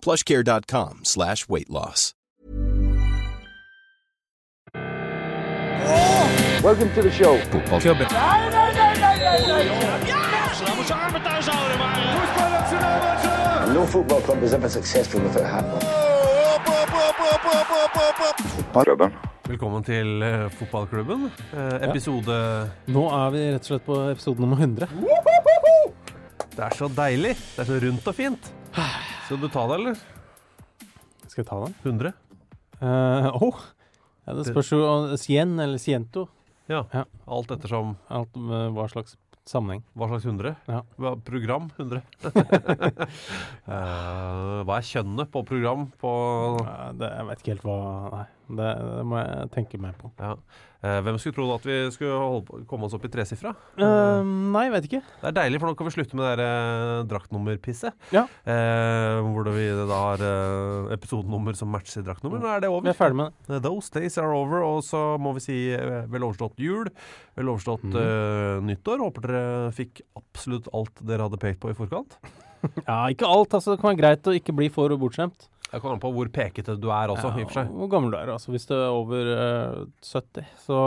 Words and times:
plushcare.com 0.00 1.00
slash 1.04 1.46
weightloss. 1.46 2.12
Oh! 4.74 6.60
Welcome 6.62 6.92
to 6.94 7.02
the 7.02 7.10
show. 7.10 7.38
Fotballklubben. 7.50 8.08
And 13.62 13.74
no 13.74 13.86
football 13.86 14.20
club 14.20 14.42
is 14.42 14.54
ever 14.54 14.68
successful 14.68 15.20
without 15.20 15.42
a 15.42 15.46
hat 15.46 15.64
on. 15.64 16.08
Velkommen 19.48 19.84
til 19.84 20.22
eh, 20.22 20.50
fotballklubben. 20.50 21.30
Eh, 21.56 21.88
episode 21.88 22.34
Nå 22.86 23.04
er 23.08 23.30
vi 23.32 23.46
rett 23.54 23.64
og 23.64 23.70
slett 23.70 23.86
på 23.86 23.96
episode 24.10 24.40
nummer 24.44 24.60
100. 24.60 24.88
Det 26.58 26.66
er 26.66 26.74
så 26.74 26.88
deilig. 26.90 27.36
Det 27.38 27.60
er 27.62 27.66
så 27.68 27.76
rundt 27.84 28.08
og 28.10 28.14
fint. 28.18 28.46
Skal 28.74 29.38
du 29.38 29.44
ta 29.46 29.62
det, 29.70 29.76
eller? 29.76 30.00
Skal 31.30 31.44
jeg 31.44 31.46
ta 31.46 31.58
den? 31.62 31.76
100? 31.84 32.10
Uh, 32.80 33.28
oh. 33.46 33.60
ja, 34.26 34.34
det 34.34 34.46
spørs 34.48 34.72
jo 34.74 34.80
om 34.82 35.06
Sien 35.22 35.52
eller 35.62 35.78
Siento. 35.78 36.24
Ja. 36.66 36.80
Ja. 36.90 37.04
Alt 37.30 37.54
ettersom 37.54 37.94
Alt 38.10 38.34
med 38.34 38.74
hva 38.74 38.88
slags 38.90 39.14
sammenheng. 39.46 39.84
hva 39.94 40.08
slags 40.10 40.26
100? 40.26 40.56
Ja. 40.66 40.82
Program 41.28 41.70
100. 41.78 42.02
uh, 42.26 42.32
hva 44.66 44.80
er 44.80 44.88
kjønnet 44.90 45.30
på 45.30 45.44
program 45.46 45.86
på 46.02 46.12
uh, 46.58 46.90
det, 46.98 47.12
jeg 47.20 47.28
vet 47.30 47.44
ikke 47.44 47.54
helt 47.54 47.68
hva 47.70 47.78
Nei, 48.16 48.26
det, 48.58 48.72
det 48.98 49.06
må 49.06 49.22
jeg 49.22 49.54
tenke 49.54 49.78
mer 49.86 49.94
på. 50.02 50.10
ja. 50.18 50.34
Eh, 50.78 51.00
Hvem 51.02 51.16
skulle 51.18 51.34
trodd 51.34 51.56
at 51.56 51.64
vi 51.66 51.76
skulle 51.90 52.42
på, 52.46 52.60
komme 52.70 52.86
oss 52.86 52.94
opp 52.94 53.06
i 53.08 53.10
tresifra? 53.10 53.50
Uh, 53.80 54.22
nei, 54.22 54.68
jeg 54.68 54.74
vet 54.76 54.86
ikke. 54.86 55.00
Det 55.22 55.30
er 55.32 55.36
deilig, 55.40 55.58
for 55.58 55.70
nå 55.70 55.78
kan 55.78 55.88
vi 55.88 55.94
slutte 55.96 56.18
med 56.18 56.22
det 56.22 56.34
der, 56.38 56.42
eh, 56.44 57.06
draktnummerpisset. 57.10 57.96
Ja. 58.14 58.24
Eh, 58.46 59.18
hvor 59.26 59.50
vi 59.56 59.66
da 59.74 59.98
har 60.04 60.22
eh, 60.22 60.94
episodenummer 60.94 61.58
som 61.58 61.72
matcher 61.74 62.06
draktnummer. 62.06 62.38
Nå 62.44 62.52
er 62.52 62.62
det 62.62 62.70
over. 62.70 62.86
Vi 62.86 62.94
er 62.94 62.98
ferdig 63.00 63.18
med 63.18 63.34
det. 63.48 63.62
Those 63.66 63.90
days 63.90 64.18
are 64.22 64.30
over, 64.36 64.62
og 64.62 64.84
så 64.86 65.02
må 65.18 65.34
vi 65.38 65.46
si 65.48 65.58
vel 65.74 66.28
overstått 66.28 66.62
jul. 66.62 66.92
Vel 67.38 67.50
overstått 67.50 67.86
mm. 67.90 68.66
nyttår. 68.70 69.02
Håper 69.02 69.26
dere 69.26 69.46
fikk 69.74 70.04
absolutt 70.18 70.70
alt 70.74 71.02
dere 71.02 71.26
hadde 71.26 71.42
pekt 71.42 71.62
på 71.64 71.74
i 71.74 71.78
forkant. 71.78 72.20
Ja, 72.88 73.04
ikke 73.06 73.28
alt. 73.30 73.54
altså 73.54 73.74
Det 73.74 73.80
kan 73.82 73.92
være 73.92 74.00
greit 74.00 74.26
å 74.26 74.32
ikke 74.34 74.54
bli 74.56 74.66
for 74.74 74.90
bortskjemt. 74.98 75.46
Jeg 75.72 75.82
kan 75.84 75.92
an 75.92 76.00
på 76.00 76.08
hvor 76.16 76.28
pekete 76.32 76.78
du 76.80 76.86
er 76.88 77.10
også, 77.12 77.28
i 77.36 77.42
og 77.44 77.50
for 77.50 77.58
seg. 77.58 77.72
hvor 77.76 77.88
gammel 77.92 78.10
du 78.14 78.16
er. 78.16 78.30
altså 78.32 78.52
Hvis 78.54 78.64
du 78.70 78.72
er 78.74 78.86
over 78.88 79.32
uh, 79.36 79.82
70, 80.00 80.46
så, 80.64 80.78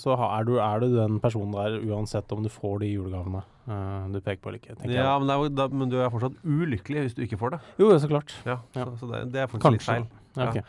så 0.00 0.16
er, 0.18 0.44
du, 0.44 0.58
er 0.60 0.82
du 0.84 0.88
den 0.98 1.20
personen 1.24 1.54
der 1.56 1.78
uansett 1.88 2.32
om 2.36 2.42
du 2.44 2.50
får 2.52 2.82
de 2.84 2.90
julegavene 2.92 3.40
uh, 3.68 4.10
du 4.12 4.20
peker 4.20 4.42
på 4.44 4.52
eller 4.52 4.60
ikke. 4.60 4.76
Ja, 4.92 5.06
jeg. 5.14 5.22
men, 5.24 5.30
er, 5.32 5.48
da, 5.56 5.68
men 5.72 5.88
du 5.88 5.96
er 6.04 6.12
fortsatt 6.12 6.36
ulykkelig 6.44 7.06
hvis 7.06 7.16
du 7.16 7.22
ikke 7.24 7.40
får 7.40 7.56
det. 7.56 7.62
Jo, 7.80 7.88
så 7.98 8.10
klart. 8.12 8.36
Ja, 8.44 8.58
Ja. 8.76 8.84
Så, 8.90 8.98
så 9.06 9.10
det, 9.14 9.22
det 9.32 9.40
er 9.40 9.48
faktisk 9.48 9.72
litt 9.72 9.80
Kanskje. 9.86 9.94
feil. 9.94 10.06
Ja, 10.10 10.20
Okay. 10.50 10.64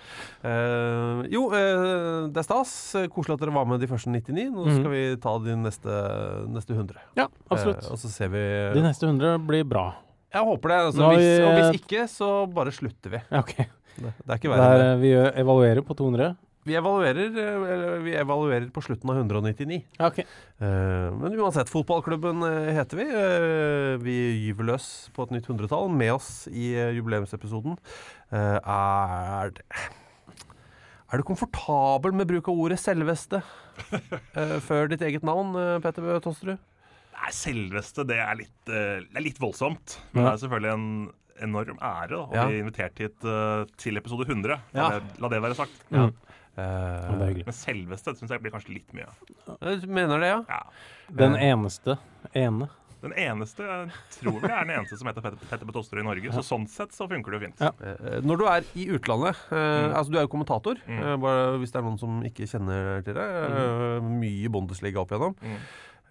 Uh, 0.46 1.23
jo, 1.34 1.47
uh, 1.50 2.28
det 2.29 2.38
er 2.38 2.46
stas. 2.46 2.72
Koselig 3.09 3.34
at 3.40 3.41
dere 3.41 3.53
var 3.56 3.66
med 3.66 3.81
de 3.81 3.88
første 3.90 4.12
99. 4.13 4.52
Nå 4.53 4.62
Mhm. 4.67 4.75
skal 4.78 4.91
vi 4.94 5.02
ta 5.23 5.34
de 5.41 5.56
neste, 5.57 5.96
neste 6.53 6.75
100. 6.78 7.02
Ja, 7.17 7.25
absolutt. 7.50 7.81
Uh, 7.88 7.91
og 7.96 7.97
så 7.97 8.12
ser 8.13 8.29
vi 8.29 8.44
De 8.78 8.84
neste 8.85 9.09
100 9.09 9.40
blir 9.47 9.66
bra. 9.66 9.88
Jeg 10.35 10.44
håper 10.51 10.72
det. 10.73 10.79
Altså, 10.90 11.09
hvis, 11.16 11.25
vi- 11.25 11.44
og 11.47 11.53
hvis 11.59 11.79
ikke, 11.81 12.06
så 12.12 12.29
bare 12.51 12.73
slutter 12.75 13.13
vi. 13.16 13.22
Okay. 13.41 13.66
Det, 13.96 14.12
det 14.12 14.28
er 14.34 14.40
ikke 14.41 14.51
verre 14.51 14.66
enn 14.75 14.81
det. 14.81 14.90
eh, 14.91 14.97
vi 15.06 15.12
evaluerer 15.46 15.85
på 15.88 15.96
200. 15.96 16.34
Vi 16.66 16.73
evaluerer, 16.75 17.28
eh, 17.38 17.66
eller 17.75 18.00
vi 18.03 18.16
evaluerer 18.18 18.66
på 18.73 18.81
slutten 18.84 19.12
av 19.13 19.19
199. 19.22 19.78
Okay. 20.01 20.25
ok. 20.25 20.40
Eh, 20.66 21.09
men 21.22 21.35
uansett, 21.40 21.69
fotballklubben 21.72 22.41
eh, 22.47 22.72
heter 22.75 23.00
vi. 23.00 23.06
Uh, 23.06 23.96
vi 24.01 24.16
gyver 24.47 24.72
løs 24.73 24.88
på 25.16 25.23
et 25.28 25.35
nytt 25.38 25.47
hundretall. 25.47 25.88
Med 25.94 26.12
oss 26.18 26.47
i 26.52 26.73
eh, 26.75 26.91
jubileumsepisoden 26.97 27.78
uh, 28.34 28.57
er 28.59 29.53
det 29.56 29.63
Er 31.13 31.22
du 31.22 31.23
komfortabel 31.23 32.12
med 32.17 32.28
bruk 32.28 32.47
av 32.50 32.57
ordet 32.66 32.79
'selveste' 32.81 33.40
eh, 33.94 34.57
før 34.66 34.90
ditt 34.91 35.03
eget 35.06 35.23
navn, 35.23 35.53
eh, 35.56 35.78
Petter 35.79 36.02
Bø 36.02 36.17
Tosterud? 36.19 36.57
Nei, 37.16 37.31
selveste, 37.31 38.03
det 38.08 38.18
er 38.20 38.36
litt, 38.36 38.70
eh, 38.70 39.00
det 39.08 39.16
er 39.18 39.24
litt 39.24 39.40
voldsomt. 39.40 39.98
Men 40.14 40.24
Ja. 40.26 40.30
det 40.31 40.34
er 40.44 40.48
selvfølgelig 40.48 40.74
en 40.74 41.12
enorm 41.42 41.78
ære 41.81 42.09
da, 42.09 42.22
å 42.28 42.34
Ja. 42.36 42.46
bli 42.48 42.59
invitert 42.62 42.98
hit 43.00 43.26
uh, 43.26 43.66
til 43.78 43.98
episode 43.98 44.26
100. 44.28 44.59
Ja. 44.74 44.90
La, 44.90 44.90
det, 45.00 45.20
la 45.20 45.28
det 45.30 45.42
være 45.42 45.56
sagt. 45.56 45.84
Mm. 45.92 46.14
Eh, 46.58 46.64
Ja, 46.64 47.16
det 47.20 47.28
er. 47.28 47.44
Men 47.46 47.53
selveste 47.53 48.14
syns 48.16 48.30
jeg 48.31 48.40
blir 48.42 48.52
kanskje 48.52 48.74
litt 48.78 48.94
mye. 48.96 49.08
Du 49.81 49.88
mener 49.88 50.20
det, 50.20 50.28
ja. 50.31 50.42
Ja. 50.48 50.62
Den 51.12 51.36
eneste 51.36 51.98
ene. 52.34 52.70
Den 53.02 53.12
eneste 53.20 53.62
jeg 53.62 53.90
tror 54.16 54.42
jeg 54.42 54.50
er 54.50 54.64
den 54.66 54.72
eneste 54.80 54.97
som 54.97 55.08
heter 55.08 55.22
Petter, 55.22 55.38
Petter 55.50 55.66
Betoster 55.68 56.00
i 56.00 56.03
Norge. 56.08 56.32
Så 56.34 56.42
sånn 56.42 56.64
sett 56.68 56.90
så 56.96 57.06
funker 57.12 57.32
det 57.36 57.42
jo 57.42 57.44
fint. 57.47 57.59
Ja. 57.59 57.72
Når 58.24 58.38
du 58.40 58.46
er 58.50 58.64
i 58.74 58.86
utlandet 58.96 59.36
mm. 59.52 59.92
Altså, 59.94 60.09
du 60.12 60.18
er 60.18 60.24
jo 60.26 60.32
kommentator, 60.32 60.80
Mm. 60.88 61.20
bare 61.22 61.58
hvis 61.59 61.72
det 61.72 61.82
er 61.82 61.86
noen 61.86 62.00
som 62.00 62.24
ikke 62.24 62.47
kjenner 62.50 63.03
til 63.03 63.14
det. 63.14 63.28
eh, 63.28 64.00
Mye 64.02 64.47
Bundesliga 64.50 65.03
opp 65.03 65.12
igjennom. 65.12 65.36
Mm. 65.44 65.59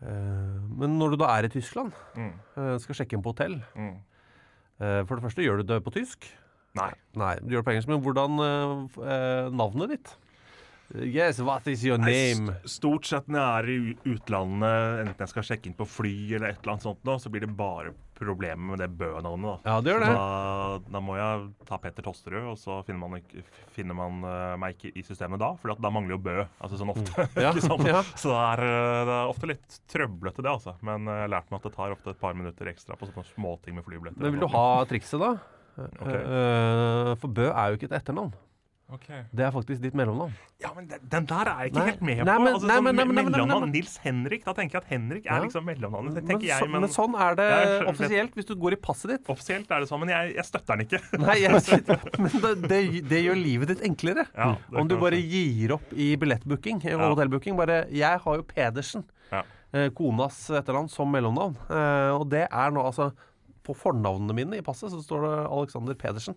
Eh, 0.02 0.60
men 0.78 0.98
når 0.98 1.10
du 1.14 1.16
da 1.22 1.28
er 1.38 1.44
i 1.44 1.48
Tyskland, 1.48 1.92
Mm. 2.16 2.32
eh, 2.56 2.78
skal 2.78 2.94
sjekke 2.94 3.14
inn 3.14 3.22
på 3.22 3.32
hotell 3.34 3.62
Mm. 3.76 3.96
eh, 4.80 5.04
For 5.04 5.16
det 5.16 5.24
første, 5.24 5.42
gjør 5.42 5.58
du 5.58 5.62
det 5.74 5.84
på 5.84 5.92
tysk? 5.92 6.24
Nei. 6.74 6.90
Nei, 7.14 7.36
du 7.36 7.48
gjør 7.54 7.62
det 7.62 7.64
på 7.64 7.72
engelsk. 7.72 7.88
Men 7.88 8.02
hvordan 8.02 9.52
Navnet 9.56 9.88
ditt? 9.90 10.16
Yes, 11.00 11.38
what 11.40 11.66
is 11.66 11.82
your 11.86 11.96
name? 11.98 12.50
Nei, 12.52 12.68
Stort 12.68 13.06
sett 13.08 13.26
når 13.32 13.40
jeg 13.40 13.54
er 13.56 13.68
i 13.72 14.14
utlandet, 14.14 15.00
enten 15.06 15.24
jeg 15.24 15.30
skal 15.32 15.46
sjekke 15.48 15.70
inn 15.70 15.76
på 15.78 15.86
fly 15.88 16.12
eller 16.36 16.50
et 16.52 16.58
eller 16.60 16.74
annet 16.74 16.84
sånt, 16.84 17.00
nå, 17.08 17.14
så 17.22 17.32
blir 17.32 17.46
det 17.46 17.48
bare 17.56 17.94
problemer 18.14 18.76
med 18.76 18.78
det 18.84 18.88
Bø-navnet. 18.94 19.64
da. 19.64 19.72
Ja, 19.72 19.80
det 19.82 19.90
gjør 19.90 20.04
det. 20.04 20.10
Da, 20.14 20.92
da 20.94 21.00
må 21.02 21.16
jeg 21.18 21.48
ta 21.66 21.78
Petter 21.82 22.04
Tosterud, 22.06 22.44
og 22.52 22.58
så 22.60 22.76
finner 22.86 23.00
man, 23.08 23.16
ikke, 23.18 23.42
finner 23.74 23.96
man 23.98 24.20
eh, 24.28 24.52
meg 24.60 24.76
ikke 24.76 24.92
i 25.00 25.02
systemet 25.08 25.40
da, 25.42 25.48
for 25.58 25.74
da 25.82 25.90
mangler 25.90 26.14
jo 26.14 26.20
Bø. 26.28 26.36
altså 26.62 26.78
sånn 26.78 26.92
ofte. 26.94 27.26
Ja, 27.44 27.50
sånn? 27.58 27.82
ja. 27.90 28.04
Så 28.14 28.30
det 28.30 28.44
er, 28.52 28.64
eh, 28.68 29.00
det 29.08 29.16
er 29.16 29.32
ofte 29.32 29.50
litt 29.50 29.80
trøblete, 29.90 30.44
det. 30.44 30.52
altså. 30.52 30.76
Men 30.86 31.08
eh, 31.08 31.16
jeg 31.24 31.26
har 31.26 31.34
lært 31.38 31.50
meg 31.50 31.58
at 31.64 31.66
det 31.70 31.74
tar 31.80 31.96
ofte 31.96 32.14
et 32.14 32.22
par 32.22 32.38
minutter 32.38 32.70
ekstra 32.70 33.00
på 33.00 33.10
sånne 33.10 33.26
småting 33.32 33.80
med 33.80 33.88
flybilletter. 33.88 34.22
Men 34.28 34.36
vil 34.36 34.46
du 34.46 34.50
ha 34.54 34.66
trikset, 34.92 35.18
da? 35.24 35.34
Eh, 35.74 37.14
for 37.18 37.34
Bø 37.34 37.48
er 37.50 37.72
jo 37.72 37.80
ikke 37.80 37.88
et 37.90 37.98
etternavn. 37.98 38.30
Ok. 38.92 39.06
Det 39.32 39.40
er 39.46 39.50
faktisk 39.50 39.80
ditt 39.80 39.94
mellomnavn. 39.96 40.32
Ja, 40.60 40.68
men 40.76 40.86
den, 40.86 41.00
den 41.08 41.24
der 41.26 41.48
er 41.48 41.60
jeg 41.64 41.70
ikke 41.72 41.78
Nei. 41.80 41.84
helt 41.88 42.02
med 42.04 42.18
Nei, 42.20 42.34
på. 42.36 42.42
men- 42.44 42.52
altså, 42.54 42.66
nei, 42.68 42.74
sånn 42.76 42.84
men- 42.84 42.96
nei, 42.96 43.04
nei, 43.04 43.14
men- 43.14 43.24
nei, 43.24 43.32
mellomnavn 43.32 43.72
Nils 43.72 43.96
Henrik, 44.04 44.44
da 44.44 44.52
tenker 44.52 44.72
jeg 44.76 44.82
at 44.84 44.90
Henrik 44.92 45.26
er 45.26 45.40
liksom 45.40 45.64
mellomnavnet. 45.64 46.14
Det 46.14 46.24
Men, 46.28 46.40
jeg, 46.40 46.68
men, 46.68 46.80
men 46.84 46.90
sånn 46.90 47.14
er 47.18 47.34
det 47.34 47.46
Jeg 47.48 47.86
offisielt 47.88 48.34
hvis 48.36 48.44
du 48.46 48.54
går 48.54 48.72
i 48.72 48.76
passet 48.76 49.10
ditt. 49.10 49.26
offisielt 49.26 49.70
er 49.72 49.80
det 49.80 49.88
sånn. 49.88 50.00
Men 50.04 50.08
jeg, 50.12 50.34
jeg 50.36 50.44
støtter 50.44 50.76
den 50.76 50.86
ikke. 50.86 51.00
Nei, 51.18 51.38
men 52.20 52.30
det, 52.44 52.68
det, 52.68 53.08
det 53.08 53.24
gjør 53.24 53.40
livet 53.42 53.68
ditt 53.72 53.80
enklere. 53.88 54.26
Ja, 54.36 54.56
Om 54.76 54.86
du 54.88 54.96
bare 55.00 55.16
gir 55.18 55.72
opp 55.72 55.90
i 55.96 56.14
billettbooking 56.16 56.84
og 56.84 56.90
Ja. 56.92 57.08
hotellbooking. 57.14 57.56
Bare, 57.56 57.86
jeg 57.90 58.20
har 58.20 58.36
jo 58.36 58.42
Pedersen, 58.42 59.04
Ja. 59.32 59.42
eh, 59.72 59.88
konas 59.90 60.50
etternavn, 60.50 60.90
som 60.90 61.10
mellomnavn. 61.10 61.56
Eh, 61.70 62.10
og 62.20 62.28
det 62.28 62.48
er 62.52 62.70
nå 62.70 62.84
altså 62.84 63.12
På 63.64 63.72
fornavnene 63.74 64.34
mine 64.36 64.58
i 64.58 64.60
passet 64.60 64.90
så 64.92 65.00
står 65.02 65.22
det 65.24 65.50
Alexander 65.50 65.94
Pedersen. 65.94 66.34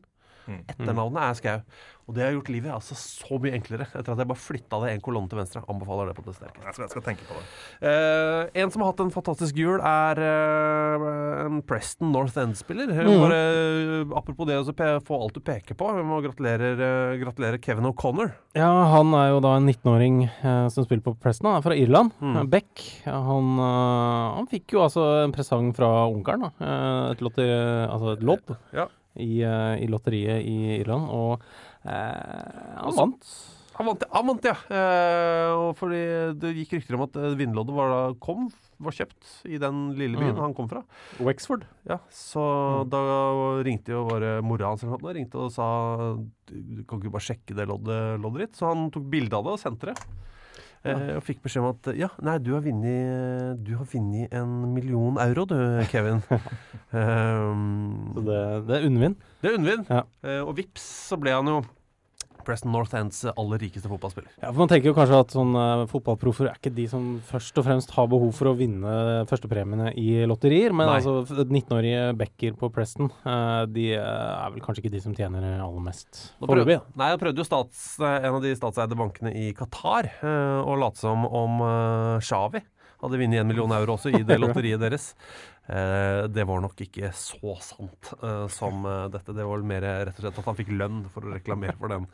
Mm. 0.47 0.61
Etternavnet 0.71 1.19
er 1.21 1.33
Skau. 1.35 1.61
Og 2.07 2.15
det 2.15 2.23
har 2.23 2.35
gjort 2.37 2.51
livet 2.53 2.71
altså 2.71 2.95
så 2.95 3.37
mye 3.43 3.51
enklere 3.57 3.83
etter 3.89 4.13
at 4.13 4.21
jeg 4.21 4.29
bare 4.29 4.39
flytta 4.39 4.79
det 4.83 4.93
en 4.93 5.01
kolonne 5.03 5.27
til 5.27 5.41
venstre. 5.41 5.63
Anbefaler 5.67 6.07
det 6.07 6.15
på 6.15 6.23
det 6.23 6.35
sterkeste. 6.37 6.63
Jeg 6.63 6.77
skal, 6.77 6.85
jeg 6.85 6.93
skal 6.93 7.03
tenke 7.03 7.27
på 7.27 7.35
det. 7.35 7.47
Uh, 7.83 8.61
en 8.63 8.71
som 8.71 8.83
har 8.83 8.93
hatt 8.93 9.03
en 9.03 9.11
fantastisk 9.11 9.59
jul, 9.59 9.81
er 9.83 10.21
uh, 10.23 11.07
en 11.43 11.59
Preston 11.67 12.13
North 12.15 12.39
End-spiller. 12.39 12.93
Mm. 12.95 13.11
Bare 13.25 13.41
eh, 13.41 14.15
Apropos 14.17 14.47
det 14.47 14.55
å 14.61 15.01
få 15.03 15.19
alt 15.19 15.35
du 15.35 15.43
peker 15.43 15.75
på, 15.77 15.89
vi 15.97 16.05
må 16.07 16.21
gratulere, 16.23 16.71
gratulere 17.19 17.59
Kevin 17.63 17.89
O'Connor. 17.91 18.31
Ja, 18.57 18.71
han 18.95 19.11
er 19.17 19.33
jo 19.33 19.43
da 19.43 19.57
en 19.59 19.67
19-åring 19.67 20.23
uh, 20.45 20.67
som 20.73 20.87
spiller 20.87 21.03
på 21.05 21.17
Preston. 21.19 21.51
Han 21.51 21.59
er 21.59 21.67
fra 21.67 21.75
Irland. 21.77 22.15
Mm. 22.23 22.39
Beck. 22.51 22.87
Han, 23.03 23.59
han 23.59 24.47
fikk 24.47 24.77
jo 24.77 24.85
altså 24.85 25.03
en 25.25 25.35
presang 25.35 25.73
fra 25.75 25.91
onkelen. 26.07 26.47
da. 26.47 26.53
Eh, 26.63 27.11
et, 27.11 27.21
lodd 27.21 27.37
altså 27.37 28.57
Ja. 28.73 28.87
i, 29.15 29.41
i 29.43 29.87
lotteriet 29.89 30.45
i 30.45 30.79
Irland. 30.79 31.09
Og 31.09 31.41
han 31.87 32.89
Også- 32.89 32.97
vant. 33.03 33.29
Han 33.77 33.85
vant, 33.85 34.03
han 34.09 34.25
vant 34.25 34.45
ja. 34.47 34.55
Eh, 34.73 35.51
og 35.53 35.75
fordi 35.77 35.99
det 36.41 36.55
gikk 36.57 36.71
rykter 36.79 36.95
om 36.97 37.03
at 37.05 37.15
eh, 37.21 37.35
vinnerloddet 37.37 37.75
var, 37.77 38.15
kom, 38.17 38.47
var 38.81 38.95
kjøpt 38.97 39.27
i 39.45 39.59
den 39.61 39.93
lille 39.99 40.17
byen 40.17 40.33
Mm. 40.33 40.41
han 40.47 40.55
kom 40.57 40.67
fra. 40.71 40.81
Wexford. 41.21 41.67
Ja, 41.87 41.99
Så 42.09 42.41
Mm. 42.41 42.89
da 42.89 43.01
ringte 43.61 43.93
jo 43.93 44.07
bare 44.09 44.41
mora 44.41 44.71
hans 44.71 44.81
noe, 44.81 44.97
ringte 45.13 45.35
og 45.37 45.51
sa 45.51 46.17
du 46.49 46.83
kan 46.89 46.97
ikke 46.99 47.11
bare 47.13 47.27
sjekke 47.29 47.53
det 47.55 47.67
loddet, 47.69 48.19
loddet 48.19 48.47
ditt. 48.47 48.55
Så 48.57 48.65
han 48.73 48.89
tok 48.89 49.03
bilde 49.11 49.33
av 49.37 49.43
det 49.45 49.53
og 49.53 49.59
sendte 49.59 49.93
det. 49.93 49.97
Eh, 50.85 51.15
og 51.17 51.23
fikk 51.23 51.41
beskjed 51.43 51.61
om 51.61 51.69
at 51.75 51.95
ja, 51.97 52.07
nei, 52.21 52.37
du 52.39 52.53
har 52.53 52.61
vunnet 52.61 53.63
Du 53.63 53.75
har 53.77 53.85
vunnet 53.85 54.31
en 54.33 54.73
million 54.73 55.17
euro, 55.19 55.45
du, 55.45 55.83
Kevin. 55.91 56.23
um, 56.93 58.11
Så 58.15 58.23
det, 58.25 58.67
det 58.67 58.75
er 58.77 58.85
unnvind 58.87 59.15
det 59.41 59.51
er 59.51 59.57
unnvind 59.57 59.89
Ja. 59.91 60.03
Eh, 60.23 60.41
og 60.41 60.55
vips, 60.57 60.81
så 61.11 61.17
ble 61.19 61.33
han 61.35 61.45
jo 61.45 61.61
Preston 62.47 62.71
North 62.71 62.95
Ends 62.97 63.23
aller 63.33 63.61
rikeste 63.61 63.89
fotballspiller. 63.91 64.31
Ja, 64.39 64.51
for 64.51 64.61
Man 64.61 64.71
tenker 64.71 64.91
jo 64.91 64.95
kanskje 64.97 65.19
at 65.23 65.33
sånn 65.35 65.53
eh, 65.59 65.83
fotballproffer 65.91 66.49
er 66.49 66.59
ikke 66.59 66.73
de 66.75 66.87
som 66.91 67.09
først 67.27 67.59
og 67.59 67.67
fremst 67.67 67.91
har 67.97 68.07
behov 68.11 68.31
for 68.37 68.51
å 68.51 68.55
vinne 68.57 68.93
førstepremiene 69.29 69.91
i 69.99 70.23
lotterier. 70.29 70.75
Men 70.75 70.91
Nei. 70.91 70.99
altså, 71.01 71.43
19-årige 71.43 72.05
backer 72.19 72.55
på 72.59 72.71
Preston, 72.73 73.11
eh, 73.27 73.65
de 73.73 73.89
eh, 73.97 74.05
er 74.05 74.55
vel 74.55 74.63
kanskje 74.63 74.85
ikke 74.85 74.95
de 74.95 75.03
som 75.03 75.17
tjener 75.17 75.49
aller 75.57 75.83
mest 75.83 76.23
foreløpig. 76.39 76.79
nei, 76.97 77.11
jeg 77.13 77.21
prøvde 77.21 77.43
jo 77.43 77.49
stats, 77.49 77.83
en 78.01 78.31
av 78.31 78.41
de 78.43 78.55
statseide 78.57 78.97
bankene 78.97 79.35
i 79.35 79.51
Qatar 79.57 80.09
å 80.23 80.75
late 80.79 81.01
som 81.01 81.25
om 81.27 81.61
Shawi 82.23 82.63
hadde 83.03 83.19
vunnet 83.21 83.43
1 83.43 83.49
million 83.49 83.73
euro 83.77 83.97
også 83.97 84.11
i 84.13 84.23
det 84.25 84.39
lotteriet 84.43 84.81
deres. 84.81 85.11
Eh, 85.67 86.23
det 86.31 86.45
var 86.47 86.61
nok 86.63 86.79
ikke 86.85 87.09
så 87.15 87.55
sant 87.63 88.11
eh, 88.21 88.45
som 88.53 88.85
eh, 88.87 89.07
dette. 89.11 89.35
Det 89.35 89.45
var 89.47 89.63
mer 89.67 89.83
rett 89.83 90.13
og 90.15 90.23
slett 90.23 90.39
at 90.39 90.47
han 90.47 90.57
fikk 90.57 90.71
lønn 90.79 91.01
for 91.11 91.27
å 91.27 91.33
reklamere 91.35 91.75
for 91.79 91.91
den 91.91 92.07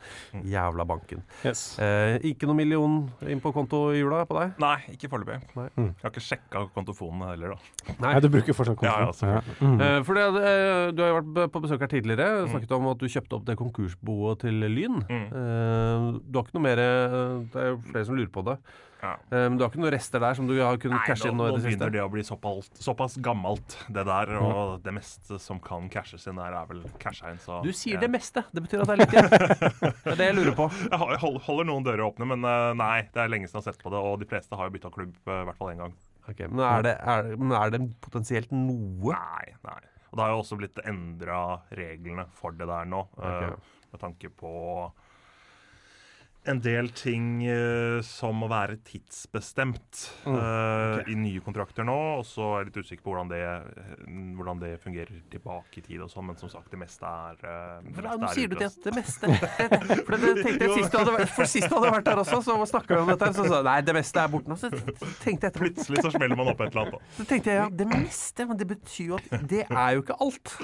jævla 0.50 0.86
banken. 0.88 1.22
Yes. 1.46 1.62
Eh, 1.82 2.16
ikke 2.32 2.48
noen 2.50 2.60
million 2.64 2.96
inn 3.30 3.42
på 3.44 3.52
konto 3.54 3.86
i 3.94 4.00
jula 4.00 4.24
på 4.28 4.38
deg? 4.40 4.56
Nei, 4.62 4.76
ikke 4.96 5.10
foreløpig. 5.12 5.38
Mm. 5.54 5.90
Jeg 5.92 6.02
har 6.02 6.12
ikke 6.12 6.24
sjekka 6.24 6.64
kontofonene 6.74 7.34
heller, 7.34 7.54
da. 7.54 7.96
Nei, 8.02 8.14
du 8.24 8.30
bruker 8.32 8.56
fortsatt 8.56 8.82
Ja, 8.84 8.96
ja, 9.04 9.12
kontoen. 9.12 9.52
Mm. 9.60 9.84
Eh, 9.86 9.98
for 10.08 10.18
det, 10.18 10.26
eh, 10.50 10.86
du 10.94 11.04
har 11.04 11.12
jo 11.12 11.20
vært 11.20 11.54
på 11.54 11.62
besøk 11.66 11.84
her 11.86 11.92
tidligere. 11.92 12.48
Snakket 12.50 12.74
om 12.78 12.90
at 12.90 13.02
du 13.02 13.06
kjøpte 13.10 13.38
opp 13.38 13.46
det 13.46 13.58
konkursboet 13.60 14.42
til 14.44 14.66
Lyn. 14.66 14.98
Mm. 15.06 15.28
Eh, 15.28 16.08
du 16.24 16.40
har 16.40 16.46
ikke 16.46 16.58
noe 16.58 16.66
mer 16.66 16.82
Det 16.84 17.60
er 17.60 17.70
jo 17.72 17.78
flere 17.86 18.06
som 18.08 18.18
lurer 18.18 18.32
på 18.34 18.42
det. 18.46 18.58
Ja. 19.04 19.12
Eh, 19.28 19.44
Men 19.50 19.58
du 19.58 19.64
har 19.64 19.70
ikke 19.72 19.82
noen 19.82 19.92
rester 19.94 20.22
der 20.22 20.36
som 20.38 20.48
du 20.48 20.54
har 20.56 20.78
kunnet 20.80 20.96
Nei, 20.96 21.06
cashe 21.10 21.28
inn 21.28 21.36
nå 21.36 21.48
nå 21.50 21.58
det 21.58 21.64
begynner 21.66 21.92
det 21.92 22.02
å 22.04 22.08
bli 22.12 22.24
såpass, 22.24 22.70
såpass 22.80 23.18
gammelt, 23.24 23.76
det 23.92 24.06
der. 24.08 24.32
Og 24.40 24.78
det 24.84 24.94
meste 24.96 25.38
som 25.42 25.60
kan 25.64 25.90
cashes 25.92 26.24
inn 26.30 26.40
der, 26.40 26.56
er 26.62 26.70
vel 26.70 26.82
casha 27.02 27.34
inn. 27.34 27.40
Så 27.42 27.60
Du 27.66 27.70
sier 27.72 27.98
jeg, 27.98 28.02
det 28.06 28.10
meste. 28.14 28.44
Det 28.54 28.64
betyr 28.64 28.84
at 28.84 28.90
det 28.90 28.96
er 28.96 29.02
litt 29.02 29.16
igjen. 29.18 29.30
Det 29.34 30.14
er 30.14 30.20
det 30.22 30.30
jeg 30.30 30.38
lurer 30.40 30.56
på. 30.58 30.70
Jeg 30.94 31.20
holder 31.44 31.66
noen 31.68 31.84
dører 31.86 32.04
åpne, 32.06 32.26
men 32.34 32.44
eh, 32.48 32.70
nei, 32.78 32.96
det 33.14 33.20
er 33.22 33.30
lenge 33.32 33.48
siden 33.48 33.60
jeg 33.60 33.66
har 33.66 33.74
sett 33.74 33.82
på 33.84 33.90
det. 33.92 34.00
Og 34.08 34.18
de 34.22 34.28
fleste 34.30 34.56
har 34.58 34.68
jo 34.68 34.74
bytta 34.76 34.90
klubb 34.94 35.14
eh, 35.28 35.40
i 35.42 35.48
hvert 35.48 35.58
fall 35.60 35.72
én 35.74 35.82
gang. 35.84 35.94
Okay, 36.30 36.48
men 36.48 36.62
er 36.64 36.84
det, 36.86 36.94
er, 37.04 37.34
men 37.36 37.52
er 37.58 37.72
det 37.74 37.80
potensielt 38.04 38.52
noe? 38.54 39.12
Nei, 39.12 39.54
nei. 39.66 39.80
Og 40.10 40.16
det 40.18 40.22
har 40.24 40.32
jo 40.32 40.42
også 40.44 40.56
blitt 40.60 40.78
endra 40.86 41.40
reglene 41.74 42.24
for 42.38 42.54
det 42.56 42.68
der 42.70 42.86
nå, 42.88 43.00
okay. 43.18 43.50
Ok. 43.56 43.72
med 43.92 44.02
tanke 44.04 44.30
på 44.38 44.52
en 46.50 46.60
del 46.60 46.90
ting 46.96 47.40
uh, 47.48 48.00
som 48.04 48.36
må 48.42 48.48
være 48.50 48.76
tidsbestemt 48.84 50.02
Mm, 50.24 50.34
okay. 50.34 51.12
i 51.12 51.14
nye 51.18 51.40
kontrakter 51.44 51.84
nå. 51.86 51.94
Og 52.18 52.24
så 52.26 52.44
er 52.54 52.62
jeg 52.62 52.68
litt 52.70 52.78
usikker 52.84 53.04
på 53.04 53.12
hvordan 53.12 53.30
det, 53.30 53.40
eh, 53.44 54.04
hvordan 54.38 54.60
det 54.62 54.70
fungerer 54.82 55.20
tilbake 55.32 55.80
i 55.80 55.84
tid 55.84 56.02
og 56.04 56.10
sånn, 56.12 56.26
men 56.30 56.38
som 56.40 56.50
sagt, 56.52 56.70
det 56.72 56.80
meste 56.80 57.04
er 57.04 57.40
uh, 57.44 57.84
meste 57.84 58.16
Nå 58.22 58.30
sier 58.34 58.52
du 58.52 58.56
det, 58.60 58.70
det 58.84 58.94
meste. 58.96 59.30
For 59.34 60.16
det, 60.16 60.20
det 60.24 60.46
tenkte 60.46 60.68
jeg 60.68 60.78
sist 60.78 60.94
du 60.94 60.98
hadde 61.00 61.14
vært, 61.18 61.34
for 61.36 61.50
sist 61.50 61.68
du 61.68 61.76
hadde 61.76 61.92
vært 61.96 62.08
der 62.08 62.22
også, 62.24 62.40
så 62.46 62.56
snakka 62.72 62.94
vi 62.96 63.00
om 63.04 63.12
dette, 63.12 63.30
så 63.36 63.46
sa 63.50 63.60
nei, 63.66 63.76
det 63.84 63.96
meste 63.98 64.24
er 64.24 64.32
borte 64.32 64.52
nå. 64.52 64.58
Så 64.60 64.70
tenkte 64.72 65.30
jeg 65.30 65.52
etterpå 65.52 65.62
Plutselig 65.64 66.04
så 66.04 66.10
smeller 66.12 66.36
man 66.40 66.50
opp 66.52 66.60
et 66.60 66.74
eller 66.74 66.82
annet. 66.88 66.98
da. 66.98 67.14
Så 67.18 67.28
tenkte 67.30 67.52
jeg 67.54 67.60
ja, 67.62 67.68
det 67.82 67.88
meste, 67.92 68.48
men 68.50 68.60
det 68.60 68.68
betyr 68.74 69.14
jo 69.14 69.20
at 69.20 69.48
det 69.54 69.64
er 69.68 69.94
jo 69.96 70.04
ikke 70.04 70.18
alt. 70.24 70.56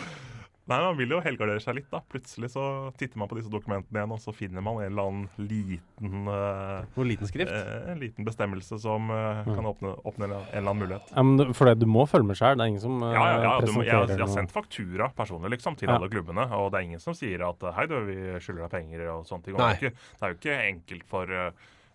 Nei, 0.71 0.79
Man 0.85 0.97
vil 1.01 1.11
jo 1.17 1.19
helgardere 1.25 1.61
seg 1.63 1.75
litt. 1.81 1.89
da. 1.91 1.99
Plutselig 2.13 2.53
så 2.53 2.63
titter 3.01 3.19
man 3.19 3.27
på 3.31 3.37
disse 3.41 3.51
dokumentene 3.51 3.99
igjen, 3.99 4.13
og 4.15 4.21
så 4.23 4.31
finner 4.35 4.63
man 4.63 4.79
en 4.79 4.87
eller 4.87 5.09
annen 5.11 5.49
liten 5.51 6.29
uh, 6.31 6.85
Hvor 6.95 7.09
liten 7.09 7.27
skrift. 7.27 7.51
Uh, 7.51 7.91
en 7.91 7.99
liten 8.03 8.27
bestemmelse 8.29 8.79
som 8.83 9.11
eh, 9.11 9.43
kan 9.51 9.67
åpne, 9.67 9.97
åpne 10.07 10.29
en 10.29 10.35
eller 10.39 10.61
annen 10.71 10.85
mulighet. 10.85 11.11
Ja, 11.17 11.25
men 11.27 11.37
du- 11.41 11.53
for 11.59 11.67
det, 11.67 11.81
du 11.83 11.89
må 11.91 12.07
følge 12.07 12.29
med 12.31 12.39
sjøl. 12.39 12.55
Det 12.57 12.65
er 12.65 12.73
ingen 12.75 12.85
som 12.85 13.01
Ja, 13.03 13.11
ja, 13.11 13.43
ja. 13.43 13.57
presenterer 13.59 13.75
må, 13.77 13.85
jeg, 13.85 14.09
jeg, 14.15 14.19
jeg 14.19 14.27
har 14.27 14.35
sendt 14.37 14.55
faktura 14.55 15.11
personlig 15.19 15.51
liksom, 15.57 15.77
til 15.81 15.91
Ja. 15.91 15.99
alle 15.99 16.09
klubbene, 16.13 16.47
og 16.55 16.71
det 16.71 16.79
er 16.81 16.89
ingen 16.89 17.03
som 17.03 17.19
sier 17.19 17.43
at 17.49 17.67
hei, 17.77 17.87
du, 17.91 17.99
vi 18.07 18.17
skylder 18.39 18.69
deg 18.69 18.71
penger 18.79 19.07
og 19.17 19.27
sånne 19.27 19.45
ting. 19.49 19.59
Det, 19.59 19.67
er 19.67 19.79
ikke, 19.81 19.93
det 20.21 20.23
er 20.29 20.35
jo 20.35 20.39
ikke 20.41 20.59
enkelt 20.71 21.05
for 21.11 21.35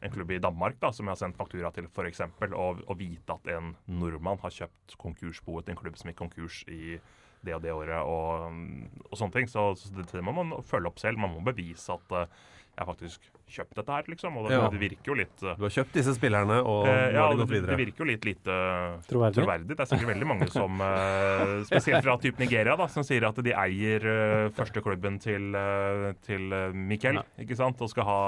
en 0.05 0.11
klubb 0.11 0.31
i 0.35 0.37
Danmark 0.43 0.75
da, 0.83 0.91
som 0.93 1.07
jeg 1.07 1.15
har 1.15 1.21
sendt 1.23 1.37
faktura 1.39 1.71
til, 1.73 1.87
f.eks., 1.87 2.19
å, 2.51 2.65
å 2.91 2.95
vite 2.99 3.33
at 3.39 3.47
en 3.55 3.71
nordmann 3.87 4.37
har 4.43 4.51
kjøpt 4.53 4.97
konkursboet 5.01 5.65
til 5.65 5.73
en 5.73 5.79
klubb 5.79 5.95
som 5.97 6.11
gikk 6.11 6.19
konkurs 6.19 6.59
i 6.67 6.97
det 7.45 7.55
og 7.57 7.63
det 7.63 7.73
året, 7.75 8.01
og, 8.01 8.99
og 9.09 9.15
sånne 9.19 9.37
ting. 9.37 9.49
Så, 9.51 9.67
så 9.79 9.93
det, 9.95 10.07
det 10.11 10.23
må 10.25 10.33
man 10.35 10.53
følge 10.67 10.91
opp 10.91 11.01
selv. 11.01 11.21
Man 11.21 11.35
må 11.35 11.45
bevise 11.45 11.95
at 11.95 12.15
eh, 12.19 12.43
jeg 12.75 12.83
har 12.83 12.87
faktisk 12.91 13.27
kjøpt 13.55 13.77
dette 13.77 13.93
her, 13.93 14.03
liksom. 14.11 14.35
Og 14.37 14.47
det, 14.49 14.55
Ja. 14.57 14.67
det 14.73 14.79
virker 14.81 15.11
jo 15.11 15.15
litt 15.15 15.43
eh, 15.45 15.53
Du 15.55 15.63
har 15.63 15.71
kjøpt 15.71 15.93
disse 15.95 16.13
spillerne, 16.17 16.57
og 16.65 16.87
Eh, 16.89 17.13
ja, 17.13 17.27
har 17.29 17.37
de 17.39 17.45
det, 17.61 17.77
virker 17.79 18.03
jo 18.03 18.07
litt 18.09 18.25
lite 18.27 18.55
Troverdig. 19.07 19.67
Det 19.69 19.79
er 19.79 19.89
sikkert 19.89 20.09
veldig 20.11 20.27
mange 20.27 20.47
som, 20.51 20.81
eh, 20.87 21.63
spesielt 21.69 22.03
fra 22.03 22.17
typ 22.19 22.39
Nigeria, 22.41 22.75
da, 22.75 22.87
som 22.91 23.05
sier 23.07 23.23
at 23.29 23.39
de 23.45 23.53
eier 23.55 24.05
eh, 24.11 24.49
første 24.57 24.81
klubben 24.83 25.19
til, 25.23 25.55
til 26.25 26.51
Miquel, 26.75 27.21
ikke 27.39 27.55
sant? 27.55 27.79
Og 27.85 27.89
skal 27.93 28.03
ha 28.09 28.19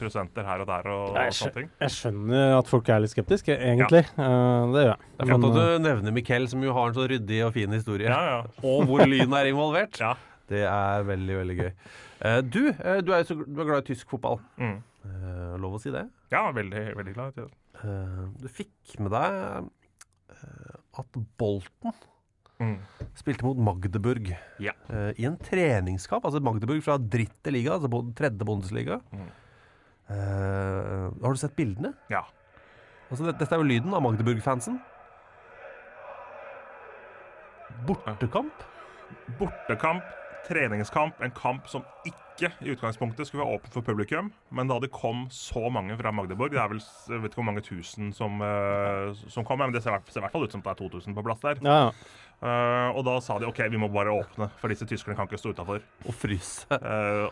prosenter 0.00 0.44
her 0.48 0.64
og 0.64 0.66
der 0.72 0.90
og, 0.90 1.14
Jeg, 1.14 1.30
og 1.30 1.38
sånne 1.38 1.56
ting. 1.60 1.70
jeg 1.84 1.94
skjønner 2.00 2.58
at 2.58 2.70
folk 2.74 2.88
er 2.88 3.04
litt 3.04 3.14
skeptiske, 3.14 3.54
egentlig. 3.54 4.04
Eh, 4.18 4.74
det 4.74 4.84
gjør 4.88 4.92
jeg. 4.94 5.10
Det 5.14 5.22
er 5.28 5.30
flott 5.32 5.48
at 5.50 5.58
du 5.60 5.84
nevner 5.86 6.16
Mikkel, 6.18 6.48
som 6.50 6.64
jo 6.66 6.74
har 6.74 6.90
en 6.90 6.96
så 6.98 7.06
ryddig 7.10 7.44
og 7.46 7.52
fin 7.54 7.70
historie. 7.78 8.08
Ja, 8.10 8.22
ja. 8.32 8.40
Og 8.74 8.88
hvor 8.90 9.06
Lyn 9.06 9.32
er 9.38 9.52
involvert. 9.54 10.00
ja. 10.02 10.16
Det 10.44 10.60
er 10.68 11.06
veldig, 11.08 11.36
veldig 11.38 11.54
gøy. 11.56 11.70
Eh, 12.22 12.40
du, 12.42 12.68
eh, 12.70 13.00
du 13.02 13.12
er 13.12 13.22
jo 13.22 13.28
så 13.30 13.36
du 13.44 13.60
er 13.60 13.66
glad 13.68 13.82
i 13.84 13.88
tysk 13.94 14.08
fotball. 14.14 14.38
Mm. 14.58 14.76
Eh, 15.04 15.54
lov 15.60 15.74
å 15.76 15.80
si 15.82 15.90
det? 15.94 16.06
ja 16.32 16.46
veldig, 16.52 16.84
veldig 16.96 17.14
glad. 17.14 17.38
Eh, 17.82 18.24
du 18.40 18.48
fikk 18.48 18.98
med 19.00 19.10
deg 19.12 19.70
at 20.94 21.16
Bolten 21.38 21.92
Mm. 22.62 22.76
spilte 23.18 23.42
mot 23.42 23.58
Magdeburg 23.58 24.28
Ja. 24.62 24.72
i 25.18 25.24
en 25.26 25.36
treningskamp. 25.36 26.24
Altså 26.24 26.40
Magdeburg 26.40 26.82
fra 26.86 26.96
dritte 26.98 27.50
liga, 27.50 27.72
altså 27.74 27.90
tredje 28.14 28.46
Bundesliga. 28.46 29.00
Mm. 29.12 29.30
Har 31.20 31.32
du 31.34 31.36
sett 31.36 31.56
bildene? 31.56 31.94
Ja. 32.08 32.22
Altså, 33.10 33.26
det, 33.26 33.38
dette 33.40 33.52
er 33.52 33.58
jo 33.58 33.66
lyden 33.68 33.92
av 33.92 34.02
Magdeburg-fansen. 34.02 34.78
Bortekamp? 37.86 38.62
Bortekamp, 39.38 40.02
treningskamp, 40.48 41.20
en 41.22 41.32
kamp 41.34 41.68
som 41.70 41.84
ikke 42.08 42.50
i 42.64 42.72
utgangspunktet 42.74 43.28
skulle 43.28 43.44
være 43.44 43.58
åpen 43.58 43.72
for 43.74 43.86
publikum. 43.86 44.32
Men 44.54 44.70
da 44.70 44.80
det 44.82 44.90
kom 44.94 45.26
så 45.32 45.68
mange 45.72 45.96
fra 46.00 46.12
Magdeburg, 46.14 46.52
det 46.54 46.60
er 46.60 46.72
vel 46.72 46.82
jeg 46.82 47.22
vet 47.22 47.30
ikke 47.30 47.40
hvor 47.42 47.48
mange 47.50 47.64
tusen 47.64 48.12
som, 48.16 48.42
uh, 48.42 49.14
som 49.30 49.46
kom, 49.46 49.62
men 49.62 49.74
det 49.74 49.84
ser 49.84 49.94
ser 50.10 50.20
i 50.20 50.24
hvert 50.26 50.34
fall 50.34 50.46
ut 50.46 50.54
som 50.54 50.64
det 50.64 50.72
er 50.74 50.80
2000 50.82 51.16
på 51.16 51.26
plass 51.26 51.42
der. 51.44 51.64
ja, 51.64 51.80
ja. 51.86 51.96
Uh, 52.44 52.90
og 52.98 53.04
da 53.06 53.12
sa 53.24 53.38
de 53.40 53.46
OK, 53.46 53.60
vi 53.72 53.78
må 53.80 53.86
bare 53.88 54.12
åpne, 54.12 54.50
for 54.60 54.68
disse 54.68 54.84
tyskerne 54.84 55.14
kan 55.16 55.28
ikke 55.30 55.38
stå 55.40 55.54
utafor. 55.54 55.78
Og 56.04 56.16
fryse. 56.18 56.66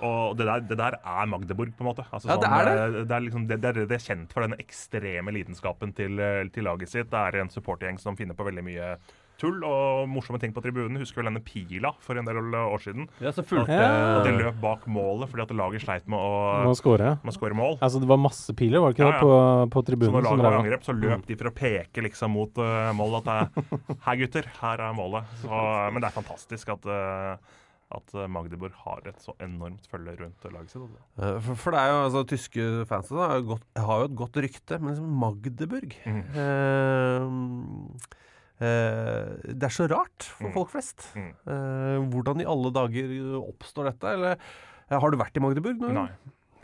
og 0.07 0.39
det 0.39 0.47
der, 0.49 0.63
det 0.71 0.79
der 0.79 0.97
er 0.97 1.27
Magdeburg, 1.29 1.75
på 1.77 1.85
en 1.85 1.91
måte. 1.91 2.07
Altså, 2.09 2.31
Ja, 2.31 2.39
det 2.41 2.49
er 2.49 2.71
det. 2.71 3.09
det. 3.11 3.17
er 3.17 3.27
liksom, 3.27 3.45
det, 3.51 3.59
det, 3.61 3.73
er, 3.75 3.91
det 3.91 3.99
er 3.99 4.07
kjent 4.07 4.33
for 4.33 4.47
den 4.47 4.57
ekstreme 4.63 5.35
lidenskapen 5.35 5.93
til, 5.93 6.23
til 6.55 6.65
laget 6.65 6.89
sitt. 6.95 7.11
Det 7.13 7.19
er 7.19 7.43
en 7.43 7.53
supportergjeng 7.53 8.01
som 8.01 8.17
finner 8.17 8.39
på 8.39 8.47
veldig 8.47 8.65
mye 8.65 8.95
tull 9.43 9.65
og 9.67 10.07
morsomme 10.09 10.39
ting 10.43 10.55
på 10.55 10.63
tribunen. 10.65 10.97
Husker 11.03 11.21
vel 11.21 11.29
denne 11.33 11.43
Pila 11.45 11.91
for 12.05 12.17
en 12.21 12.29
del 12.29 12.39
år 12.63 12.85
siden? 12.85 13.09
Ja, 13.21 13.33
så 13.35 13.43
fulgte 13.45 13.75
Ja. 13.75 13.91
Og 14.21 14.27
de 14.29 14.37
løp 14.39 14.61
bak 14.63 14.87
målet 14.87 15.29
fordi 15.33 15.43
at 15.49 15.55
laget 15.59 15.83
sleit 15.85 16.07
med 16.09 16.19
å, 16.23 16.73
skåre. 16.79 17.17
å 17.27 17.57
mål. 17.59 17.77
Altså, 17.83 18.01
det 18.03 18.09
var 18.09 18.21
masse 18.23 18.55
piler, 18.59 18.79
var 18.83 18.93
det 18.95 19.01
ikke 19.01 19.09
Ja, 19.09 19.15
det, 19.17 19.19
ja. 19.19 19.27
på, 19.27 19.71
på 19.75 19.83
Så 19.83 19.89
tribunen? 19.91 20.15
når 20.17 20.29
laget 20.31 20.47
var 20.47 20.55
i 20.57 20.61
angrep, 20.63 20.87
så 20.87 20.95
løp 20.97 21.27
de 21.27 21.37
for 21.43 21.51
å 21.51 21.57
peke 21.59 22.07
liksom 22.07 22.31
mot 22.39 22.63
uh, 22.63 22.93
målet. 22.95 23.27
At 23.27 23.51
det, 23.59 23.99
her, 24.07 24.23
gutter, 24.23 24.49
her 24.63 24.87
er 24.89 24.95
målet. 24.97 25.35
Så, 25.43 25.51
men 25.93 26.01
det 26.01 26.09
er 26.13 26.17
fantastisk 26.23 26.73
at, 26.77 26.87
uh, 26.87 27.59
At 27.93 28.15
eh, 28.17 28.25
Magdeburg 28.33 28.73
har 28.87 29.03
et 29.11 29.19
så 29.21 29.35
enormt 29.45 29.85
følge 29.93 30.15
rundt 30.17 30.47
laget 30.49 30.71
sitt. 30.73 30.81
altså. 30.81 31.03
Eh, 31.21 31.35
For, 31.45 31.59
for 31.61 31.75
det 31.77 31.81
er 31.83 31.91
jo, 31.91 31.99
altså, 32.07 32.23
tyske 32.31 32.69
fans 32.89 33.11
har 33.13 33.35
har 33.77 33.99
jo 34.01 34.07
et 34.09 34.15
godt 34.17 34.39
rykte, 34.41 34.79
men 34.81 34.95
liksom 34.95 35.11
Magdeburg 35.21 35.93
Mm. 36.07 36.23
eh, 36.33 37.19
eh, 37.21 38.21
Det 38.63 39.67
er 39.69 39.75
så 39.75 39.87
rart 39.91 40.27
for 40.29 40.49
Mm. 40.49 40.53
folk 40.55 40.71
flest. 40.73 41.07
Mm. 41.19 41.31
Eh, 41.47 41.97
hvordan 42.13 42.41
i 42.45 42.49
alle 42.49 42.71
dager 42.75 43.15
oppstår 43.43 43.91
dette? 43.91 44.13
Eller 44.17 44.37
eh, 44.37 44.99
har 44.99 45.11
du 45.11 45.17
vært 45.19 45.37
i 45.37 45.43
Magdeburg? 45.45 45.81
Nå? 45.83 45.93
Nei. 45.97 46.09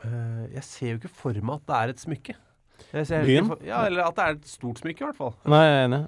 Eh, 0.04 0.44
jeg 0.54 0.62
ser 0.64 0.92
jo 0.94 0.98
ikke 1.00 1.10
for 1.10 1.32
meg 1.42 1.56
at 1.58 1.66
det 1.66 1.76
er 1.80 1.88
et 1.94 2.02
smykke. 2.04 2.36
Jeg 2.92 3.06
ser 3.10 3.24
Byen? 3.26 3.46
for, 3.50 3.58
ja, 3.66 3.80
eller 3.88 4.06
at 4.06 4.14
det 4.14 4.24
er 4.24 4.36
et 4.38 4.46
stort 4.46 4.78
smykke, 4.78 5.02
i 5.02 5.06
hvert 5.08 5.16
fall. 5.18 5.34
Nei, 5.50 5.64
jeg 5.66 5.74
er 5.80 5.88
enig. 5.88 6.02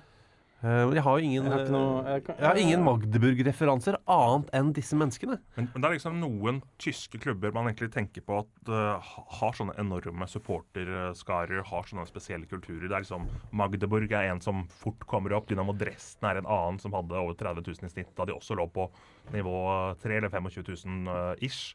Eh, 0.60 0.82
men 0.84 0.92
jeg 0.92 1.02
har 1.06 1.16
jo 1.18 1.24
ingen, 1.24 1.44
Jeg 1.48 1.52
har 1.52 1.70
noe 1.72 2.00
eh, 2.04 2.08
jeg 2.18 2.24
kan- 2.26 2.36
jeg 2.36 2.46
har 2.46 2.58
ingen 2.60 2.82
Magdeburg-referanser 2.84 3.96
annet 4.06 4.50
enn 4.52 4.72
disse 4.76 4.92
menneskene. 4.92 5.38
Men, 5.56 5.70
men 5.72 5.80
det 5.80 5.88
er 5.88 5.94
liksom 5.96 6.18
noen 6.20 6.62
tyske 6.76 7.18
klubber 7.18 7.54
man 7.54 7.64
egentlig 7.70 7.90
tenker 7.94 8.20
på 8.20 8.40
at 8.42 8.68
uh, 8.68 9.00
har 9.40 9.52
sånne 9.56 9.72
enorme 9.80 10.28
supporterskarer, 10.28 11.64
har 11.64 11.82
sånne 11.88 12.04
spesielle 12.06 12.44
kulturer. 12.50 12.88
Det 12.88 12.92
er 12.92 13.04
liksom 13.06 13.24
Magdeburg 13.56 14.12
er 14.12 14.28
en 14.30 14.40
som 14.44 14.66
fort 14.68 15.00
kommer 15.08 15.32
opp. 15.32 15.48
Dynamo 15.48 15.72
Dresden 15.72 16.28
er 16.28 16.42
en 16.42 16.46
annen 16.46 16.78
som 16.82 16.92
hadde 16.92 17.16
over 17.16 17.34
30 17.40 17.64
000 17.64 17.88
i 17.88 17.92
snitt 17.94 18.12
da 18.16 18.26
de 18.28 18.36
også 18.36 18.56
lå 18.58 18.68
på 18.70 18.90
nivå 19.32 19.96
3 20.02 20.16
eller 20.20 20.28
25 20.28 20.60
000 20.84 21.08
uh, 21.08 21.34
ish. 21.40 21.74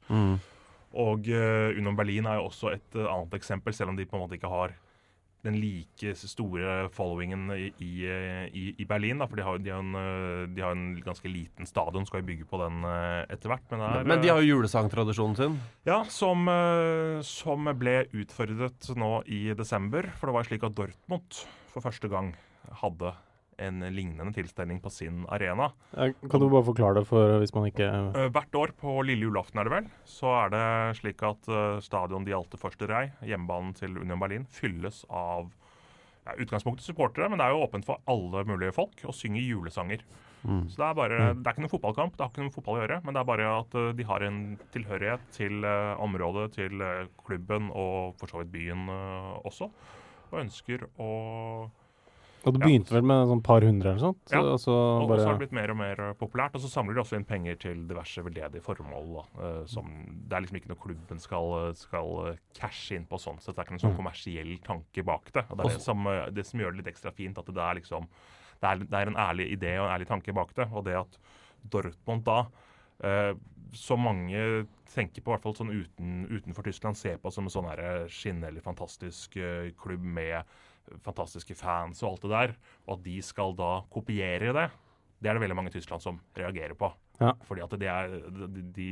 Og 0.95 1.25
uh, 1.27 1.73
Unom 1.75 1.97
Berlin 1.97 2.27
er 2.29 2.37
jo 2.39 2.45
også 2.51 2.71
et 2.77 2.95
uh, 3.01 3.09
annet 3.11 3.33
eksempel, 3.33 3.73
selv 3.73 3.89
om 3.91 3.97
de 3.97 4.05
på 4.05 4.15
en 4.15 4.23
måte 4.27 4.37
ikke 4.37 4.51
har 4.51 4.77
den 5.45 5.57
like 5.61 6.13
store 6.17 6.87
followingen 6.93 7.49
i, 7.53 7.69
i, 7.79 8.65
i, 8.73 8.85
Berlin. 8.87 9.21
Da, 9.21 9.27
for 9.29 9.39
de 9.39 9.45
har, 9.45 9.61
de, 9.61 9.73
har 9.73 9.83
en, 9.83 9.97
eh, 9.99 10.45
de 10.51 10.63
har 10.65 10.75
en 10.75 10.87
ganske 11.05 11.29
liten 11.29 11.69
stadion, 11.69 12.07
skal 12.07 12.23
jo 12.23 12.29
bygge 12.31 12.47
på 12.49 12.59
den 12.63 12.81
eh, 12.89 13.21
etter 13.35 13.53
hvert. 13.53 13.67
Men, 13.73 13.85
er, 13.85 14.07
Men 14.07 14.23
de 14.23 14.31
eh, 14.31 14.33
har 14.33 14.43
jo 14.43 14.55
julesangtradisjonen 14.55 15.37
sin. 15.39 15.59
ja, 15.87 16.01
som, 16.11 16.49
som 17.25 17.71
ble 17.77 17.97
utfordret 18.15 18.89
nå 18.97 19.11
i 19.29 19.47
desember. 19.57 20.09
For 20.19 20.29
det 20.29 20.37
var 20.39 20.49
slik 20.49 20.65
at 20.67 20.77
Dortmund 20.77 21.45
for 21.73 21.85
første 21.85 22.09
gang 22.11 22.33
hadde 22.81 23.13
en 23.61 23.83
lignende 23.95 24.33
tilstelning 24.35 24.81
på 24.83 24.91
sin 24.93 25.23
arena. 25.31 25.69
Kan 25.93 26.43
du 26.43 26.47
bare 26.49 26.65
forklare 26.67 26.99
det 26.99 27.05
for 27.09 27.37
hvis 27.41 27.53
man 27.55 27.69
ikke 27.69 27.87
Eh, 28.15 28.29
hvert 28.33 28.57
år 28.59 28.73
på 28.79 28.97
lille 29.07 29.27
julaften 29.27 29.61
er 29.61 29.67
det 29.67 29.75
vel, 29.75 29.89
så 30.09 30.33
er 30.43 30.53
det 30.53 30.65
slik 30.99 31.23
at 31.25 31.47
uh, 31.51 31.79
stadion 31.83 32.25
De 32.27 32.35
Alte 32.35 32.59
Første 32.59 32.89
Rei, 32.89 33.07
hjemmebanen 33.25 33.73
til 33.77 33.97
Union 33.97 34.19
Berlin, 34.21 34.47
fylles 34.51 35.03
av 35.09 35.49
ja, 36.25 36.35
utgangspunktet 36.41 36.85
supportere, 36.85 37.29
men 37.29 37.39
det 37.39 37.47
er 37.47 37.55
jo 37.55 37.63
åpent 37.65 37.87
for 37.87 38.03
alle 38.09 38.43
mulige 38.49 38.75
folk 38.75 39.05
å 39.07 39.15
synge 39.15 39.43
julesanger. 39.45 40.03
Så 40.45 40.77
det 40.77 40.85
er 40.85 40.97
bare, 40.97 41.19
det 41.33 41.47
er 41.47 41.55
ikke 41.55 41.63
noen 41.63 41.71
fotballkamp, 41.71 42.13
det 42.13 42.21
har 42.21 42.29
ikke 42.29 42.43
noe 42.45 42.53
fotball 42.53 42.75
å 42.77 42.81
gjøre, 42.83 42.99
men 43.05 43.15
det 43.15 43.21
er 43.21 43.29
bare 43.31 43.45
at 43.49 43.77
eh, 43.81 43.87
de 43.97 44.05
har 44.05 44.25
en 44.27 44.35
tilhørighet 44.75 45.23
til 45.33 45.65
eh, 45.65 46.03
området, 46.05 46.43
til 46.53 46.83
eh, 46.85 47.07
klubben 47.25 47.71
og 47.73 48.13
for 48.19 48.29
så 48.29 48.43
vidt 48.43 48.51
byen 48.53 48.83
eh, 48.93 49.31
også, 49.49 49.71
og 50.29 50.37
ønsker 50.43 50.85
å 51.01 51.09
Og 52.45 52.53
det 52.53 52.61
Ja. 52.61 52.67
begynte 52.67 52.93
vel 52.93 53.01
med 53.01 53.27
sånn 53.27 53.41
par 53.43 53.61
hundre 53.61 53.89
eller 53.89 53.99
sånt? 53.99 54.31
Ja. 54.31 54.41
Og 54.41 54.59
så 54.61 54.73
bare 55.07 55.25
har 55.25 55.37
det 55.37 55.49
blitt 55.49 55.57
mer 55.57 55.71
og 55.71 55.77
mer 55.77 55.99
eh, 55.99 56.13
populært. 56.13 56.55
Og 56.55 56.61
så 56.61 56.69
samler 56.69 56.93
de 56.93 57.01
også 57.01 57.17
inn 57.17 57.25
penger 57.25 57.55
til 57.57 57.87
diverse 57.87 58.21
veldedige 58.21 58.61
formål. 58.61 59.07
Da. 59.15 59.23
Eh, 59.41 59.65
som, 59.65 59.89
det 60.27 60.37
er 60.37 60.45
liksom 60.45 60.59
ikke 60.59 60.69
noe 60.69 60.83
klubben 60.83 61.19
skal, 61.19 61.73
skal 61.73 62.11
eh, 62.27 62.37
cashe 62.53 62.95
inn 62.95 63.07
på 63.09 63.17
sånn 63.17 63.41
sett. 63.41 63.55
Det 63.55 63.63
er 63.63 63.65
ikke 63.65 63.77
noen 63.77 63.85
sånn 63.87 63.97
kommersiell 63.97 64.57
tanke 64.65 65.03
bak 65.03 65.31
det. 65.33 65.45
Og 65.49 65.57
det 65.57 65.65
er 65.65 65.79
det 65.79 65.81
som, 65.81 66.05
det 66.31 66.45
som 66.45 66.59
gjør 66.59 66.75
det 66.75 66.83
litt 66.83 66.93
ekstra 66.93 67.11
fint. 67.11 67.37
At 67.37 67.49
det 67.49 67.65
er 67.65 67.81
liksom 67.81 68.07
det 68.61 68.69
er, 68.69 68.85
det 68.85 69.01
er 69.01 69.07
en 69.07 69.19
ærlig 69.19 69.49
idé 69.57 69.73
og 69.79 69.89
en 69.89 69.95
ærlig 69.97 70.07
tanke 70.07 70.33
bak 70.33 70.53
det. 70.55 70.69
Og 70.71 70.85
det 70.85 70.95
at 71.01 71.19
Dortmund 71.65 72.23
da 72.23 72.45
Uh, 73.03 73.35
så 73.75 73.97
mange 73.99 74.65
tenker 74.87 75.19
på, 75.19 75.27
i 75.27 75.33
hvert 75.33 75.43
fall 75.43 75.55
sånn 75.57 75.73
uten, 75.73 76.11
utenfor 76.31 76.63
Tyskland, 76.63 76.95
ser 76.95 77.17
på 77.19 77.31
som 77.33 77.49
en 77.49 77.51
sånn 77.51 77.67
skinnhellig, 78.07 78.63
fantastisk 78.63 79.35
uh, 79.35 79.67
klubb 79.81 79.99
med 79.99 80.47
fantastiske 81.05 81.57
fans 81.59 82.01
og 82.03 82.13
alt 82.13 82.25
det 82.25 82.33
der, 82.33 82.55
og 82.85 82.97
at 82.97 83.05
de 83.05 83.15
skal 83.25 83.55
da 83.57 83.71
kopiere 83.93 84.53
det, 84.55 84.69
det 85.21 85.31
er 85.31 85.37
det 85.37 85.41
veldig 85.45 85.57
mange 85.57 85.71
i 85.71 85.75
Tyskland 85.75 86.03
som 86.03 86.19
reagerer 86.37 86.75
på. 86.77 86.91
Ja. 87.21 87.31
Fordi 87.47 87.63
at 87.63 87.75
det 87.79 87.89
er, 87.89 88.17
de, 88.35 88.63
de 88.75 88.89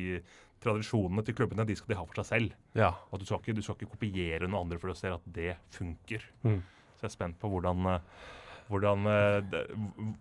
tradisjonene 0.63 1.23
til 1.27 1.35
klubbene 1.38 1.65
de 1.67 1.75
skal 1.77 1.91
de 1.91 1.97
ha 2.00 2.05
for 2.07 2.21
seg 2.21 2.29
selv. 2.29 2.55
Ja. 2.79 2.93
Og 3.12 3.19
du 3.19 3.27
skal 3.27 3.41
ikke, 3.41 3.55
du 3.57 3.62
skal 3.65 3.77
ikke 3.77 3.97
kopiere 3.97 4.47
noen 4.47 4.63
andre 4.63 4.79
for 4.81 4.93
å 4.93 4.97
se 4.97 5.12
at 5.13 5.27
det 5.35 5.57
funker. 5.75 6.23
Mm. 6.45 6.62
Så 6.95 7.05
jeg 7.05 7.12
er 7.12 7.15
spent 7.17 7.39
på 7.41 7.51
hvordan, 7.51 7.89
eh, 7.91 8.31
hvordan 8.71 9.12
eh, 9.12 9.59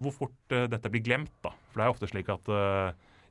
hvor 0.02 0.16
fort 0.16 0.56
eh, 0.56 0.66
dette 0.72 0.92
blir 0.92 1.04
glemt. 1.06 1.34
da. 1.46 1.54
For 1.70 1.80
det 1.80 1.86
er 1.86 1.94
ofte 1.94 2.10
slik 2.10 2.32
at 2.34 2.52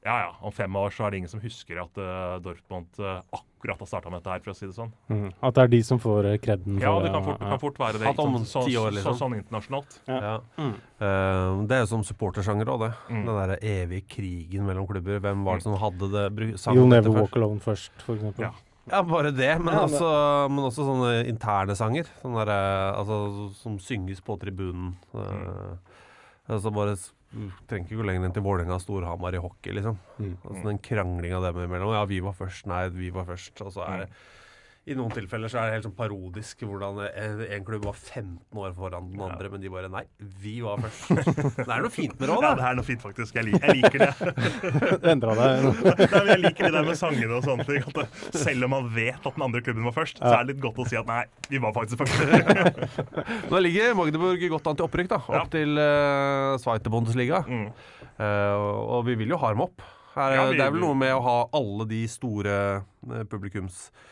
ja, 0.04 0.16
ja, 0.24 0.30
om 0.42 0.52
fem 0.52 0.76
år 0.76 0.90
så 0.96 1.06
er 1.06 1.14
det 1.14 1.20
ingen 1.22 1.30
som 1.30 1.42
husker 1.44 1.78
at 1.84 2.00
uh, 2.02 2.40
Dortmund 2.42 3.00
uh, 3.00 3.20
akkurat 3.38 3.84
har 3.84 3.90
starta 3.90 4.10
med 4.10 4.24
dette 4.24 4.32
her, 4.34 4.42
for 4.42 4.54
å 4.54 4.56
si 4.58 4.66
det 4.66 4.74
sånn. 4.74 4.90
mm, 5.12 5.28
At 5.46 5.54
det 5.60 5.62
er 5.68 5.72
de 5.76 5.82
som 5.86 6.00
får 6.02 6.30
eh, 6.32 6.38
kreden 6.42 6.80
Ja, 6.82 6.96
det 7.04 7.12
kan 7.14 7.28
fort, 7.28 7.38
ja. 7.38 7.52
kan 7.52 7.62
fort 7.62 7.78
være 7.84 8.02
det. 8.02 8.08
At 8.10 8.18
ikke 8.18 8.26
om? 8.26 8.40
Så, 8.50 8.64
ti 8.66 8.74
år, 8.82 8.90
så, 8.90 8.96
liksom. 8.98 9.20
sånn 9.20 9.38
internasjonalt. 9.38 10.00
Ja. 10.10 10.34
Mm. 10.58 10.74
Uh, 10.98 11.62
det 11.70 11.78
er 11.78 11.84
jo 11.86 11.92
som 11.94 12.08
supportersjanger 12.08 12.74
òg, 12.74 12.88
det. 12.88 12.92
Mm. 13.12 13.22
Den 13.30 13.40
derre 13.44 13.60
evige 13.76 14.08
krigen 14.16 14.66
mellom 14.66 14.90
klubber. 14.90 15.22
Hvem 15.22 15.46
var 15.46 15.62
det 15.62 15.68
som 15.70 15.78
hadde 15.86 16.10
det? 16.18 16.26
You'll 16.66 16.90
Never 16.90 17.12
først? 17.12 17.22
Walk 17.22 17.38
Alone 17.38 17.66
først, 17.70 18.06
for 18.08 18.18
eksempel. 18.18 18.50
Ja. 18.50 18.54
Ja, 18.90 19.04
bare 19.06 19.30
det, 19.32 19.52
men, 19.62 19.74
Ja, 19.74 19.86
men- 19.86 19.94
også, 19.94 20.50
men 20.50 20.66
også 20.66 20.84
sånne 20.88 21.12
interne 21.30 21.76
sanger. 21.78 22.10
Sånne 22.24 22.46
der, 22.50 22.94
altså, 22.98 23.54
som 23.62 23.78
synges 23.80 24.22
på 24.26 24.40
tribunen. 24.42 24.96
Eh, 25.14 25.76
altså 26.50 26.74
bare 26.74 26.98
du 27.32 27.48
trenger 27.70 27.88
ikke 27.88 28.00
gå 28.02 28.06
lenger 28.08 28.28
enn 28.28 28.36
til 28.36 28.44
Vålerenga 28.44 28.76
og 28.76 28.84
Storhamar 28.84 29.36
i 29.38 29.42
hockey, 29.42 29.72
liksom. 29.78 29.98
Mm. 30.20 30.34
Altså 30.44 30.64
Den 30.68 30.82
kranglinga 30.84 31.40
dem 31.46 31.62
imellom. 31.64 31.94
Ja, 31.96 32.04
vi 32.10 32.20
var 32.24 32.36
først. 32.36 32.68
Nei, 32.68 32.84
vi 32.92 33.12
var 33.16 33.28
først. 33.30 33.62
Og 33.64 33.72
så 33.76 33.86
er 33.88 34.04
det 34.04 34.10
I 34.90 34.96
noen 34.98 35.12
tilfeller 35.14 35.52
så 35.52 35.60
er 35.62 35.68
det 35.70 35.74
helt 35.76 35.86
sånn 35.86 35.94
parodisk 35.94 36.64
hvordan 36.66 36.96
en, 37.06 37.42
en 37.54 37.66
klubb 37.68 37.84
var 37.86 37.94
15 37.94 38.58
år 38.58 38.72
foran 38.74 39.12
den 39.12 39.20
andre, 39.22 39.52
men 39.54 39.62
de 39.62 39.70
bare 39.70 39.92
Nei, 39.94 40.02
vi 40.42 40.56
var 40.66 40.82
først. 40.82 41.12
det 41.60 41.68
er 41.68 41.84
noe 41.86 41.92
fint 41.94 42.16
med 42.18 42.24
det 42.26 42.34
òg, 42.34 42.46
Ja, 42.48 42.54
det 42.58 42.66
er 42.66 42.80
noe 42.80 42.88
fint, 42.88 43.04
faktisk. 43.04 43.38
Jeg, 43.38 43.46
liker, 43.52 43.68
jeg 43.68 43.78
liker 43.84 44.06
det. 44.08 44.10
Du 45.04 45.08
endra 45.12 45.36
deg. 45.38 45.68
Nei, 46.16 46.24
jeg 46.32 46.42
liker 46.48 46.66
det 46.66 46.74
der 46.80 46.88
med 46.90 46.98
sangene 46.98 47.38
og 47.38 47.46
sånne 47.46 47.68
ting. 47.70 47.86
At 47.92 48.00
det, 48.02 48.42
selv 48.42 48.66
om 48.66 48.74
man 48.74 48.90
vet 48.96 49.22
at 49.22 49.38
den 49.38 49.46
andre 49.46 49.62
klubben 49.62 49.86
var 49.86 49.94
først, 50.00 50.18
så 50.24 50.32
er 50.34 50.42
det 50.48 50.56
litt 50.56 50.64
godt 50.66 50.82
å 50.82 50.88
si 50.90 50.98
at 50.98 51.12
nei, 51.12 51.22
vi 51.54 51.62
var 51.62 51.76
faktisk 51.78 52.02
først. 52.02 53.52
Nå 53.54 53.62
ligger 53.62 53.94
Magdeburg 54.02 54.46
godt 54.56 54.72
an 54.72 54.80
til 54.82 54.88
opprykk, 54.88 55.12
da. 55.14 55.20
Opp 55.28 55.38
Ja. 55.38 55.44
til 55.60 55.78
uh, 55.78 56.58
Zweite 56.62 56.90
Mm. 56.92 57.68
Uh, 58.22 58.58
og 58.98 59.06
vi 59.08 59.16
vil 59.22 59.30
jo 59.34 59.38
ha 59.42 59.54
dem 59.54 59.62
opp. 59.64 59.86
Her, 60.16 60.34
Ja, 60.36 60.48
vi- 60.50 60.58
det 60.58 60.66
er 60.66 60.74
vel 60.74 60.82
noe 60.84 60.98
med 60.98 61.14
å 61.16 61.22
ha 61.24 61.38
alle 61.56 61.86
de 61.88 62.02
store 62.12 62.56
eh, 62.84 63.24
publikums 63.32 63.86
eh, 63.94 64.10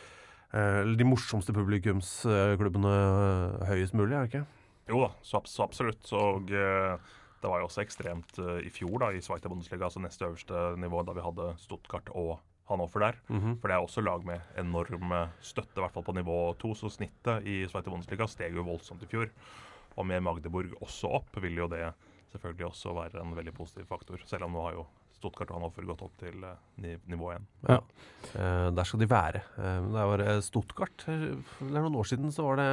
Eller 0.50 0.96
de 0.98 1.06
morsomste 1.06 1.54
publikumsklubbene 1.54 2.94
eh, 2.96 3.68
høyest 3.70 3.94
mulig, 3.94 4.16
er 4.16 4.24
det 4.26 4.30
ikke? 4.32 4.44
Jo 4.90 5.04
da, 5.04 5.10
så, 5.22 5.40
så 5.46 5.64
absolutt. 5.66 6.08
Og 6.18 6.50
eh, 6.50 7.10
det 7.40 7.48
var 7.48 7.62
jo 7.62 7.68
også 7.68 7.84
ekstremt 7.84 8.38
eh, 8.42 8.66
i 8.66 8.72
fjor, 8.74 8.98
da, 9.02 9.10
i 9.14 9.22
Zweite 9.24 9.50
Bundesliga, 9.50 9.86
altså 9.86 10.02
neste 10.02 10.26
øverste 10.26 10.64
nivå, 10.80 11.02
da 11.06 11.14
vi 11.16 11.24
hadde 11.24 11.52
Stuttgart 11.62 12.10
og 12.12 12.38
Hannover 12.70 13.06
der. 13.06 13.18
Mhm. 13.30 13.56
For 13.62 13.70
det 13.70 13.76
er 13.76 13.86
også 13.86 14.04
lag 14.04 14.26
med 14.26 14.52
enorm 14.60 15.14
eh, 15.16 15.34
støtte, 15.42 15.78
i 15.78 15.84
hvert 15.84 15.96
fall 15.96 16.06
på 16.06 16.16
nivå 16.18 16.38
to. 16.60 16.74
Så 16.78 16.92
snittet 16.92 17.46
i 17.48 17.62
Zweite 17.70 17.92
Bundesliga 17.92 18.28
steg 18.30 18.58
jo 18.58 18.66
voldsomt 18.66 19.06
i 19.06 19.10
fjor. 19.10 19.30
Og 19.98 20.06
med 20.06 20.22
Magdeburg 20.22 20.76
også 20.80 21.10
opp, 21.20 21.40
vil 21.42 21.58
jo 21.58 21.68
det 21.70 21.84
selvfølgelig 22.30 22.68
også 22.68 22.94
være 22.94 23.22
en 23.22 23.34
veldig 23.36 23.54
positiv 23.56 23.88
faktor. 23.90 24.22
Selv 24.26 24.46
om 24.46 24.54
nå 24.54 24.66
har 24.68 24.76
jo 24.78 24.86
Stuttgart 25.20 25.52
og 25.52 25.58
Hannover 25.60 25.86
gått 25.92 26.02
opp 26.08 26.16
til 26.22 26.42
eh, 26.48 26.96
nivå 27.12 27.30
1. 27.36 27.46
Ja. 27.68 27.78
Eh, 28.34 28.70
der 28.74 28.88
skal 28.88 29.02
de 29.04 29.08
være. 29.10 29.44
Eh, 29.60 29.78
det 29.92 30.08
var 30.14 30.24
Stuttgart. 30.42 31.04
For 31.04 31.70
noen 31.76 32.00
år 32.00 32.08
siden 32.10 32.32
så 32.34 32.48
var 32.50 32.60
det 32.64 32.70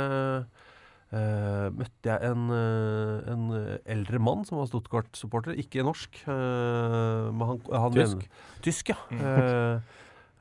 Uh, 1.08 1.70
Møtte 1.72 2.10
jeg 2.12 2.20
en, 2.34 2.50
uh, 2.51 3.30
en 3.32 3.44
eldre 3.88 4.20
mann 4.20 4.42
som 4.44 4.58
var 4.60 4.66
Stuttgart-supporter. 4.68 5.56
Ikke 5.56 5.80
norsk. 5.88 6.18
uh, 6.27 7.30
men 7.32 7.46
han, 7.48 7.62
han 7.72 7.94
Tysk? 7.96 8.18
mener- 8.25 8.58
tysk, 8.66 8.89
ja. 8.92 8.98
Eh, 9.16 9.80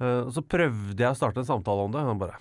eh, 0.02 0.24
så 0.34 0.42
prøvde 0.42 0.98
jeg 0.98 1.06
å 1.14 1.14
starte 1.20 1.38
en 1.38 1.46
samtale 1.46 1.84
om 1.86 1.94
det. 1.94 2.02
Han 2.02 2.18
bare 2.18 2.40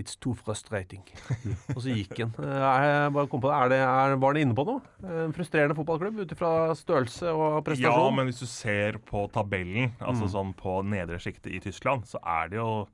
It's 0.00 0.16
too 0.16 0.32
frustrating. 0.38 1.02
og 1.76 1.80
så 1.84 1.92
gikk 1.92 2.14
han. 2.22 2.30
Eh, 2.40 2.62
Jeg 2.80 3.12
bare 3.12 3.28
kom 3.28 3.42
på 3.44 3.50
det. 3.52 3.56
Er 3.60 3.68
det 3.74 3.80
er, 3.84 4.14
var 4.22 4.32
han 4.34 4.40
inne 4.46 4.56
på 4.56 4.64
noe? 4.64 4.80
En 5.26 5.34
frustrerende 5.36 5.76
fotballklubb 5.76 6.22
ut 6.24 6.32
ifra 6.34 6.52
størrelse 6.78 7.28
og 7.34 7.58
prestasjon? 7.66 7.92
Ja, 8.00 8.14
men 8.16 8.30
hvis 8.30 8.40
du 8.40 8.48
ser 8.48 8.96
på 9.10 9.26
tabellen, 9.34 9.92
altså 10.00 10.24
Mm. 10.26 10.32
sånn 10.34 10.54
på 10.56 10.78
nedre 10.88 11.20
sjiktet 11.20 11.52
i 11.52 11.60
Tyskland, 11.60 12.08
så 12.08 12.18
er 12.24 12.48
det 12.48 12.56
jo 12.62 12.86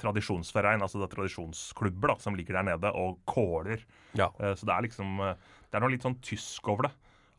tradisjonsverein, 0.00 0.82
altså 0.84 1.00
det 1.00 1.06
er 1.08 1.14
tradisjonsklubber 1.16 2.12
da, 2.12 2.16
som 2.20 2.36
ligger 2.36 2.58
der 2.58 2.66
nede 2.72 2.90
og 2.96 3.18
kåler. 3.28 3.80
Ja. 4.16 4.30
Eh, 4.40 4.54
Så 4.54 4.66
det 4.68 4.74
er 4.76 4.82
liksom 4.88 5.20
eh, 5.20 5.34
Det 5.70 5.78
er 5.78 5.80
noe 5.82 5.90
litt 5.92 6.04
sånn 6.04 6.18
tysk 6.22 6.68
over 6.68 6.86
det. 6.88 6.92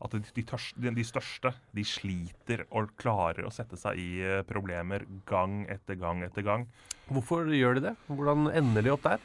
At 0.04 0.14
de, 0.14 0.20
de, 0.22 0.44
tørs- 0.46 0.74
de, 0.78 1.04
største 1.06 1.52
de 1.74 1.84
sliter 1.86 2.62
og 2.70 2.92
klarer 3.00 3.48
å 3.48 3.50
sette 3.50 3.78
seg 3.80 3.98
i 3.98 4.20
eh, 4.22 4.44
problemer 4.46 5.02
gang 5.26 5.64
etter 5.70 5.98
gang 5.98 6.22
etter 6.26 6.46
gang. 6.46 6.68
Hvorfor 7.10 7.50
gjør 7.50 7.78
de 7.78 7.88
det? 7.88 7.96
Hvordan 8.06 8.46
ender 8.52 8.86
de 8.86 8.94
opp 8.94 9.08
der? 9.08 9.18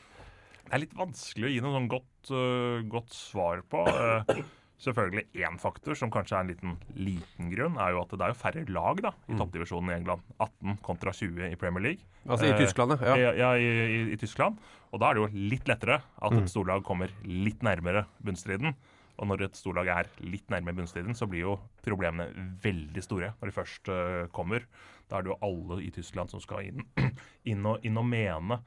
Det 0.63 0.73
er 0.73 0.83
litt 0.85 0.97
vanskelig 0.97 1.45
å 1.49 1.53
gi 1.53 1.61
noe 1.61 1.75
sånn 1.75 1.89
godt, 1.91 2.33
uh, 2.33 2.81
godt 2.89 3.13
svar 3.13 3.61
på. 3.69 3.83
Uh, 3.85 4.45
Selvfølgelig 4.83 5.43
én 5.45 5.59
faktor 5.61 5.95
som 5.95 6.11
kanskje 6.11 6.35
er 6.35 6.43
en 6.43 6.49
liten, 6.49 6.71
liten 6.97 7.51
grunn, 7.53 7.77
er 7.79 7.93
jo 7.93 8.01
at 8.01 8.15
det 8.17 8.25
er 8.25 8.33
jo 8.33 8.39
færre 8.39 8.63
lag 8.73 8.99
da, 9.05 9.11
i 9.31 9.37
toppdivisjonen 9.39 9.93
i 9.93 9.95
England. 9.95 10.25
18 10.43 10.79
kontra 10.83 11.13
20 11.15 11.53
i 11.53 11.59
Premier 11.59 11.85
League. 11.85 12.07
Altså 12.27 12.49
i 12.49 12.57
Tyskland, 12.57 12.97
ja. 12.99 13.13
Ja, 13.21 13.31
ja 13.37 13.51
i, 13.55 13.69
i, 13.69 14.01
i 14.15 14.17
Tyskland. 14.19 14.59
Og 14.91 14.99
da 14.99 15.09
er 15.09 15.15
det 15.15 15.23
jo 15.23 15.45
litt 15.53 15.71
lettere 15.71 16.01
at 16.03 16.35
et 16.35 16.51
storlag 16.51 16.83
kommer 16.85 17.13
litt 17.23 17.63
nærmere 17.63 18.03
bunnstriden. 18.25 18.75
Og 19.21 19.29
når 19.29 19.45
et 19.45 19.57
storlag 19.59 19.91
er 19.93 20.09
litt 20.25 20.49
nærmere 20.49 20.79
bunnstriden, 20.79 21.13
så 21.17 21.27
blir 21.29 21.45
jo 21.45 21.57
problemene 21.85 22.29
veldig 22.63 23.03
store 23.05 23.33
når 23.39 23.49
de 23.49 23.55
først 23.55 23.91
eh, 23.93 24.23
kommer. 24.33 24.65
Da 25.09 25.19
er 25.19 25.25
det 25.25 25.33
jo 25.33 25.41
alle 25.45 25.81
i 25.85 25.91
Tyskland 25.93 26.33
som 26.33 26.41
skal 26.41 26.71
inn, 26.71 26.81
inn, 27.51 27.65
og, 27.69 27.83
inn 27.85 27.99
og 28.01 28.07
mene 28.09 28.59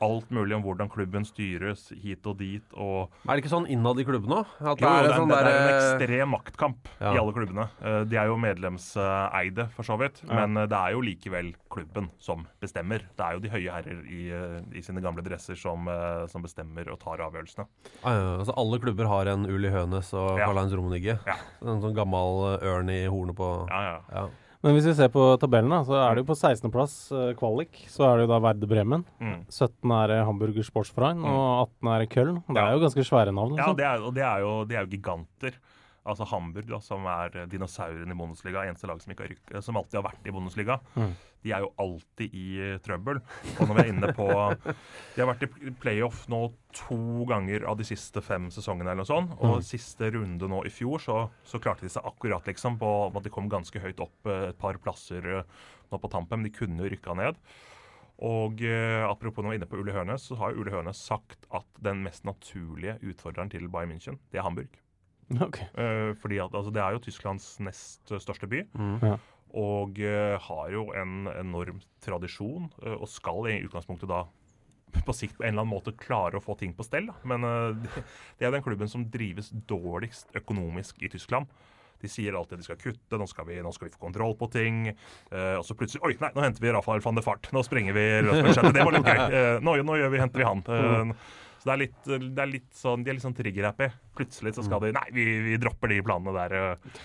alt 0.00 0.30
mulig 0.30 0.56
om 0.56 0.62
hvordan 0.64 0.88
klubben 0.90 1.24
styres 1.28 1.88
hit 2.02 2.26
og 2.26 2.38
dit. 2.40 2.64
og 2.74 3.10
Er 3.28 3.36
det 3.36 3.44
ikke 3.44 3.52
sånn 3.54 3.68
innad 3.68 4.00
i 4.00 4.04
klubben 4.08 4.32
òg? 4.32 4.46
Det 4.58 4.86
er 4.86 5.02
det, 5.04 5.12
en 5.12 5.20
sånn 5.20 5.28
det, 5.32 5.38
er 5.38 5.50
en 5.50 5.74
ekstrem 5.74 6.30
maktkamp 6.34 6.88
Ja. 7.00 7.12
i 7.14 7.18
alle 7.20 7.32
klubbene. 7.36 7.68
Eh, 7.82 8.04
De 8.04 8.16
er 8.16 8.26
jo 8.26 8.36
medlemseide, 8.36 9.68
for 9.76 9.82
så 9.86 9.96
vidt. 10.00 10.22
Men 10.28 10.56
eh, 10.56 10.66
det 10.70 10.76
er 10.78 10.92
jo 10.96 11.00
likevel 11.04 11.52
klubben 11.70 12.10
som 12.18 12.46
bestemmer. 12.62 13.04
Det 13.16 13.24
er 13.26 13.36
jo 13.36 13.42
de 13.44 13.52
høye 13.52 13.70
herrer 13.70 14.02
i, 14.10 14.22
eh, 14.34 14.60
i 14.78 14.82
sine 14.82 15.00
gamle 15.04 15.22
dresser 15.26 15.56
som, 15.58 15.86
eh, 15.88 16.26
som 16.32 16.42
bestemmer 16.42 16.90
og 16.92 16.98
tar 17.00 17.18
avgjørelsene. 17.24 17.66
Ja, 18.04 18.38
altså 18.40 18.54
alle 18.56 18.78
klubber 18.82 19.06
har 19.10 19.26
en 19.32 19.46
Uli 19.46 19.70
Hønes 19.70 20.12
og 20.14 20.38
Karl-Heinz. 20.38 21.04
Ja. 21.26 21.36
En 21.62 21.80
sånn 21.82 21.94
gammel 21.96 22.58
eh, 22.60 22.66
ørn 22.70 22.90
i 22.90 23.06
hornet 23.10 23.36
på 23.36 23.68
Ja, 23.68 24.00
ja. 24.12 24.28
Ja. 24.60 24.66
Men 24.68 24.74
hvis 24.76 24.84
vi 24.90 24.92
ser 24.94 25.08
på 25.08 25.22
tabellen, 25.40 25.70
da, 25.72 25.78
så 25.88 25.94
er 25.96 26.14
det 26.14 26.22
jo 26.26 26.28
på 26.28 26.36
16.-plass 26.36 26.94
uh, 27.16 27.32
kvalik. 27.38 27.78
Så 27.88 28.04
er 28.04 28.18
det 28.20 28.26
jo 28.26 28.32
da 28.34 28.38
Verde 28.44 28.66
Bremen. 28.68 29.04
Mm. 29.20 29.38
17 29.48 29.90
er 29.96 30.10
eh, 30.18 30.24
Hamburger 30.28 30.62
Sportsverein, 30.66 31.22
og 31.24 31.68
18 31.80 31.88
er 31.94 32.06
Köln. 32.12 32.42
Det 32.46 32.56
Ja. 32.56 32.66
er 32.68 32.72
jo 32.76 32.82
ganske 32.84 33.04
svære 33.08 33.32
navn. 33.32 33.56
ja 33.56 33.64
Liksom. 33.64 33.76
det 33.76 33.86
er, 33.86 34.02
og 34.04 34.14
det 34.14 34.22
er, 34.22 34.38
jo, 34.44 34.64
det 34.68 34.76
er 34.76 34.84
jo 34.84 34.90
giganter. 34.98 35.56
Altså 36.08 36.24
Hamburg, 36.30 36.68
da, 36.70 36.78
som 36.80 37.04
er 37.10 37.34
eh, 37.42 37.48
dinosauren 37.50 38.12
i 38.12 38.16
Bundesliga, 38.16 38.62
eneste 38.64 38.88
lag 38.88 39.02
som, 39.02 39.12
ikke 39.12 39.26
har 39.28 39.64
som 39.64 39.76
alltid 39.76 39.98
har 39.98 40.06
vært 40.06 40.28
i 40.28 40.32
Bundesliga. 40.32 40.78
Mm. 40.94 41.12
De 41.44 41.52
er 41.56 41.64
jo 41.64 41.70
alltid 41.80 42.36
i 42.36 42.44
eh, 42.64 42.78
trøbbel. 42.84 43.20
Og 43.56 43.62
når 43.68 43.76
vi 43.76 43.84
er 43.84 43.90
inne 43.92 44.12
på 44.16 44.28
De 45.14 45.22
har 45.22 45.28
vært 45.28 45.44
i 45.44 45.74
playoff 45.82 46.26
nå 46.32 46.42
to 46.76 47.26
ganger 47.28 47.66
av 47.68 47.76
de 47.80 47.86
siste 47.88 48.22
fem 48.24 48.48
sesongene, 48.54 48.92
eller 48.92 49.04
noe 49.04 49.10
sånt. 49.10 49.34
Og 49.44 49.64
siste 49.66 50.12
runde 50.14 50.48
nå 50.48 50.62
i 50.68 50.72
fjor, 50.72 51.02
så, 51.04 51.18
så 51.44 51.60
klarte 51.62 51.84
de 51.84 51.92
seg 51.92 52.06
akkurat, 52.08 52.48
liksom, 52.48 52.80
på 52.80 52.94
at 53.10 53.26
de 53.26 53.34
kom 53.34 53.50
ganske 53.52 53.82
høyt 53.82 54.00
opp 54.04 54.30
eh, 54.30 54.48
et 54.54 54.60
par 54.60 54.80
plasser 54.80 55.26
nå 55.26 56.00
på 56.00 56.12
tampen. 56.12 56.40
Men 56.40 56.48
de 56.48 56.56
kunne 56.56 56.80
jo 56.80 56.94
rykka 56.94 57.18
ned. 57.18 57.40
Og 58.20 58.60
eh, 58.64 59.02
apropos 59.08 59.42
når 59.42 59.54
vi 59.54 59.56
er 59.56 59.60
inne 59.62 59.70
på 59.70 59.80
Ule 59.80 59.96
Hønes, 59.96 60.28
så 60.28 60.36
har 60.40 60.52
Ulle 60.52 60.68
Ule 60.68 60.76
Hønes 60.76 61.00
sagt 61.00 61.46
at 61.56 61.66
den 61.80 62.02
mest 62.04 62.26
naturlige 62.28 62.98
utfordreren 63.00 63.52
til 63.52 63.68
Bayern 63.72 63.94
München, 63.94 64.20
det 64.30 64.42
er 64.42 64.44
Hamburg. 64.44 64.76
Ok. 65.46 65.60
Uh, 65.78 66.10
fordi 66.18 66.40
at 66.42 66.54
altså, 66.54 66.72
Det 66.74 66.82
er 66.82 66.96
jo 66.96 67.02
Tysklands 67.04 67.46
nest 67.62 68.10
største 68.10 68.48
by. 68.50 68.64
Mm. 68.74 68.96
Ja. 69.04 69.16
Og 69.60 69.98
uh, 70.02 70.36
har 70.46 70.68
jo 70.74 70.88
en 70.94 71.26
enorm 71.36 71.80
tradisjon, 72.04 72.68
uh, 72.84 72.96
og 73.00 73.08
skal 73.10 73.46
i 73.50 73.60
utgangspunktet 73.66 74.10
da 74.10 74.24
på 75.06 75.14
sikt 75.14 75.36
på 75.38 75.44
en 75.46 75.52
eller 75.54 75.62
annen 75.62 75.74
måte 75.76 75.94
klare 75.94 76.38
å 76.38 76.42
få 76.44 76.56
ting 76.58 76.74
på 76.74 76.82
stell. 76.86 77.06
Da. 77.12 77.18
Men 77.30 77.46
det- 77.82 78.04
det 78.38 78.46
er 78.48 78.54
den 78.56 78.64
klubben 78.66 78.90
som 78.90 79.06
drives 79.10 79.52
dårligst 79.70 80.34
økonomisk 80.40 81.02
i 81.06 81.12
Tyskland. 81.12 81.46
De 82.00 82.08
sier 82.08 82.32
alltid 82.32 82.56
at 82.56 82.62
de 82.62 82.64
skal 82.64 82.78
kutte, 82.80 83.18
nå 83.20 83.26
skal 83.28 83.44
vi, 83.44 83.58
nå 83.60 83.70
skal 83.76 83.90
vi 83.90 83.92
få 83.92 84.00
kontroll 84.00 84.32
på 84.40 84.46
ting. 84.54 84.86
Eh, 84.88 85.56
og 85.58 85.66
så 85.68 85.74
plutselig 85.76 86.00
Oi, 86.08 86.14
nei, 86.22 86.30
nå 86.32 86.40
henter 86.46 86.64
vi 86.64 86.70
Rafael 86.72 87.02
van 87.04 87.18
der 87.18 87.26
Fart. 87.26 87.50
Nå 87.52 87.60
sprenger 87.66 87.92
vi 87.92 88.04
lønnsbudsjettet. 88.24 88.72
Det 88.78 88.86
var 88.88 88.96
litt 88.96 89.10
gøy. 89.10 89.20
Eh, 89.36 89.58
nå, 89.60 89.74
nå 89.84 89.98
gjør 90.00 90.14
vi, 90.14 90.20
henter 90.22 90.40
vi 90.40 90.46
han. 90.48 90.62
Eh, 90.64 91.12
så 91.60 91.68
det 91.68 91.72
er 91.76 91.80
litt, 91.84 92.02
det 92.08 92.40
er 92.42 92.48
litt 92.48 92.70
sånn, 92.72 93.02
De 93.04 93.10
er 93.12 93.18
litt 93.18 93.24
sånn 93.26 93.36
trigger-happy. 93.36 93.90
Plutselig 94.16 94.54
så 94.56 94.64
skal 94.64 94.80
de 94.86 94.94
Nei, 94.96 95.06
vi, 95.12 95.24
vi 95.44 95.58
dropper 95.60 95.92
de 95.92 95.98
planene 96.06 96.32
der. 96.32 96.54
eh. 96.56 97.00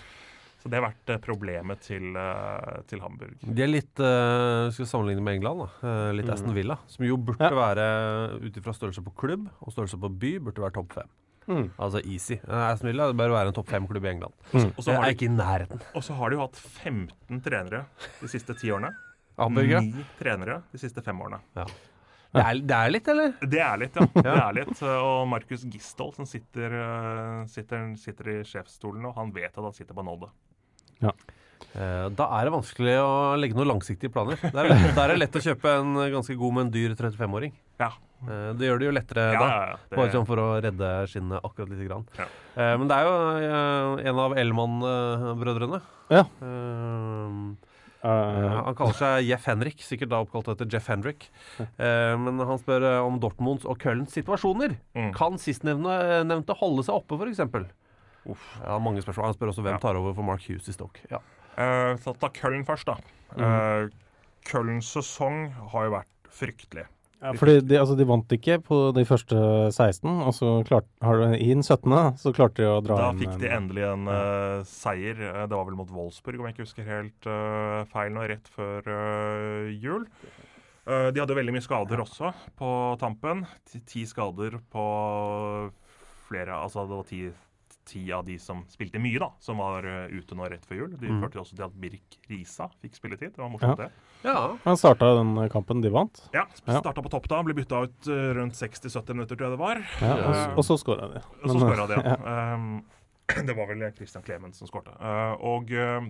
Så 0.62 0.70
det 0.72 0.80
har 0.80 0.86
vært 0.88 1.10
eh, 1.12 1.18
problemet 1.22 1.82
til, 1.84 2.16
eh, 2.18 2.78
til 2.90 2.98
Hamburg. 3.04 3.36
De 3.44 3.62
er 3.62 3.68
litt 3.70 4.00
uh, 4.02 4.66
Skal 4.74 4.88
sammenligne 4.90 5.22
med 5.22 5.36
England, 5.38 5.60
da. 5.62 5.92
Litt 6.16 6.32
Aston 6.32 6.56
Villa. 6.56 6.78
Som 6.90 7.04
jo 7.06 7.18
burde 7.20 7.44
Ja. 7.46 7.52
være, 7.54 7.84
ut 8.42 8.56
ifra 8.58 8.74
størrelse 8.74 9.04
på 9.04 9.12
klubb 9.20 9.44
og 9.60 9.70
størrelse 9.76 10.00
på 10.00 10.10
by, 10.10 10.32
burde 10.48 10.64
være 10.64 10.74
topp 10.80 10.96
fem. 10.98 11.12
Mm. 11.46 11.68
Altså 11.78 12.00
easy. 12.02 12.40
Aston 12.48 12.88
Villa 12.90 13.06
bør 13.14 13.30
være 13.36 13.52
en 13.52 13.58
topp 13.60 13.68
fem-klubb 13.70 14.08
i 14.08 14.14
England. 14.16 14.34
Og 14.56 14.80
så 14.82 14.96
har 14.96 15.04
de, 15.06 15.12
ikke 15.14 15.28
i 15.28 15.34
nærheten. 15.36 15.84
og 15.94 16.02
så 16.02 16.16
har 16.18 16.32
de 16.32 16.40
jo 16.40 16.46
hatt 16.48 16.56
15 16.58 17.44
trenere 17.44 17.84
de 18.18 18.32
siste 18.32 18.56
ti 18.58 18.72
årene. 18.74 18.90
Hamburger, 19.38 19.84
Ni 19.84 20.02
trenere 20.18 20.62
de 20.72 20.80
siste 20.82 21.04
fem 21.06 21.20
årene. 21.22 21.38
ja. 21.60 21.68
Det 22.36 22.44
er, 22.44 22.60
det 22.70 22.76
er 22.78 22.92
litt, 22.92 23.08
eller? 23.14 23.32
Det 23.40 23.62
er 23.64 23.80
litt, 23.82 23.96
ja. 23.96 24.06
Det 24.26 24.34
er 24.36 24.56
litt. 24.60 24.82
Og 24.92 25.22
Markus 25.32 25.64
Gistol, 25.72 26.12
som 26.16 26.28
sitter, 26.28 26.76
eh, 26.82 27.40
sitter, 27.52 27.88
sitter 28.00 28.32
i 28.34 28.38
sjefsstolen 28.46 29.02
nå, 29.08 29.14
han 29.16 29.32
vet 29.34 29.52
at 29.56 29.64
han 29.64 29.74
sitter 29.76 29.96
på 29.96 30.04
nåde. 30.06 30.28
Ja. 31.00 31.12
Da 31.76 32.24
er 32.38 32.46
det 32.48 32.52
vanskelig 32.54 32.94
å 33.02 33.10
legge 33.40 33.56
noen 33.56 33.68
langsiktige 33.74 34.12
planer. 34.12 34.38
Det 34.40 34.52
er 34.60 34.68
lett, 34.70 34.90
da 34.96 35.02
er 35.06 35.12
det 35.14 35.18
lett 35.22 35.36
å 35.36 35.42
kjøpe 35.44 35.72
en 35.80 35.94
ganske 36.12 36.36
god, 36.40 36.54
men 36.58 36.70
dyr 36.72 36.94
35-åring. 36.96 37.52
Ja. 37.80 37.90
Eh, 38.24 38.52
Det 38.56 38.64
gjør 38.68 38.78
det 38.80 38.86
jo 38.88 38.92
lettere 38.96 39.24
Ja, 39.34 39.40
da. 39.40 39.48
ja, 39.48 39.64
ja. 39.72 39.76
Det- 39.90 39.96
Bare 39.98 40.12
sånn 40.14 40.26
for 40.28 40.40
å 40.40 40.46
redde 40.64 40.90
skinnet 41.12 41.44
akkurat 41.44 41.68
lite 41.72 41.88
grann. 41.88 42.06
Ja. 42.16 42.28
Eh, 42.56 42.76
Men 42.80 42.88
det 42.88 42.96
er 42.96 43.04
jo 43.08 43.16
eh, 43.36 44.08
en 44.08 44.20
av 44.24 44.36
Elman-brødrene. 44.40 45.80
Ja. 46.16 46.22
Eh, 46.40 47.65
Eh, 48.04 48.56
han 48.66 48.76
kaller 48.76 48.96
seg 48.96 49.26
Jeff 49.26 49.46
Henrik, 49.48 49.80
sikkert 49.82 50.12
da 50.12 50.20
oppkalt 50.24 50.50
etter 50.52 50.68
Jeff 50.70 50.88
Henrik. 50.92 51.28
Eh, 51.62 52.12
men 52.20 52.38
han 52.38 52.60
spør 52.60 52.86
eh, 52.86 53.00
om 53.04 53.18
Dortmunds 53.22 53.66
og 53.68 53.80
Kölns 53.82 54.14
situasjoner. 54.16 54.76
Mm. 54.96 55.12
Kan 55.16 55.40
sistnevnte 55.42 56.58
holde 56.60 56.86
seg 56.86 56.98
oppe, 57.00 57.18
f.eks.? 57.18 57.42
Uff. 58.26 58.46
Ja, 58.62 58.78
mange 58.82 59.04
spørsmål. 59.04 59.30
Han 59.30 59.38
spør 59.38 59.52
også 59.52 59.64
hvem 59.66 59.80
tar 59.82 59.98
over 59.98 60.16
for 60.16 60.26
Mark 60.26 60.44
Hughes 60.46 60.68
i 60.70 60.74
Stoke. 60.74 61.04
Ja. 61.12 61.22
Uh, 61.56 61.94
så 62.02 62.12
ta 62.20 62.28
Köln 62.36 62.66
først, 62.68 62.90
da. 62.90 62.98
Uh, 63.38 63.88
Kölns 64.46 64.90
sesong 64.92 65.46
har 65.72 65.86
jo 65.86 65.94
vært 65.94 66.30
fryktelig. 66.36 66.84
Ja, 67.22 67.32
fordi 67.32 67.60
de, 67.64 67.78
altså, 67.80 67.94
de 67.96 68.04
vant 68.08 68.32
ikke 68.36 68.58
på 68.64 68.78
de 68.96 69.04
første 69.08 69.36
16, 69.72 70.10
og 70.10 70.34
så 70.36 70.50
klart, 70.68 70.88
har 71.04 71.22
de, 71.22 71.30
i 71.40 71.48
den 71.48 71.64
17. 71.64 71.94
så 72.20 72.32
klarte 72.36 72.60
de 72.60 72.68
å 72.68 72.82
dra 72.84 72.98
Da 73.00 73.06
inn 73.14 73.22
fikk 73.22 73.38
de 73.40 73.52
endelig 73.56 73.86
en 73.88 74.10
eh, 74.12 74.66
seier. 74.68 75.22
Eh, 75.30 75.46
Det 75.48 75.56
var 75.56 75.64
vel 75.68 75.78
mot 75.78 75.94
Wolfsburg, 75.96 76.40
om 76.40 76.48
jeg 76.48 76.56
ikke 76.56 76.66
husker 76.66 76.90
helt 76.90 77.30
uh, 77.30 77.86
feil 77.92 78.12
nå, 78.12 78.26
rett 78.28 78.52
før 78.52 78.90
uh, 78.92 79.72
jul. 79.72 80.04
De 80.86 81.18
hadde 81.18 81.34
veldig 81.34 81.50
mye 81.50 81.64
skader 81.64 81.98
også 81.98 82.28
på 82.54 82.68
tampen. 83.00 83.40
Ti, 83.66 83.80
ti 83.90 84.04
skader 84.06 84.54
på 84.70 84.84
flere 86.28 86.60
Altså 86.60 86.84
det 86.86 86.94
var 86.94 87.08
ti, 87.08 87.22
ti 87.86 88.02
av 88.12 88.24
de 88.26 88.34
som 88.42 88.64
spilte 88.68 88.98
mye, 88.98 89.18
da, 89.22 89.28
som 89.40 89.60
var 89.62 89.86
eh, 89.86 90.08
ute 90.18 90.34
nå 90.34 90.48
rett 90.50 90.64
før 90.66 90.80
jul. 90.82 90.96
De 90.98 91.06
Mm. 91.08 91.20
førte 91.22 91.38
også 91.40 91.54
til 91.56 91.64
at 91.68 91.76
Birk 91.80 92.16
Risa 92.28 92.66
fikk 92.82 92.96
spilletid. 92.98 93.32
Det 93.36 93.38
var 93.38 93.48
morsomt, 93.52 93.78
det. 93.78 93.90
ja. 94.26 94.56
Han 94.64 94.76
starta 94.80 95.12
den 95.20 95.48
kampen 95.54 95.80
de 95.84 95.90
vant, 95.94 96.20
Ja, 96.34 96.44
Ja. 96.66 96.80
Starta 96.80 97.02
på 97.02 97.10
topp 97.12 97.28
da. 97.30 97.42
Ble 97.46 97.54
bytta 97.54 97.84
ut 97.86 98.08
eh, 98.10 98.34
rundt 98.34 98.54
60-70 98.58 99.14
minutter, 99.14 99.36
tror 99.38 99.48
jeg 99.50 99.56
det 99.56 99.62
var. 99.62 99.82
ja, 100.02 100.12
og, 100.16 100.34
Ja. 100.34 100.46
og 100.56 100.64
så 100.66 100.76
skåra 100.82 101.08
de. 101.14 101.22
Og 101.44 101.50
så 101.50 101.58
skåra 101.62 101.86
de, 101.88 102.02
ja. 102.02 102.54
Um, 102.56 102.84
det 103.46 103.56
var 103.56 103.66
vel 103.70 103.92
Christian 103.96 104.22
Clemens 104.22 104.58
som 104.58 104.68
skårte. 104.68 104.92
Uh, 105.00 105.34
og 105.42 105.70
uh, 105.74 106.06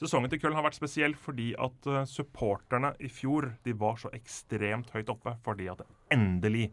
sesongen 0.00 0.30
til 0.30 0.38
Köln 0.40 0.54
har 0.56 0.62
vært 0.66 0.76
spesiell 0.78 1.14
fordi 1.16 1.50
at 1.58 1.86
uh, 1.88 2.04
supporterne 2.08 2.94
i 3.00 3.08
fjor 3.12 3.50
de 3.64 3.72
var 3.72 3.96
så 4.00 4.10
ekstremt 4.16 4.90
høyt 4.94 5.08
oppe 5.12 5.36
fordi 5.44 5.68
at 5.72 5.80
endelig 6.14 6.70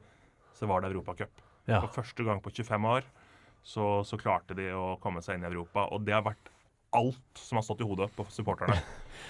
så 0.56 0.68
var 0.68 0.82
det 0.84 0.92
Europacup. 0.94 1.42
Ja. 1.68 1.80
For 1.82 2.02
første 2.04 2.24
gang 2.24 2.42
på 2.46 2.52
25 2.54 2.86
år 2.86 3.04
så, 3.66 4.04
så 4.06 4.20
klarte 4.22 4.58
de 4.58 4.70
å 4.78 4.96
komme 5.02 5.24
seg 5.26 5.40
inn 5.40 5.48
i 5.48 5.50
Europa. 5.50 5.88
Og 5.96 6.06
det 6.06 6.14
har 6.16 6.26
vært 6.26 6.52
alt 6.96 7.40
som 7.42 7.60
har 7.60 7.66
stått 7.66 7.82
i 7.84 7.88
hodet 7.88 8.12
på 8.16 8.28
supporterne. 8.34 8.80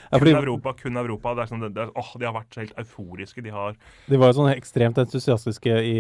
Ja, 0.10 0.18
Kun 0.20 0.36
Europa, 0.38 0.72
kun 0.78 0.98
Europa. 0.98 1.32
Det 1.38 1.44
er 1.44 1.50
sånn, 1.50 1.62
det, 1.62 1.70
det, 1.76 1.84
åh, 1.98 2.10
de 2.20 2.26
har 2.28 2.34
vært 2.34 2.58
helt 2.58 2.74
euforiske. 2.82 3.42
De 3.46 3.52
har 3.54 3.78
de 4.10 4.18
var 4.22 4.32
jo 4.32 4.38
sånn 4.40 4.50
ekstremt 4.52 4.98
entusiastiske 5.02 5.76
i 5.86 5.96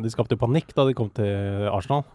De 0.00 0.12
skapte 0.12 0.36
jo 0.36 0.40
panikk 0.40 0.72
da 0.76 0.86
de 0.88 0.94
kom 0.96 1.10
til 1.16 1.66
Arsenal. 1.68 2.06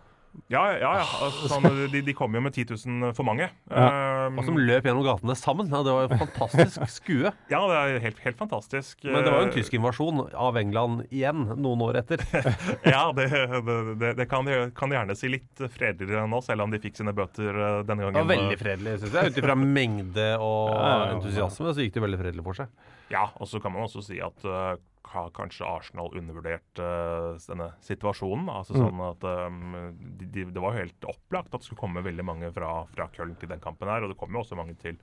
Ja, 0.52 0.62
ja. 0.78 0.92
ja. 1.02 1.06
Altså, 1.26 1.50
sånn, 1.52 1.66
de, 1.94 2.02
de 2.08 2.14
kom 2.16 2.34
jo 2.38 2.42
med 2.46 2.54
10 2.56 2.70
000 2.88 3.14
for 3.18 3.28
mange. 3.28 3.50
Um, 3.68 4.38
Og 4.40 4.46
som 4.48 4.60
løp 4.60 4.86
gjennom 4.88 5.04
gatene 5.06 5.36
sammen. 5.40 5.68
Ja, 5.74 5.82
det 5.84 5.96
var 5.96 6.06
jo 6.08 6.20
fantastisk 6.22 6.86
skue. 6.98 7.32
Ja, 7.52 7.60
det 7.72 7.78
er 7.82 8.00
helt, 8.06 8.22
helt 8.24 8.40
fantastisk. 8.40 9.02
Men 9.08 9.22
det 9.26 9.32
var 9.34 9.42
jo 9.44 9.48
en 9.50 9.54
Eh, 9.54 9.58
tysk 9.58 9.74
invasjon 9.80 10.22
av 10.36 10.58
England 10.62 11.06
igjen 11.10 11.46
noen 11.58 11.84
år 11.88 12.00
etter. 12.04 12.24
Ja, 12.94 13.08
det, 13.18 13.28
det, 13.32 13.78
det, 14.02 14.14
det 14.22 14.28
kan, 14.32 14.46
de, 14.48 14.58
kan 14.78 14.92
de 14.92 15.00
gjerne 15.00 15.16
si 15.20 15.32
litt 15.32 15.64
fredeligere 15.74 16.28
nå, 16.30 16.40
selv 16.46 16.64
om 16.68 16.72
de 16.74 16.80
fikk 16.84 17.00
sine 17.02 17.14
bøter 17.18 17.52
denne 17.52 17.84
denne 17.88 18.06
Det 18.08 18.14
gangen. 18.14 18.22
var 18.22 18.32
veldig 18.36 18.60
fredelig, 18.62 18.96
syns 19.04 19.18
jeg. 19.18 19.32
Ut 19.34 19.42
ifra 19.44 19.56
mengde 19.60 20.30
og 20.38 20.70
Ja, 20.72 20.78
ja, 20.78 20.94
ja. 21.08 21.10
entusiasme 21.18 21.74
så 21.76 21.84
gikk 21.86 21.98
det 21.98 22.04
veldig 22.08 22.22
fredelig 22.22 22.46
for 22.46 22.62
seg. 22.62 22.72
Ja, 23.14 23.30
og 23.40 23.48
så 23.48 23.62
kan 23.64 23.72
man 23.72 23.86
også 23.88 24.02
si 24.04 24.18
at 24.24 24.44
uh, 24.46 24.76
har 25.08 25.30
kanskje 25.32 25.64
Arsenal 25.64 26.10
undervurderte 26.20 26.84
uh, 26.84 27.38
denne 27.48 27.70
situasjonen. 27.86 28.50
Altså 28.52 28.76
Mm. 28.76 28.82
sånn 28.84 29.04
at 29.06 29.24
um, 29.48 29.78
de, 30.20 30.26
de, 30.26 30.44
Det 30.52 30.60
var 30.64 30.74
jo 30.76 30.82
helt 30.84 31.08
opplagt 31.08 31.54
at 31.54 31.62
det 31.62 31.70
skulle 31.70 31.80
komme 31.80 32.04
veldig 32.04 32.26
mange 32.28 32.50
fra, 32.52 32.74
fra 32.92 33.08
Köln 33.16 33.38
til 33.40 33.50
den 33.54 33.64
kampen 33.64 33.88
her, 33.88 34.04
og 34.04 34.12
det 34.12 34.18
kom 34.20 34.34
jo 34.36 34.42
også 34.44 34.58
mange 34.60 34.76
til 34.82 34.98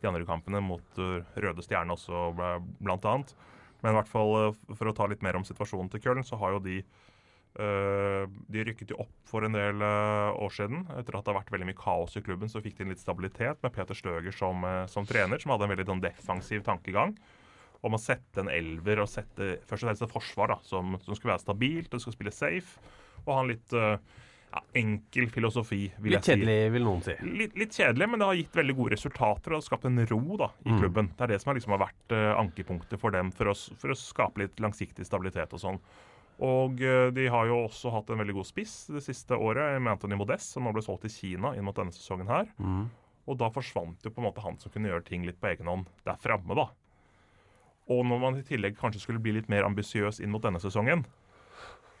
de 0.00 0.08
andre 0.08 0.24
kampene 0.28 0.60
mot 0.64 0.98
uh, 1.02 1.20
Røde 1.36 1.62
Stjerne 1.64 1.92
også, 1.92 2.30
bl- 2.36 2.64
blant 2.80 3.04
annet. 3.04 3.34
Men 3.82 3.92
i 3.92 3.96
hvert 3.98 4.08
fall 4.08 4.32
uh, 4.48 4.74
for 4.74 4.88
å 4.88 4.96
ta 4.96 5.06
litt 5.12 5.22
mer 5.22 5.36
om 5.36 5.44
situasjonen 5.44 5.92
til 5.92 6.00
Köln, 6.00 6.24
så 6.24 6.40
har 6.40 6.56
jo 6.56 6.64
de 6.64 6.78
de 7.56 8.64
rykket 8.68 8.90
jo 8.92 8.98
opp 9.00 9.14
for 9.30 9.46
en 9.46 9.56
del 9.56 9.80
uh, 9.82 10.34
år 10.44 10.52
siden. 10.54 10.84
Etter 10.96 11.16
at 11.16 11.26
det 11.26 11.32
har 11.32 11.40
vært 11.40 11.54
veldig 11.54 11.70
mye 11.70 11.78
kaos 11.78 12.16
i 12.18 12.22
klubben, 12.24 12.50
så 12.52 12.62
fikk 12.64 12.78
de 12.80 12.90
litt 12.90 13.02
stabilitet 13.02 13.62
med 13.64 13.74
Peter 13.74 13.96
Støger 13.96 14.34
som, 14.34 14.62
uh, 14.66 14.84
som 14.90 15.08
trener, 15.08 15.40
som 15.42 15.54
hadde 15.54 15.68
en 15.68 15.74
veldig 15.74 15.88
sånn, 15.88 16.04
defensiv 16.04 16.66
tankegang 16.66 17.16
om 17.86 17.94
å 17.94 18.00
sette 18.00 18.42
en 18.42 18.50
elver 18.50 19.02
og 19.02 19.10
sette 19.10 19.58
først 19.68 19.84
og 19.84 19.90
fremst 19.90 20.06
et 20.06 20.14
forsvar 20.14 20.54
da, 20.54 20.60
som, 20.66 20.96
som 21.04 21.14
skulle 21.14 21.34
være 21.34 21.44
stabilt 21.44 21.92
og 21.92 22.02
skulle 22.02 22.16
spille 22.16 22.34
safe. 22.34 22.80
Og 23.26 23.34
ha 23.34 23.42
en 23.42 23.50
litt 23.50 23.74
ja, 23.76 24.62
enkel 24.80 25.28
filosofi, 25.30 25.82
vil 26.00 26.16
litt 26.16 26.26
jeg 26.26 26.40
si. 26.40 26.40
Litt 26.40 26.48
kjedelig, 26.48 26.72
vil 26.74 26.86
noen 26.86 27.04
si. 27.04 27.14
Litt, 27.26 27.54
litt, 27.60 27.76
kjedelig, 27.76 28.08
men 28.10 28.22
det 28.22 28.30
har 28.30 28.40
gitt 28.40 28.58
veldig 28.58 28.76
gode 28.80 28.94
resultater 28.96 29.54
og 29.58 29.62
skapt 29.66 29.86
en 29.86 30.02
ro 30.08 30.40
da, 30.40 30.50
i 30.64 30.72
mm. 30.72 30.80
klubben. 30.82 31.12
Det 31.12 31.26
er 31.26 31.34
det 31.34 31.40
som 31.42 31.52
har, 31.52 31.60
liksom, 31.60 31.76
har 31.76 31.84
vært 31.84 32.16
ankepunktet 32.42 33.02
for 33.02 33.14
dem, 33.14 33.30
for 33.36 33.52
å, 33.52 33.54
for 33.54 33.94
å 33.94 33.98
skape 34.00 34.42
litt 34.42 34.62
langsiktig 34.64 35.06
stabilitet 35.06 35.54
og 35.54 35.62
sånn. 35.62 35.80
Og 36.44 36.82
eh, 36.84 37.08
de 37.16 37.26
har 37.32 37.48
jo 37.48 37.62
også 37.64 37.92
hatt 37.94 38.10
en 38.12 38.20
veldig 38.20 38.36
god 38.36 38.48
spiss 38.48 38.74
det 38.92 39.02
siste 39.06 39.36
året 39.40 39.78
med 39.80 39.94
Anthony 39.94 40.18
Modest, 40.20 40.52
som 40.52 40.66
nå 40.66 40.72
ble 40.76 40.84
solgt 40.84 41.06
til 41.06 41.14
Kina 41.14 41.54
inn 41.56 41.64
mot 41.64 41.76
denne 41.76 41.94
sesongen 41.94 42.28
her. 42.28 42.50
Mm. 42.60 42.88
Og 43.26 43.38
da 43.40 43.48
forsvant 43.50 44.04
jo 44.04 44.12
på 44.12 44.20
en 44.20 44.28
måte 44.28 44.44
han 44.44 44.58
som 44.60 44.72
kunne 44.72 44.90
gjøre 44.90 45.06
ting 45.06 45.24
litt 45.26 45.40
på 45.40 45.48
egen 45.50 45.70
hånd 45.70 45.88
der 46.06 46.18
framme, 46.20 46.58
da. 46.58 46.68
Og 47.92 48.02
når 48.06 48.20
man 48.20 48.36
i 48.38 48.44
tillegg 48.46 48.76
kanskje 48.78 49.00
skulle 49.02 49.22
bli 49.22 49.36
litt 49.36 49.48
mer 49.50 49.66
ambisiøs 49.66 50.20
inn 50.20 50.32
mot 50.34 50.42
denne 50.42 50.60
sesongen, 50.62 51.06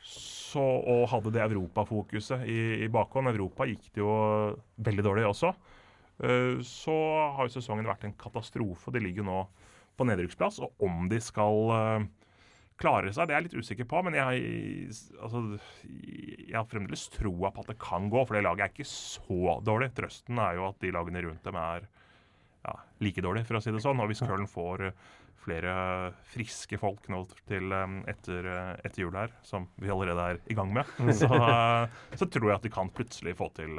så, 0.06 0.62
og 0.62 1.08
hadde 1.10 1.32
det 1.34 1.42
europafokuset 1.44 2.44
i, 2.50 2.60
i 2.84 2.90
bakhånd 2.92 3.30
Europa 3.30 3.66
gikk 3.68 3.88
det 3.94 4.02
jo 4.02 4.12
veldig 4.86 5.04
dårlig 5.06 5.26
også. 5.30 5.52
Uh, 6.22 6.62
så 6.64 6.94
har 7.36 7.46
jo 7.46 7.56
sesongen 7.56 7.88
vært 7.88 8.06
en 8.06 8.14
katastrofe. 8.18 8.92
De 8.94 9.02
ligger 9.02 9.26
nå 9.26 9.42
på 9.98 10.06
nedrykksplass. 10.08 10.60
Og 10.64 10.86
om 10.86 11.10
de 11.10 11.20
skal 11.22 12.06
klarer 12.80 13.12
seg. 13.14 13.28
Det 13.28 13.34
er 13.34 13.40
jeg 13.40 13.48
litt 13.48 13.58
usikker 13.64 13.88
på, 13.88 14.02
men 14.06 14.16
jeg, 14.18 14.94
altså, 15.22 15.42
jeg 15.86 16.56
har 16.56 16.68
fremdeles 16.70 17.06
troa 17.14 17.52
på 17.52 17.64
at 17.64 17.72
det 17.72 17.78
kan 17.82 18.10
gå. 18.12 18.24
For 18.24 18.36
det 18.36 18.44
laget 18.46 18.66
er 18.66 18.74
ikke 18.74 18.88
så 18.90 19.58
dårlig. 19.66 19.92
Trøsten 19.96 20.40
er 20.42 20.58
jo 20.58 20.68
at 20.70 20.80
de 20.84 20.92
lagene 20.94 21.24
rundt 21.26 21.46
dem 21.46 21.60
er 21.60 21.88
ja, 22.66 22.74
like 23.04 23.22
dårlig, 23.24 23.46
for 23.46 23.58
å 23.58 23.62
si 23.62 23.72
det 23.74 23.82
sånn. 23.84 24.00
Og 24.02 24.10
hvis 24.10 24.24
Køln 24.26 24.48
får 24.50 24.90
flere 25.46 25.72
friske 26.26 26.78
folk 26.80 27.04
nå 27.12 27.20
til 27.46 27.70
um, 27.70 28.00
etter, 28.10 28.48
uh, 28.50 28.72
etter, 28.80 29.04
jul 29.04 29.14
her, 29.14 29.30
som 29.46 29.68
vi 29.78 29.92
allerede 29.94 30.24
er 30.32 30.40
i 30.50 30.56
gang 30.58 30.72
med, 30.74 30.88
mm. 30.98 31.12
så, 31.14 31.28
så 32.20 32.26
tror 32.26 32.50
jeg 32.50 32.56
at 32.56 32.66
de 32.66 32.72
kan 32.74 32.90
plutselig 32.90 33.36
få 33.38 33.52
til, 33.54 33.78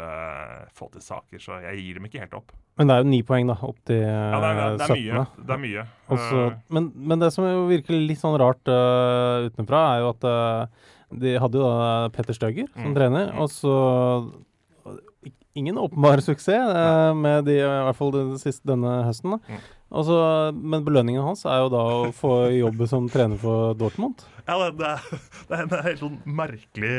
få 0.78 0.88
til, 0.94 1.04
saker. 1.04 1.44
Så 1.44 1.60
jeg 1.66 1.84
gir 1.84 2.00
dem 2.00 2.08
ikke 2.08 2.24
helt 2.24 2.40
opp. 2.40 2.56
Men 2.80 2.88
det 2.88 2.96
er 2.96 3.04
jo 3.04 3.10
ni 3.10 3.24
poeng, 3.26 3.50
da, 3.50 3.58
opp 3.68 3.80
til 3.90 4.00
ja, 4.00 4.40
det 4.40 4.52
er, 4.52 4.60
det 4.78 4.88
er 4.88 4.94
17. 4.94 4.98
Mye. 5.02 5.26
Det 5.42 5.56
er 5.56 5.64
mye. 5.64 5.88
Også, 6.14 6.44
men, 6.78 6.92
men, 6.96 7.24
det 7.24 7.34
som 7.36 7.48
virker 7.68 7.98
litt 8.00 8.22
sånn 8.22 8.38
rart 8.40 8.72
uh, 8.72 9.48
utenfra, 9.50 9.82
er 9.96 10.06
jo 10.06 10.12
at 10.14 10.28
uh, 10.30 10.94
de 11.18 11.38
hadde 11.40 11.60
jo 11.60 11.68
da 11.68 12.10
Petter 12.16 12.36
Støger 12.36 12.70
som 12.74 12.92
mm. 12.92 12.96
trener, 12.98 13.34
og 13.40 13.52
så 13.52 13.76
ingen 15.58 15.80
åpenbar 15.82 16.22
suksess 16.24 16.70
uh, 16.72 17.14
med 17.18 17.48
de, 17.50 17.58
i 17.62 17.66
hvert 17.88 17.98
fall 17.98 18.14
den 18.16 18.36
siste, 18.42 18.64
denne 18.70 19.02
høsten. 19.08 19.36
da. 19.36 19.58
Mm. 19.58 19.66
Altså, 19.98 20.18
men 20.52 20.84
belønningen 20.84 21.24
hans 21.24 21.46
er 21.48 21.62
jo 21.64 21.70
da 21.72 21.84
å 21.88 22.00
få 22.16 22.34
jobbe 22.52 22.90
som 22.92 23.08
trener 23.12 23.40
for 23.40 23.78
Dortmund. 23.80 24.26
Ja, 24.44 24.60
det 24.76 24.90
er, 24.94 25.06
det 25.48 25.56
er 25.56 25.64
en 25.64 25.76
helt 25.88 26.04
sånn 26.04 26.18
merkelig 26.26 26.96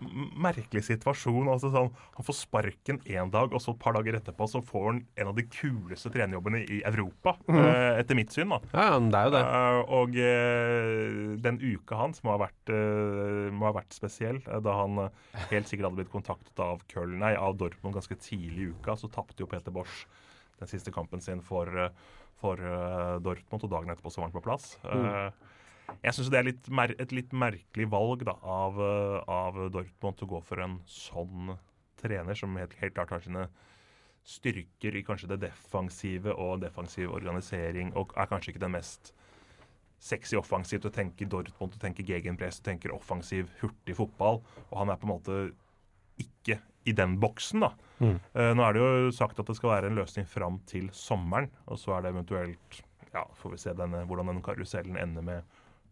merkelig 0.00 0.82
situasjon. 0.86 1.48
altså 1.48 1.70
sånn, 1.72 1.90
Han 2.16 2.26
får 2.26 2.36
sparken 2.36 3.00
én 3.06 3.30
dag, 3.30 3.52
og 3.52 3.60
så 3.62 3.74
et 3.74 3.80
par 3.82 3.96
dager 3.96 4.18
etterpå 4.18 4.48
så 4.48 4.62
får 4.64 4.86
han 4.86 5.00
en 5.16 5.30
av 5.32 5.36
de 5.36 5.44
kuleste 5.44 6.10
trenerjobbene 6.12 6.62
i 6.64 6.80
Europa. 6.88 7.36
Mm. 7.48 7.60
Etter 8.00 8.18
mitt 8.18 8.32
syn. 8.32 8.48
da. 8.48 8.60
Ja, 8.72 8.98
det 8.98 9.20
er 9.20 9.28
jo 9.28 9.34
det. 9.34 9.42
Uh, 9.44 9.80
og 9.98 10.16
uh, 10.16 11.36
den 11.44 11.60
uka 11.60 12.00
hans 12.00 12.22
må 12.24 12.34
ha 12.34 12.40
vært, 12.46 12.74
må 13.52 13.68
ha 13.68 13.74
vært 13.76 13.94
spesiell. 13.96 14.40
da 14.40 14.78
han 14.82 15.04
helt 15.50 15.68
sikkert 15.68 15.90
hadde 15.90 16.00
blitt 16.00 16.12
kontaktet 16.12 16.64
av 16.64 16.82
Köln, 16.90 17.18
nei, 17.20 17.34
av 17.36 17.56
Dortmund 17.60 17.96
ganske 17.96 18.16
tidlig 18.20 18.68
i 18.68 18.72
uka. 18.74 18.96
Så 18.96 19.12
tapte 19.12 19.42
jo 19.42 19.50
Peter 19.50 19.74
Bosch 19.74 20.06
den 20.60 20.68
siste 20.68 20.92
kampen 20.92 21.22
sin 21.24 21.40
for, 21.40 21.68
for 22.40 22.60
Dortmund, 23.24 23.64
og 23.64 23.72
dagen 23.72 23.92
etterpå 23.92 24.12
så 24.12 24.22
var 24.22 24.30
han 24.30 24.36
på 24.36 24.44
plass. 24.44 24.74
Mm. 24.84 25.32
Jeg 26.04 26.16
syns 26.16 26.30
det 26.32 26.38
er 26.40 26.48
litt 26.48 26.68
et 27.02 27.14
litt 27.14 27.32
merkelig 27.36 27.88
valg 27.92 28.24
da, 28.28 28.36
av, 28.42 28.78
uh, 28.80 29.18
av, 29.30 29.58
Dortmund 29.72 30.22
å 30.24 30.30
gå 30.34 30.40
for 30.46 30.62
en 30.64 30.78
sånn 30.88 31.54
trener, 32.00 32.38
som 32.38 32.56
helt, 32.56 32.76
helt, 32.80 32.94
klart 32.96 33.12
har 33.12 33.24
sine 33.24 33.48
styrker 34.26 34.96
i 34.96 35.04
kanskje 35.04 35.30
det 35.32 35.40
defensive 35.46 36.32
og 36.36 36.60
defensiv 36.64 37.12
organisering, 37.12 37.92
og 37.96 38.14
er 38.16 38.28
kanskje 38.30 38.54
ikke 38.54 38.64
den 38.64 38.76
mest 38.76 39.14
sexy 40.00 40.38
offensivt 40.40 40.86
å 40.88 40.92
tenke 40.94 41.28
Dortmund, 41.28 41.76
å 41.76 41.82
tenke 41.82 42.06
gegenpress, 42.08 42.60
å 42.62 42.68
tenke 42.70 42.92
offensiv, 42.94 43.50
hurtig 43.60 43.96
fotball. 43.98 44.40
Og 44.70 44.76
han 44.80 44.92
er 44.92 45.00
på 45.00 45.08
en 45.08 45.12
måte 45.12 45.40
ikke 46.20 46.56
i 46.88 46.94
den 46.96 47.18
boksen. 47.20 47.66
da. 47.66 47.72
Mm. 48.00 48.16
Uh, 48.32 48.52
nå 48.56 48.64
er 48.64 48.76
det 48.76 48.84
jo 48.84 49.10
sagt 49.16 49.40
at 49.40 49.50
det 49.50 49.58
skal 49.58 49.74
være 49.74 49.90
en 49.90 50.00
løsning 50.00 50.28
fram 50.28 50.60
til 50.70 50.88
sommeren. 50.96 51.50
Og 51.68 51.80
så 51.80 51.96
er 51.96 52.06
det 52.06 52.14
eventuelt 52.14 52.80
ja, 53.12 53.26
får 53.36 53.56
vi 53.56 53.60
se 53.60 53.74
denne, 53.76 54.04
hvordan 54.08 54.30
den 54.32 54.44
karusellen 54.44 54.96
ender 55.00 55.24
med 55.26 55.59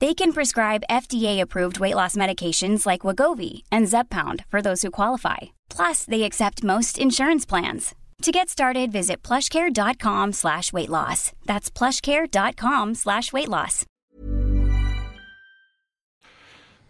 They 0.00 0.14
can 0.14 0.32
prescribe 0.32 0.82
FDA-approved 0.88 1.78
weight 1.78 1.94
loss 1.94 2.16
medications 2.16 2.86
like 2.86 3.02
Wagovi 3.02 3.64
and 3.70 3.86
Zepbound 3.86 4.46
for 4.48 4.62
those 4.62 4.80
who 4.80 4.90
qualify. 4.90 5.36
Plus, 5.68 6.06
they 6.06 6.22
accept 6.22 6.64
most 6.64 6.98
insurance 6.98 7.44
plans. 7.44 7.94
To 8.22 8.32
get 8.32 8.48
started, 8.48 8.92
visit 8.92 9.22
plushcare.com 9.22 10.32
slash 10.32 10.72
weight 10.72 10.88
loss. 10.88 11.32
That's 11.44 11.70
plushcare.com 11.70 12.94
slash 12.94 13.32
weight 13.32 13.48
loss. 13.48 13.84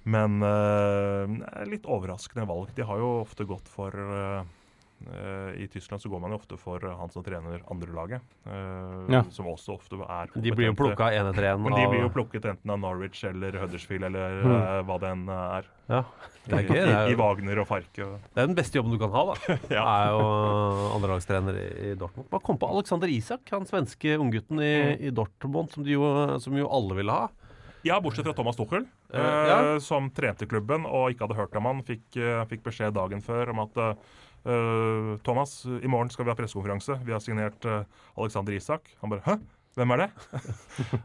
Men 0.03 0.43
uh, 0.43 1.27
litt 1.67 1.87
overraskende 1.87 2.47
valg. 2.47 2.71
De 2.75 2.83
har 2.83 2.99
jo 2.99 3.11
ofte 3.21 3.45
gått 3.45 3.69
for 3.69 3.95
uh, 3.95 4.43
I 5.57 5.67
Tyskland 5.73 6.03
så 6.03 6.11
går 6.13 6.21
man 6.21 6.31
jo 6.35 6.37
ofte 6.37 6.57
for 6.61 6.79
han 6.85 7.09
som 7.11 7.23
trener 7.25 7.63
andrelaget. 7.73 8.21
Uh, 8.47 9.07
Ja. 9.11 9.23
Som 9.33 9.47
også 9.49 9.75
ofte 9.79 9.97
er 9.97 10.29
De 10.35 10.51
blir 10.53 10.69
jo 10.69 10.75
kompetente. 10.75 10.97
plukka 10.97 11.07
én 11.17 11.31
etter 11.31 11.47
én. 11.49 11.63
Men 11.65 11.73
de 11.73 11.87
blir 11.89 12.03
jo 12.05 12.11
plukket 12.13 12.45
enten 12.45 12.71
av 12.71 12.79
Norwich 12.79 13.25
eller 13.25 13.53
Huddersfield 13.63 14.05
eller 14.05 14.43
Mm. 14.45 14.53
eh, 14.61 14.83
hva 14.85 14.99
det 15.01 15.09
enn 15.11 15.25
er. 15.29 15.65
Ja, 15.89 16.05
det 16.47 16.53
er 16.53 16.61
I, 16.61 16.67
gøy. 16.69 16.75
Det 16.75 16.95
er, 16.95 17.09
i, 17.09 17.13
I 17.13 17.17
Wagner 17.17 17.59
og 17.61 17.67
Farke. 17.67 18.05
Og. 18.05 18.21
det 18.35 18.43
er 18.43 18.47
den 18.47 18.55
beste 18.61 18.77
jobben 18.79 18.93
du 18.93 18.99
kan 18.99 19.11
ha, 19.11 19.25
da. 19.35 19.57
Ja. 19.77 19.85
Er 20.05 20.13
jo 20.13 20.21
andrelagstrener 20.97 21.57
i, 21.59 21.91
i 21.91 21.95
Dortmund. 21.99 22.29
Hva 22.31 22.41
kom 22.45 22.59
på 22.61 22.69
Alexander 22.71 23.09
Isak, 23.09 23.41
han 23.51 23.65
svenske 23.67 24.17
unggutten 24.21 24.61
i, 24.61 24.71
Mm. 24.71 25.01
i 25.09 25.11
Dortmund, 25.11 25.71
som, 25.73 25.83
de 25.85 25.93
jo, 25.97 26.39
som 26.41 26.55
jo 26.57 26.69
alle 26.71 26.95
ville 27.01 27.11
ha? 27.13 27.29
Ja, 27.83 27.97
bortsett 28.01 28.27
fra 28.29 28.35
Thomas 28.37 28.57
Tuchel, 28.57 28.85
Eh, 29.13 29.19
eh, 29.19 29.49
ja. 29.49 29.79
som 29.81 30.11
trente 30.15 30.47
klubben 30.47 30.85
og 30.87 31.11
ikke 31.11 31.25
hadde 31.27 31.35
hørt 31.41 31.57
om 31.57 31.65
han. 31.65 31.81
Fikk, 31.83 32.05
eh, 32.21 32.45
fikk 32.47 32.63
beskjed 32.63 32.93
dagen 32.95 33.21
før 33.25 33.51
om 33.51 33.59
at 33.65 33.77
eh, 33.77 33.95
Thomas, 34.43 35.65
i 35.67 35.89
morgen 35.91 36.11
skal 36.11 36.25
vi 36.27 36.33
ha 36.33 36.37
pressekonferanse. 36.39 36.99
Vi 37.05 37.13
har 37.13 37.21
signert 37.25 37.65
eh, 37.69 37.83
Alexander 38.17 38.53
Isak. 38.57 38.93
Han 39.03 39.11
bare 39.13 39.25
Hæ? 39.27 39.39
Hvem 39.79 39.93
er 39.95 40.01
det? 40.03 40.07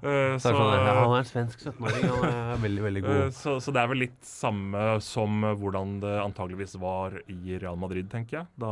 Eh, 0.06 0.36
Så 0.42 0.50
sånn, 0.52 0.72
ja, 0.74 0.94
han 0.98 1.12
er 1.14 1.20
en 1.22 1.28
svensk 1.30 1.62
17-åring. 1.68 2.06
Han 2.10 2.24
er 2.32 2.62
veldig, 2.64 2.84
veldig 2.88 3.02
Eh, 3.04 3.10
god. 3.10 3.36
Så, 3.38 3.58
så 3.62 3.74
det 3.76 3.82
er 3.84 3.92
vel 3.92 4.02
litt 4.08 4.18
samme 4.26 4.86
som 5.06 5.44
eh, 5.46 5.54
hvordan 5.62 6.00
det 6.02 6.14
antageligvis 6.24 6.74
var 6.82 7.14
i 7.30 7.60
Real 7.62 7.78
Madrid, 7.78 8.10
tenker 8.12 8.40
jeg. 8.40 8.48
Da 8.62 8.72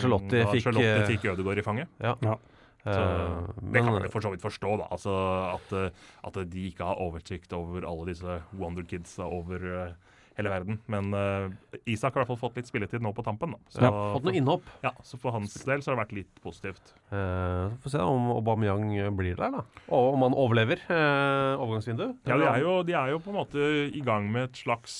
Charlotte 0.00 0.30
fikk, 0.32 0.70
Ancelotti 0.70 0.86
eh, 0.88 1.04
fikk 1.10 1.26
Ødegaard 1.34 1.60
i 1.60 1.66
fanget. 1.66 1.92
Ja. 2.00 2.14
Ja. 2.24 2.38
Så 2.38 2.54
Eh, 2.88 3.48
det 3.74 3.80
kan 3.82 3.90
man 3.92 4.04
for 4.08 4.22
så 4.24 4.30
vidt 4.32 4.40
forstå, 4.40 4.76
da. 4.80 4.84
Altså 4.94 5.12
at, 5.50 5.72
eh, 5.76 6.04
at 6.24 6.36
de 6.48 6.60
ikke 6.70 6.86
har 6.88 7.00
oversikt 7.04 7.52
over 7.52 7.84
alle 7.84 8.06
disse 8.08 8.36
Wonder 8.56 8.86
Kidsa 8.88 9.26
over 9.28 9.64
eh, 9.82 9.90
hele 10.38 10.52
verden. 10.52 10.78
Men 10.90 11.10
uh, 11.14 11.80
Isak 11.90 12.14
har 12.14 12.20
i 12.20 12.24
hvert 12.24 12.30
fall 12.32 12.40
fått 12.40 12.60
litt 12.60 12.70
spilletid 12.70 13.02
nå 13.04 13.10
på 13.16 13.24
tampen. 13.26 13.56
Da. 13.56 13.72
Så, 13.74 13.82
Ja, 13.82 13.92
fått 14.14 14.28
noe 14.28 14.36
innhopp. 14.38 14.66
Ja, 14.84 14.92
så 15.06 15.18
for 15.20 15.34
hans 15.34 15.56
del 15.66 15.82
så 15.82 15.90
har 15.90 15.98
det 15.98 16.04
vært 16.04 16.16
litt 16.20 16.42
positivt. 16.44 16.92
Eh, 17.10 17.74
Få 17.82 17.92
se 17.92 18.02
om 18.02 18.30
Aubameyang 18.36 18.86
blir 19.18 19.38
der, 19.38 19.58
da. 19.58 19.64
Og 19.90 20.14
om 20.14 20.26
han 20.28 20.36
overlever 20.38 20.82
uh, 20.88 21.58
overgangsvinduet. 21.58 22.20
Ja, 22.30 22.38
de 22.38 22.46
er, 22.48 22.60
jo, 22.62 22.76
de 22.86 22.94
er 22.98 23.12
jo 23.14 23.22
på 23.24 23.34
en 23.34 23.40
måte 23.40 23.66
i 23.90 24.04
gang 24.06 24.30
med 24.32 24.48
et 24.48 24.62
slags 24.62 24.94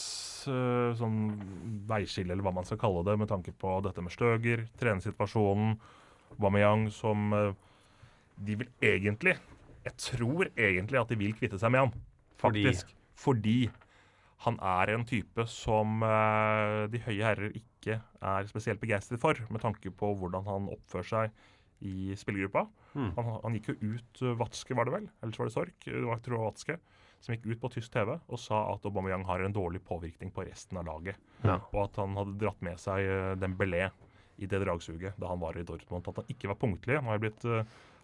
uh, 0.50 0.90
sånn 0.98 1.22
veiskille, 1.88 2.32
eller 2.34 2.44
hva 2.46 2.54
man 2.58 2.66
skal 2.68 2.80
kalle 2.82 3.04
det, 3.06 3.16
med 3.20 3.30
tanke 3.30 3.54
på 3.54 3.78
dette 3.86 4.02
med 4.04 4.14
Støger, 4.14 4.66
trenersituasjonen, 4.80 5.78
Aubameyang 6.34 6.88
som 6.92 7.32
eh, 7.32 7.54
De 8.36 8.58
vil 8.60 8.68
egentlig 8.84 9.32
Jeg 9.86 9.94
tror 9.96 10.50
egentlig 10.52 11.00
at 11.00 11.08
de 11.08 11.16
vil 11.18 11.34
kvitte 11.38 11.58
seg 11.60 11.72
med 11.72 11.86
han, 11.86 11.94
Fordi? 12.38 12.64
faktisk. 12.66 12.92
Fordi 13.18 13.56
han 14.44 14.58
er 14.62 14.92
en 14.94 15.06
type 15.08 15.46
som 15.50 16.02
eh, 16.06 16.84
de 16.92 17.00
høye 17.02 17.24
herrer 17.24 17.54
ikke 17.58 17.98
er 17.98 18.50
spesielt 18.50 18.80
begeistret 18.82 19.20
for, 19.22 19.38
med 19.50 19.62
tanke 19.64 19.90
på 19.90 20.12
hvordan 20.20 20.46
han 20.46 20.68
oppfører 20.74 21.08
seg 21.08 21.40
i 21.88 22.14
spillergruppa. 22.18 22.66
Mm. 22.94 23.10
Han, 23.16 23.32
han 23.42 23.56
gikk 23.58 23.72
jo 23.72 23.94
ut 23.94 24.22
Vatske, 24.38 24.76
var 24.78 24.88
det 24.88 24.94
vel? 24.94 25.10
Eller 25.22 25.34
så 25.34 25.42
var 25.42 25.50
det 25.50 25.56
Sork? 25.56 25.76
Det 25.86 26.06
var, 26.06 26.22
tror 26.22 26.38
jeg 26.38 26.46
Vatske. 26.46 26.78
Som 27.18 27.34
gikk 27.34 27.48
ut 27.50 27.62
på 27.64 27.70
tysk 27.74 27.94
TV 27.94 28.14
og 28.14 28.38
sa 28.38 28.60
at 28.72 28.86
Aubameyang 28.86 29.24
har 29.26 29.42
en 29.42 29.54
dårlig 29.54 29.82
påvirkning 29.86 30.30
på 30.34 30.46
resten 30.46 30.78
av 30.78 30.86
laget. 30.86 31.18
Ja. 31.42 31.58
Og 31.72 31.88
at 31.88 31.98
han 31.98 32.14
hadde 32.18 32.38
dratt 32.38 32.62
med 32.66 32.78
seg 32.82 33.10
uh, 33.10 33.34
Dembélé 33.38 33.88
i 34.38 34.46
det 34.46 34.62
dragsuget 34.62 35.18
da 35.18 35.32
han 35.32 35.42
var 35.42 35.58
i 35.58 35.66
Dortmund. 35.66 36.06
At 36.06 36.22
han 36.22 36.30
ikke 36.30 36.50
var 36.52 36.60
punktlig. 36.62 37.00
Han 37.00 37.10
har 37.10 37.22
blitt, 37.22 37.42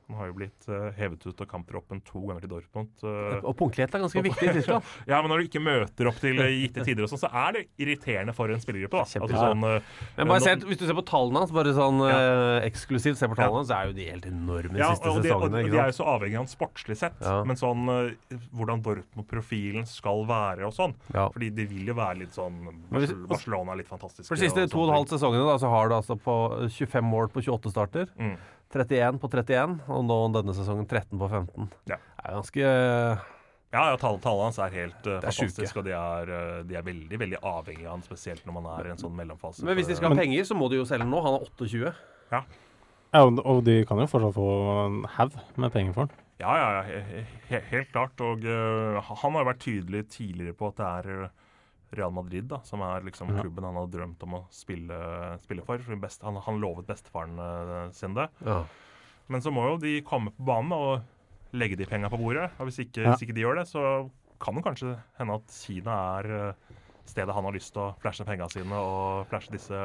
han 0.08 0.18
har 0.20 0.28
jo 0.28 0.34
blitt 0.36 0.66
uh, 0.68 0.90
hevet 0.98 1.22
ut 1.24 1.38
av 1.40 1.46
kamptroppen 1.48 2.00
to 2.04 2.20
ganger 2.28 2.44
til 2.44 2.50
Dortmund. 2.52 2.90
uh, 3.04 3.38
Og 3.40 3.54
punktlighet 3.56 3.94
er 3.96 4.02
ganske 4.04 4.24
viktig 4.26 4.48
i 4.50 4.54
Tyskland. 4.58 4.90
ja, 5.10 5.20
men 5.24 5.32
når 5.32 5.40
du 5.42 5.48
ikke 5.48 5.62
møter 5.64 6.10
opp 6.10 6.18
til 6.20 6.40
uh, 6.42 6.48
gitte 6.52 6.84
tider, 6.84 7.06
og 7.06 7.12
sånn, 7.12 7.22
så 7.22 7.30
er 7.32 7.56
det 7.56 7.62
irriterende 7.80 8.34
for 8.36 8.52
en 8.52 8.60
spillergruppe. 8.60 9.00
da. 9.00 9.22
Altså, 9.24 9.38
sånn, 9.40 9.64
uh, 9.64 10.02
Men 10.18 10.32
bare 10.32 10.44
se, 10.44 10.54
Hvis 10.68 10.82
du 10.82 10.86
ser 10.88 10.98
på 10.98 11.06
tallene 11.08 11.40
hans, 11.44 11.54
bare 11.54 11.72
sånn 11.76 12.02
eh, 12.04 12.66
eksklusivt 12.68 13.18
ser 13.20 13.32
på 13.32 13.38
tallene 13.38 13.62
hans, 13.62 13.70
så 13.72 13.78
er 13.78 13.90
jo 13.90 13.96
de 13.96 14.08
helt 14.10 14.28
enorme 14.28 14.76
de 14.76 14.82
Ja, 14.82 14.90
siste 14.92 15.10
og 15.10 15.22
de, 15.24 15.32
og 15.34 15.48
de 15.54 15.64
er 15.72 15.90
jo 15.90 15.96
så 15.96 16.06
avhengig 16.14 16.36
av 16.38 16.44
han 16.44 16.50
sportslig 16.52 16.98
sett, 17.00 17.16
Ja. 17.24 17.36
men 17.48 17.58
sånn 17.60 17.88
eh, 17.94 18.38
hvordan 18.54 18.82
Dortmund-profilen 18.84 19.86
skal 19.88 20.24
være 20.28 20.68
og 20.68 20.74
sånn. 20.76 20.94
Ja. 21.14 21.28
Fordi 21.34 21.50
det 21.54 21.68
vil 21.70 21.88
jo 21.90 21.96
være 21.98 22.20
litt 22.24 22.36
sånn 22.36 22.60
Barcelona 22.92 23.72
er 23.74 23.82
litt 23.82 23.90
fantastisk. 23.90 24.28
For 24.28 24.36
de 24.36 24.48
siste 24.48 24.66
to 24.70 24.82
og 24.82 24.90
en 24.90 24.98
halv 24.98 25.12
sesongene 25.12 25.46
da, 25.48 25.56
så 25.62 25.70
har 25.72 25.90
du 25.90 25.96
altså 25.98 26.18
på 26.20 26.36
25 26.68 27.08
mål 27.08 27.30
på 27.34 27.44
28 27.44 27.72
starter. 27.74 28.10
Mm. 28.18 28.36
31 28.74 29.20
på 29.22 29.30
31, 29.30 29.78
og 29.88 30.02
nå 30.08 30.18
denne 30.34 30.54
sesongen 30.56 30.88
13 30.88 31.14
på 31.20 31.28
15. 31.30 31.70
Ja. 31.90 31.98
Det 31.98 32.26
er 32.26 32.37
ganske 32.38 32.66
eh, 32.66 33.24
Ja, 33.74 33.87
ja 33.90 33.96
tall- 34.00 34.20
tallene 34.22 34.48
hans 34.50 34.58
er 34.62 34.74
helt 34.74 35.06
uh, 35.08 35.16
er 35.18 35.34
sjuke. 35.34 35.50
fantastiske, 35.50 35.78
og 35.82 35.87
de 35.88 35.94
er, 35.98 36.34
uh, 36.34 36.60
de 36.66 36.76
er 36.78 36.84
veldig 36.87 37.18
veldig 37.24 37.40
avhengige 37.42 37.88
av 37.88 37.96
han, 37.96 38.04
spesielt 38.06 38.44
når 38.46 38.58
man 38.58 38.68
er 38.74 38.88
i 38.88 38.92
en 38.94 39.00
sånn 39.00 39.16
mellomfase. 39.18 39.64
Men 39.66 39.78
hvis 39.78 39.90
de 39.90 39.96
skal 39.98 40.14
ha 40.14 40.18
penger, 40.20 40.46
så 40.46 40.56
må 40.58 40.68
de 40.70 40.78
jo 40.78 40.87
selge 40.88 41.08
nå. 41.10 41.22
Han 41.24 41.38
er 41.40 41.48
28. 41.48 41.94
Ja, 42.34 42.44
og, 43.22 43.40
og 43.46 43.64
de 43.66 43.80
kan 43.87 44.00
jo 44.02 44.10
fortsatt 44.10 44.34
få 44.34 44.48
en 44.84 45.00
haug 45.16 45.34
med 45.62 45.74
penger 45.74 45.94
for 45.96 46.06
han. 46.06 46.20
Ja, 46.42 46.54
ja, 46.58 46.68
ja 46.74 47.00
he, 47.08 47.24
he, 47.50 47.60
helt 47.70 47.90
klart. 47.94 48.18
Og 48.26 48.42
uh, 48.42 48.98
han 48.98 49.37
har 49.37 49.44
jo 49.44 49.50
vært 49.52 49.62
tydelig 49.62 50.04
tidligere 50.10 50.56
på 50.58 50.70
at 50.72 50.80
det 50.80 50.88
er 50.90 51.10
eh, 51.14 51.34
Real 51.98 52.12
Madrid 52.14 52.48
da, 52.50 52.61
som 52.66 52.83
er 52.87 53.04
liksom 53.07 53.30
Ja. 53.35 53.42
klubben 53.42 53.64
han 53.64 53.74
har 53.78 53.87
drømt 53.92 54.22
om 54.26 54.35
å 54.40 54.42
spille, 54.50 54.98
spille 55.42 55.64
for. 55.66 55.78
Best, 56.00 56.22
han, 56.22 56.37
han 56.37 56.61
lovet 56.61 56.87
bestefaren 56.87 57.38
eh, 57.38 57.90
sin 57.96 58.14
det. 58.14 58.28
Ja. 58.44 58.62
Men 59.28 59.40
så 59.40 59.50
må 59.54 59.64
jo 59.70 59.78
de 59.80 60.00
komme 60.04 60.30
på 60.37 60.44
banen 60.44 60.72
og 60.76 61.02
legge 61.54 61.76
de 61.78 61.87
penga 61.87 62.11
på 62.11 62.18
bordet. 62.20 62.50
Og 62.59 62.66
hvis 62.68 62.83
ikke, 62.85 63.02
Ja. 63.04 63.12
hvis 63.14 63.22
ikke 63.26 63.35
de 63.35 63.44
gjør 63.46 63.61
det, 63.62 63.68
så 63.70 64.11
kan 64.42 64.54
det 64.59 64.64
kanskje 64.66 64.96
hende 65.18 65.35
at 65.38 65.48
Kina 65.64 65.94
er 66.18 66.30
eh, 66.48 66.52
stedet 67.07 67.35
han 67.37 67.44
har 67.44 67.52
lyst 67.52 67.72
til 67.74 67.83
å 67.85 67.94
flashe 68.00 68.24
penga 68.24 68.46
sine 68.48 68.72
og 68.80 69.26
flashe 69.28 69.52
disse 69.52 69.76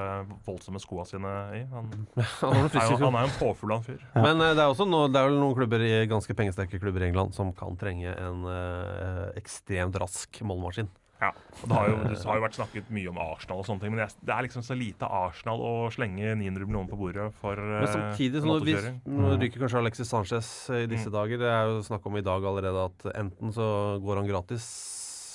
voldsomme 0.45 0.79
skoa 0.79 1.03
sine 1.07 1.31
i. 1.57 1.61
Han, 1.71 1.89
Han 2.41 2.69
er 2.71 2.87
jo, 2.89 2.97
han 3.01 3.17
er 3.19 3.27
en 3.27 3.73
en 3.75 3.83
fyr. 3.83 3.99
Men 4.15 4.39
eh, 4.41 4.53
det 4.55 4.63
er 4.63 4.71
også 4.71 4.87
noe, 4.87 5.09
det 5.11 5.19
er 5.19 5.27
vel 5.29 5.39
noen 5.39 5.55
klubber 5.57 5.83
i, 5.83 5.91
ganske 6.07 6.33
pengesterke 6.33 6.79
klubber 6.79 7.03
i 7.03 7.09
England 7.11 7.35
som 7.35 7.51
kan 7.53 7.75
trenge 7.79 8.11
en 8.15 8.45
eh, 8.47 9.37
ekstremt 9.39 9.95
rask 9.99 10.41
målmaskin. 10.41 10.89
Ja, 11.19 11.33
og 11.35 11.65
det 11.67 11.75
har, 11.75 11.87
jo, 11.91 11.95
det 12.07 12.17
har 12.23 12.37
jo 12.39 12.43
vært 12.45 12.55
snakket 12.55 12.91
mye 12.95 13.09
om 13.11 13.17
Arsenal 13.19 13.57
og 13.59 13.65
sånne 13.67 13.81
ting, 13.83 13.91
men 13.91 13.99
det 13.99 14.05
er, 14.07 14.13
det 14.23 14.31
er 14.37 14.45
liksom 14.45 14.63
så 14.63 14.77
lite 14.79 15.03
Arsenal 15.03 15.59
å 15.67 15.71
slenge 15.91 16.29
900 16.39 16.63
millioner 16.69 16.87
på 16.93 16.99
bordet 17.01 17.25
for 17.41 17.59
eh, 17.59 17.81
Men 17.83 17.89
samtidig, 17.91 18.39
så 18.39 18.47
en 18.47 18.53
nå, 18.53 18.59
hvis, 18.63 18.87
nå 19.19 19.33
ryker 19.41 19.65
kanskje 19.65 19.81
Alexis 19.81 20.13
Sanchez 20.13 20.51
eh, 20.71 20.85
i 20.85 20.87
disse 20.93 21.09
Mm. 21.11 21.15
dager. 21.17 21.41
Det 21.43 21.49
er 21.51 21.73
jo 21.73 21.81
snakk 21.89 22.07
om 22.07 22.15
i 22.15 22.23
dag 22.23 22.47
allerede 22.53 22.85
at 22.87 23.09
enten 23.19 23.51
så 23.51 23.67
går 24.05 24.21
han 24.21 24.31
gratis 24.31 24.69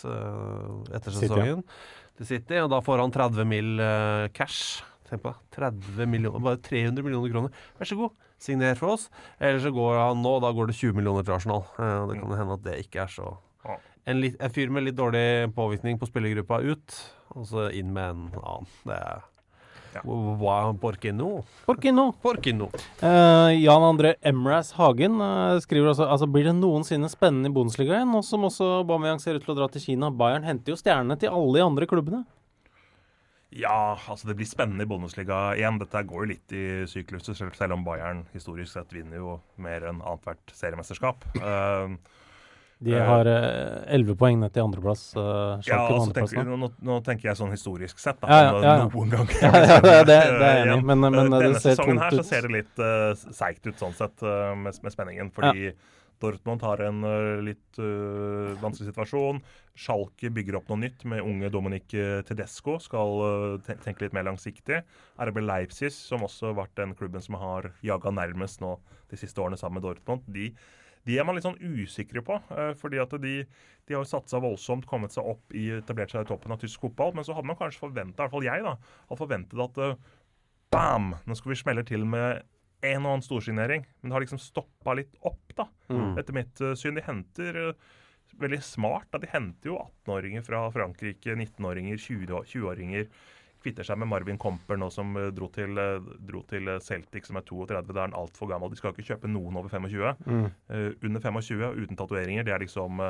eh, 0.09 0.97
etter 0.97 1.15
sesongen 1.21 1.63
til 2.17 2.27
City, 2.33 2.59
og 2.65 2.71
da 2.73 2.81
får 2.85 3.01
han 3.05 3.13
30 3.15 3.45
mill. 3.51 3.73
eh, 3.81 4.29
cash. 4.33 4.83
Tenk 5.11 5.21
på 5.25 5.35
det. 5.35 5.41
30 5.59 6.07
millioner, 6.09 6.41
bare 6.41 6.57
300 6.65 7.05
millioner 7.05 7.29
kroner. 7.33 7.51
Vær 7.79 7.89
så 7.93 7.97
god, 7.99 8.15
signer 8.41 8.75
for 8.81 8.95
oss. 8.97 9.11
Eller 9.39 9.61
så 9.61 9.69
går 9.75 9.99
han 10.01 10.23
nå, 10.25 10.39
da 10.41 10.49
går 10.57 10.71
det 10.73 10.77
20 10.81 10.97
millioner 10.97 11.27
til 11.27 11.35
Arsenal. 11.37 11.67
Eh, 11.77 12.07
det 12.09 12.21
kan 12.23 12.31
jo 12.33 12.39
hende 12.41 12.57
at 12.57 12.65
det 12.65 12.79
ikke 12.87 13.05
er 13.05 13.13
så. 13.13 13.35
En, 14.05 14.21
litt, 14.21 14.41
en 14.41 14.53
fyr 14.53 14.73
med 14.73 14.87
litt 14.87 14.97
dårlig 14.99 15.53
påvirkning 15.57 16.01
på 16.01 16.09
spillergruppa 16.09 16.61
ut, 16.65 16.99
og 17.35 17.47
så 17.49 17.69
inn 17.75 17.93
med 17.95 18.11
en 18.11 18.27
annen. 18.43 18.75
Det 18.89 18.99
er 18.99 19.31
Ja. 19.95 20.01
Hva 20.03 20.75
Porkino? 20.83 21.45
Porkino. 21.69 22.09
Porkino. 22.19 22.67
Eh, 22.99 23.61
Jan 23.63 23.85
André 23.87 24.17
Emraz 24.27 24.73
Hagen 24.75 25.21
eh, 25.23 25.61
skriver 25.63 25.93
også 25.93 26.09
altså 26.11 26.27
blir 26.27 26.49
det 26.49 26.57
noensinne 26.59 27.07
spennende 27.13 27.53
i 27.53 27.55
Bundesligaen, 27.55 28.11
nå 28.11 28.25
som 28.27 28.43
også 28.49 28.83
Bamiyang 28.89 29.23
ser 29.23 29.39
ut 29.39 29.47
til 29.47 29.55
å 29.55 29.59
dra 29.61 29.69
til 29.71 29.85
Kina. 29.85 30.11
Bayern 30.11 30.43
henter 30.43 30.75
jo 30.75 30.81
stjernene 30.81 31.15
til 31.23 31.31
alle 31.31 31.61
de 31.61 31.63
andre 31.63 31.87
klubbene. 31.87 32.25
Ja, 33.55 33.95
altså 34.11 34.27
det 34.27 34.35
blir 34.41 34.51
spennende 34.51 34.83
i 34.83 34.91
Bundesliga 34.91 35.53
igjen. 35.55 35.79
Dette 35.79 36.03
går 36.11 36.25
jo 36.25 36.31
litt 36.33 36.55
i 36.59 36.65
sykluser, 36.91 37.39
selv, 37.39 37.77
om 37.77 37.87
Bayern 37.87 38.25
historisk 38.35 38.73
sett 38.75 38.91
vinner 38.97 39.23
jo 39.23 39.37
mer 39.63 39.87
enn 39.87 40.03
annethvert 40.03 40.51
seriemesterskap. 40.59 41.23
Eh, 41.39 41.95
De 42.83 42.93
Eh, 42.93 43.05
har 43.07 43.25
elleve 43.27 44.17
poeng 44.19 44.41
ned 44.41 44.53
til 44.53 44.65
andreplass. 44.65 45.05
Uh, 45.17 45.61
ja, 45.65 45.79
altså 45.89 46.13
tenker, 46.13 46.45
nå. 46.45 46.57
nå, 46.59 46.69
nå 46.83 46.97
tenker 47.07 47.31
jeg 47.31 47.39
sånn 47.39 47.53
historisk 47.55 47.99
sett, 48.03 48.19
da. 48.21 48.29
Ja, 48.29 48.41
ja, 48.43 48.53
ja, 48.61 48.75
ja. 48.83 48.89
Noen 48.93 49.11
gang. 49.15 49.29
Ja, 49.41 49.53
ja, 49.55 49.81
det- 49.81 50.07
det- 50.07 50.21
det 50.39 50.51
er 50.51 50.67
enig 50.75 50.85
men- 50.85 51.01
men, 51.01 51.15
Eh, 51.15 51.21
eh, 51.25 51.31
det 51.31 51.41
Denne 51.47 51.61
ser 51.61 51.75
sesongen 51.77 51.99
her 52.03 52.11
så 52.11 52.25
ser 52.25 52.43
det 52.43 52.51
litt 52.51 52.79
uh, 52.79 53.15
seigt 53.33 53.67
ut 53.67 53.77
sånn 53.79 53.95
sett, 53.95 54.23
uh, 54.23 54.55
med, 54.55 54.75
med 54.83 54.93
spenningen. 54.93 55.31
Fordi 55.33 55.73
Dortmund 56.21 56.63
har 56.63 56.79
en 56.81 57.03
uh, 57.05 57.41
litt 57.43 57.79
uh, 57.79 58.55
vanskelig 58.63 58.93
situasjon. 58.93 59.41
Schalke 59.77 60.31
bygger 60.31 60.57
opp 60.57 60.69
noe 60.71 60.79
nytt 60.85 61.05
med 61.05 61.21
unge 61.27 61.51
Dominic 61.51 61.93
eh, 61.95 62.23
Tedesco. 62.23 62.79
Skal 62.81 63.59
uh, 63.59 63.75
tenke 63.83 64.03
litt 64.07 64.13
mer 64.15 64.23
langsiktig. 64.25 64.83
RB 65.19 65.41
Leipzig, 65.43 65.91
som 65.93 66.23
også 66.23 66.53
har 66.53 66.61
vært 66.65 66.77
den 66.77 66.95
klubben 66.95 67.21
som 67.23 67.35
har 67.41 67.73
jaga 67.83 68.11
nærmest 68.15 68.61
nå 68.63 68.77
de 69.11 69.17
siste 69.21 69.39
årene 69.43 69.59
sammen 69.59 69.81
med 69.81 69.89
Dortmund, 69.89 70.23
de, 70.33 70.53
de 71.05 71.19
er 71.19 71.27
man 71.27 71.37
litt 71.37 71.45
sånn 71.47 71.61
usikre 71.61 72.23
på. 72.25 72.39
eh, 72.57 72.73
fordi 72.81 73.01
at 73.03 73.13
de, 73.21 73.35
de 73.45 73.97
har 73.97 74.05
jo 74.05 74.09
satsa 74.09 74.41
voldsomt, 74.43 74.87
kommet 74.89 75.15
seg 75.15 75.27
opp 75.35 75.55
i, 75.57 75.69
etablert 75.79 76.15
seg 76.15 76.25
i 76.25 76.31
toppen 76.31 76.55
av 76.55 76.63
tysk 76.63 76.87
fotball. 76.87 77.15
Men 77.17 77.27
så 77.27 77.37
hadde 77.37 77.51
man 77.51 77.59
kanskje 77.61 77.85
forventa, 77.85 78.17
i 78.17 78.23
hvert 78.25 78.35
fall 78.35 78.49
jeg, 78.49 78.65
da, 78.65 78.77
hadde 79.11 79.21
forventet 79.21 79.65
at 79.67 79.83
eh, 79.85 79.99
bam! 80.75 81.13
Nå 81.29 81.37
skal 81.39 81.55
vi 81.55 81.61
smelle 81.61 81.85
til 81.89 82.07
med 82.09 82.43
en 82.85 83.05
og 83.05 83.15
annen 83.15 83.25
storsignering. 83.25 83.85
Men 84.01 84.11
det 84.11 84.17
har 84.17 84.25
liksom 84.25 84.43
stoppa 84.43 84.97
litt 84.97 85.15
opp, 85.25 85.45
da. 85.57 85.69
Mm. 85.93 86.17
Etter 86.21 86.37
mitt 86.37 86.65
eh, 86.65 86.77
syn. 86.79 86.97
De 86.99 87.05
henter 87.05 87.61
veldig 88.41 88.63
smart. 88.65 89.09
da. 89.13 89.21
De 89.23 89.31
henter 89.33 89.73
jo 89.73 89.79
18-åringer 89.79 90.45
fra 90.47 90.67
Frankrike, 90.75 91.37
19-åringer, 91.37 92.01
20 92.01 92.45
20-åringer. 92.55 93.09
Kvitter 93.65 93.87
seg 93.89 93.99
med 94.03 94.11
Marvin 94.11 94.39
Comper 94.41 94.79
nå 94.81 94.91
som 94.93 95.15
eh, 95.17 95.31
dro 95.35 95.49
til, 95.55 95.73
eh, 95.81 96.05
dro 96.29 96.43
til 96.51 96.69
eh, 96.69 96.81
Celtic, 96.85 97.27
som 97.31 97.39
er 97.41 97.47
32. 97.49 97.81
Da 97.89 98.03
er 98.03 98.07
han 98.11 98.17
altfor 98.19 98.51
gammel. 98.53 98.71
De 98.73 98.77
skal 98.81 98.93
ikke 98.93 99.07
kjøpe 99.15 99.31
noen 99.33 99.57
over 99.61 99.73
25. 99.73 100.13
Mm. 100.29 100.47
Uh, 100.69 100.91
under 101.09 101.25
25 101.25 101.65
og 101.71 101.81
uten 101.81 101.99
tatoveringer. 101.99 102.45
Det 102.47 102.55
er 102.55 102.63
liksom, 102.65 103.01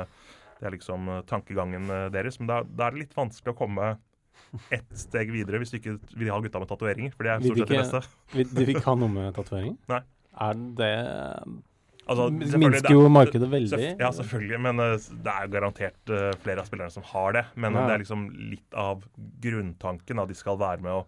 det 0.59 0.67
er 0.69 0.75
liksom 0.77 1.11
tankegangen 1.29 1.91
deres. 2.15 2.39
Men 2.39 2.47
da, 2.53 2.61
da 2.63 2.87
er 2.87 2.95
det 2.95 3.03
litt 3.05 3.15
vanskelig 3.17 3.53
å 3.53 3.59
komme 3.59 3.91
ett 4.75 4.91
steg 4.97 5.31
videre 5.33 5.59
hvis 5.61 5.71
du 5.73 5.77
ikke 5.79 5.97
vil 6.19 6.31
ha 6.31 6.39
gutta 6.43 6.61
med 6.63 6.69
tatoveringer. 6.71 7.13
For 7.15 7.27
det 7.27 7.33
er 7.35 7.45
stort 7.45 7.61
sett 7.63 7.71
det 7.75 7.79
beste. 7.83 8.03
vil- 8.35 8.51
De 8.65 8.75
ikke 8.75 8.87
ha 8.87 8.95
noe 8.99 9.11
med 9.11 9.33
tatoveringer? 9.35 10.03
Er 10.35 10.59
det 10.79 10.93
Altså, 12.07 12.27
minsker 12.31 12.85
er- 12.85 12.91
jo 12.93 13.07
markedet 13.09 13.49
veldig. 13.49 13.79
Ja, 13.99 14.11
selvfølgelig. 14.13 14.59
Men 14.61 14.79
eh, 14.83 14.97
det 15.25 15.31
er 15.33 15.47
garantert 15.53 16.09
eh, 16.13 16.31
flere 16.43 16.59
av 16.61 16.65
spillerne 16.69 16.91
som 16.93 17.03
har 17.11 17.31
det. 17.33 17.45
Men 17.55 17.73
Ja. 17.73 17.85
det 17.87 17.93
er 17.95 17.99
liksom 18.03 18.27
litt 18.51 18.73
av 18.77 19.03
grunntanken. 19.41 20.19
at 20.21 20.27
De 20.29 20.35
skal 20.37 20.57
være 20.61 20.81
med 20.85 20.91
å, 20.91 21.05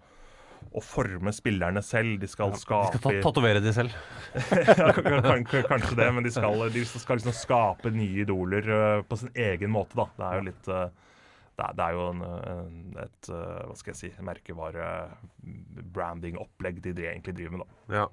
å 0.73 0.81
forme 0.81 1.31
spillerne 1.33 1.81
selv. 1.85 2.17
De 2.19 2.27
skal 2.27 2.49
ja, 2.49 2.55
skape 2.57 2.97
skal 2.97 3.21
tatovere 3.21 3.59
de 3.61 3.73
selv. 3.73 3.91
ja, 4.35 4.91
kanskje 5.69 5.95
det, 5.95 6.09
men 6.13 6.23
de 6.25 6.31
skal, 6.33 6.69
de 6.73 6.85
skal 6.89 7.15
liksom 7.21 7.33
skape 7.33 7.91
nye 7.93 8.21
idoler 8.25 8.63
eh, 8.67 9.01
på 9.07 9.15
sin 9.21 9.29
egen 9.35 9.69
måte, 9.73 9.95
da. 9.95 10.05
Det 10.17 10.25
er 10.25 10.33
jo 10.41 10.45
litt 10.49 10.67
eh, 10.73 10.89
det 11.57 11.81
er, 11.81 11.91
jo 11.97 12.03
en, 12.11 12.21
en, 12.21 12.97
et 13.01 13.29
eh, 13.33 13.61
hva 13.65 13.73
skal 13.77 13.91
jeg 13.93 13.99
si, 14.01 14.09
merkevare-branding-opplegg 14.21 16.81
de, 16.83 16.91
de 16.93 17.01
egentlig 17.09 17.33
driver 17.37 17.57
med. 17.57 17.65
da. 17.65 17.69
Ja. 18.01 18.05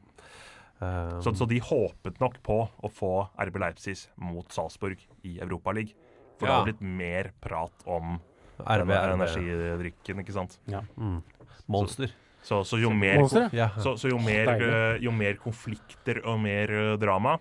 Så, 1.24 1.34
så 1.36 1.46
de 1.50 1.60
håpet 1.62 2.20
nok 2.22 2.40
på 2.44 2.58
å 2.64 2.90
få 2.92 3.12
RB 3.46 3.58
Leipzig 3.62 3.96
mot 4.20 4.50
Salzburg 4.52 5.00
i 5.24 5.38
Europaligaen. 5.38 5.94
For 6.34 6.46
det 6.46 6.50
Ja. 6.50 6.58
har 6.58 6.66
blitt 6.66 6.80
mer 6.82 7.30
prat 7.40 7.84
om 7.86 8.16
RB, 8.58 8.90
energidrikken, 8.90 10.20
ikke 10.22 10.34
sant. 10.34 10.58
Ja. 10.66 10.82
Mm. 10.98 11.22
Monster. 11.66 12.10
Så, 12.42 12.60
så 12.64 12.78
jo 12.78 12.90
mer, 12.92 13.20
Monster, 13.22 13.48
ja. 13.56 13.70
så, 13.80 13.94
så 13.96 14.10
jo, 14.10 14.18
mer 14.20 14.50
eh, 14.52 14.98
jo 15.00 15.14
mer 15.16 15.38
konflikter 15.40 16.20
og 16.28 16.42
mer 16.42 16.72
eh, 16.74 16.90
drama, 17.00 17.38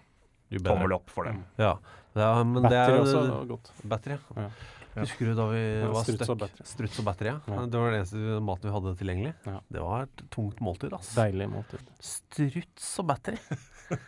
tommel 0.64 0.96
opp 0.96 1.12
for 1.12 1.28
dem. 1.28 1.42
Ja. 1.60 1.74
ja 2.16 2.30
men 2.44 2.62
det 2.64 2.72
Battery 2.72 2.96
er 2.96 3.02
også 3.02 3.24
godt. 3.50 3.74
Battery, 3.84 4.18
ja. 4.38 4.48
Husker 4.94 5.30
du 5.30 5.34
da 5.38 5.46
vi 5.50 5.62
Ja, 5.62 5.92
var 5.94 6.06
struts 6.06 6.30
og? 6.30 6.44
Struts 6.70 7.00
og 7.02 7.08
battery, 7.08 7.32
ja. 7.32 7.38
Ja. 7.50 7.62
Det 7.66 7.80
var 7.82 7.94
den 7.94 8.02
eneste 8.02 8.42
maten 8.46 8.70
vi 8.70 8.74
hadde 8.76 8.96
tilgjengelig. 9.00 9.32
Ja. 9.50 9.56
Det 9.76 9.86
var 9.86 10.06
et 10.06 10.26
tungt 10.34 10.60
måltid, 10.64 10.94
ass. 10.94 11.14
Deilig 11.18 11.48
måltid. 11.50 11.88
Struts 12.04 12.92
og 13.02 13.08
battery. 13.10 13.40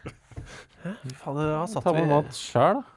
Hæ? 0.84 0.92
Fy 1.02 1.16
fader, 1.22 1.50
da 1.56 1.64
satt 1.72 1.88
Ta 1.88 1.96
med 1.96 2.12
mat 2.12 2.38
sjøl, 2.38 2.82
da. 2.82 2.92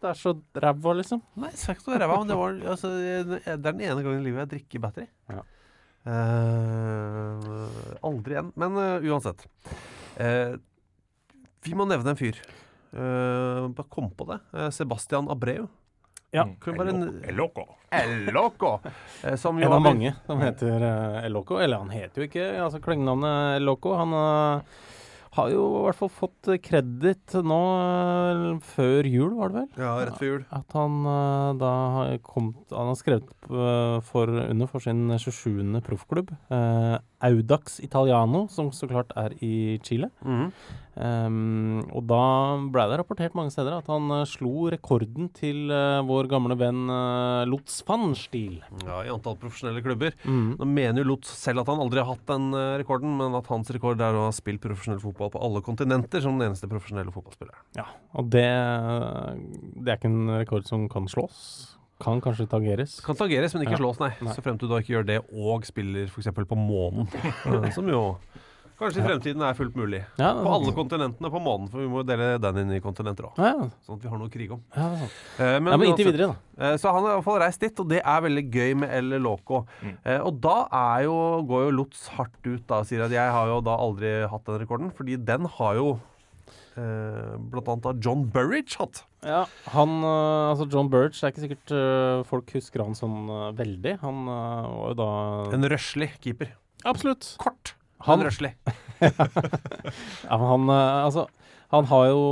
Det 0.00 0.08
er 0.08 0.16
så 0.16 0.32
ræva, 0.64 0.92
liksom. 0.96 1.20
Nei, 1.40 1.50
sagt 1.60 1.88
å 1.88 1.96
ræva, 1.96 2.20
men 2.22 2.30
det 2.30 2.36
var 2.38 2.54
altså, 2.72 2.88
Det 2.96 3.40
er 3.44 3.58
den 3.60 3.82
ene 3.84 4.00
gangen 4.00 4.22
i 4.22 4.28
livet 4.30 4.46
jeg 4.46 4.52
drikker 4.54 4.84
battery. 4.86 5.08
Ja. 5.28 5.42
Uh, 6.00 7.68
aldri 8.08 8.36
igjen. 8.36 8.48
Men 8.60 8.78
uh, 8.80 9.04
uansett. 9.12 9.44
Uh, 10.16 10.56
vi 11.66 11.76
må 11.76 11.84
nevne 11.88 12.14
en 12.14 12.20
fyr. 12.20 12.40
Eh, 12.90 13.68
bare 13.76 13.86
kom 13.92 14.08
på 14.16 14.24
det. 14.26 14.38
Sebastian 14.74 15.28
Abreu. 15.30 15.68
Ja. 16.32 16.44
Mm. 16.46 16.76
Bare 16.76 16.88
El- 16.94 17.22
El 17.32 17.34
Loco. 17.40 17.64
El 17.90 18.26
Loco! 18.32 18.76
Eh, 19.24 19.34
som 19.36 19.58
jo 19.58 19.66
En 19.66 19.72
av 19.72 19.82
mange 19.82 20.12
som 20.26 20.38
heter 20.40 20.84
El 21.24 21.32
Loco. 21.34 21.58
Eller 21.58 21.78
han 21.82 21.90
heter 21.90 22.22
jo 22.22 22.28
ikke 22.30 22.48
altså 22.62 22.78
klengenavnet 22.84 23.56
El 23.58 23.66
Loco. 23.66 23.96
Han 23.98 24.12
eh, 24.14 24.62
har 25.34 25.50
jo 25.50 25.64
i 25.80 25.82
hvert 25.86 25.98
fall 25.98 26.10
fått 26.10 26.48
kreditt 26.62 27.34
nå 27.46 27.58
eh, 27.80 28.58
før 28.72 29.06
jul, 29.10 29.34
var 29.38 29.50
det 29.52 29.60
vel? 29.60 29.68
Ja, 29.82 29.92
rett 30.06 30.18
før 30.18 30.30
jul. 30.32 30.44
At 30.54 30.72
han 30.78 30.96
eh, 31.06 31.50
da 31.60 31.72
har 31.96 32.16
kommet 32.26 32.74
Han 32.78 32.90
har 32.92 32.98
skrevet 32.98 33.30
eh, 33.50 33.98
for, 34.06 34.26
under 34.46 34.66
for 34.70 34.80
sin 34.86 35.04
27. 35.18 35.80
proffklubb. 35.86 36.30
eh, 36.50 36.96
Audax 37.26 37.80
Italiano, 37.84 38.46
som 38.48 38.70
så 38.72 38.86
klart 38.88 39.10
er 39.18 39.34
i 39.42 39.78
Chile. 39.82 40.10
Mhm. 40.22 40.52
Um, 41.00 41.80
og 41.96 42.02
da 42.10 42.22
ble 42.68 42.84
det 42.90 42.98
rapportert 43.00 43.36
mange 43.38 43.52
steder 43.54 43.78
at 43.78 43.86
han 43.88 44.10
uh, 44.12 44.26
slo 44.28 44.68
rekorden 44.74 45.30
til 45.32 45.70
uh, 45.72 46.02
vår 46.04 46.28
gamle 46.28 46.56
venn 46.60 46.82
uh, 46.92 47.46
Lutz 47.48 47.78
van 47.88 48.12
Stiel. 48.18 48.58
Ja, 48.84 48.98
I 49.06 49.12
antall 49.14 49.38
profesjonelle 49.40 49.80
klubber. 49.84 50.12
Mm. 50.28 50.58
Nå 50.60 50.68
mener 50.68 51.00
jo 51.00 51.14
Lotz 51.14 51.32
selv 51.40 51.64
at 51.64 51.72
han 51.72 51.80
aldri 51.80 52.02
har 52.02 52.10
hatt 52.12 52.26
den 52.28 52.50
rekorden, 52.82 53.16
men 53.16 53.38
at 53.38 53.48
hans 53.48 53.72
rekord 53.72 54.02
er 54.04 54.18
å 54.18 54.26
ha 54.28 54.36
spilt 54.36 54.60
profesjonell 54.60 55.00
fotball 55.00 55.32
på 55.32 55.40
alle 55.46 55.64
kontinenter 55.64 56.20
som 56.24 56.36
den 56.36 56.50
eneste 56.50 56.68
profesjonelle 56.68 57.14
fotballspilleren. 57.14 57.64
Ja, 57.80 57.88
og 58.20 58.28
det, 58.34 58.46
det 59.80 59.92
er 59.94 60.00
ikke 60.00 60.10
en 60.12 60.34
rekord 60.42 60.68
som 60.68 60.88
kan 60.92 61.08
slås. 61.08 61.44
Kan 62.00 62.20
kanskje 62.24 62.46
tangeres. 62.48 62.94
Kan 63.04 63.16
tangeres, 63.18 63.52
men 63.52 63.66
ikke 63.66 63.76
Ja. 63.76 63.80
slås, 63.82 63.98
nei. 64.00 64.12
Nei. 64.24 64.32
Så 64.32 64.40
frem 64.44 64.56
til 64.58 64.68
du 64.68 64.72
da 64.72 64.80
ikke 64.80 64.94
gjør 64.94 65.06
det 65.06 65.18
og 65.36 65.66
spiller 65.68 66.08
f.eks. 66.08 66.30
på 66.32 66.56
månen. 66.56 67.08
Som 67.76 67.90
jo 67.92 68.16
kanskje 68.80 69.02
i 69.02 69.06
fremtiden 69.06 69.42
er 69.46 69.56
fullt 69.58 69.76
mulig. 69.78 70.00
Ja, 70.18 70.30
På 70.40 70.50
alle 70.56 70.72
kontinentene 70.76 71.30
på 71.32 71.40
månen, 71.44 71.68
for 71.70 71.82
vi 71.84 71.88
må 71.92 72.00
jo 72.02 72.06
dele 72.08 72.30
den 72.42 72.60
inn 72.64 72.72
i 72.76 72.80
kontinenter 72.82 73.28
òg. 73.28 73.38
Ja, 73.40 73.50
ja. 73.60 73.68
Sånn 73.86 73.98
at 74.00 74.04
vi 74.06 74.10
har 74.12 74.18
noe 74.20 74.30
å 74.30 74.32
krige 74.32 74.56
om. 74.56 74.62
Ja, 74.74 74.88
er. 74.96 75.14
Eh, 75.38 75.52
ja, 75.54 75.60
men 75.66 75.86
inntil 75.90 76.08
videre, 76.10 76.30
da. 76.32 76.64
Eh, 76.70 76.76
Så 76.80 76.92
han 76.92 77.04
har 77.04 77.12
i 77.12 77.16
hvert 77.18 77.26
fall 77.28 77.40
reist 77.44 77.60
dit, 77.64 77.80
og 77.84 77.88
det 77.92 78.00
er 78.02 78.20
veldig 78.26 78.44
gøy 78.50 78.74
med 78.82 78.94
El 78.98 79.14
Loco. 79.22 79.62
Mm. 79.84 79.94
Eh, 80.04 80.20
og 80.20 80.40
da 80.44 80.56
er 80.80 81.04
jo, 81.06 81.16
går 81.48 81.66
jo 81.68 81.74
Lutz 81.78 82.06
hardt 82.16 82.40
ut 82.48 82.64
da 82.66 82.80
og 82.82 82.88
sier 82.90 83.04
at 83.06 83.14
jeg 83.14 83.34
har 83.36 83.52
jo 83.52 83.60
da 83.64 83.76
aldri 83.76 84.14
hatt 84.32 84.44
den 84.48 84.60
rekorden, 84.64 84.90
fordi 84.96 85.16
den 85.28 85.46
har 85.58 85.74
jo 85.78 85.88
eh, 86.80 87.36
blant 87.52 87.68
annet 87.72 87.88
av 87.92 88.00
John 88.02 88.24
Burridge 88.32 88.78
hatt. 88.80 89.02
Ja, 89.26 89.42
han, 89.74 89.98
øh, 90.00 90.50
altså 90.54 90.64
John 90.72 90.88
Burridge 90.88 91.18
det 91.20 91.26
er 91.28 91.34
ikke 91.34 91.44
sikkert 91.44 92.26
folk 92.30 92.54
husker 92.56 92.84
han 92.86 92.96
sånn 92.96 93.28
veldig. 93.58 93.98
Han 94.00 94.24
var 94.30 94.94
jo 94.94 94.96
da 94.96 95.10
En 95.56 95.68
røslig 95.68 96.12
keeper. 96.24 96.54
Absolutt. 96.88 97.34
Kort, 97.42 97.74
Han- 98.06 98.24
røslig. 98.26 98.54
Ja, 99.00 100.36
men 100.36 100.46
han, 100.46 100.68
øh, 100.68 101.04
altså, 101.06 101.26
han 101.72 101.84
har 101.90 102.06
jo 102.10 102.22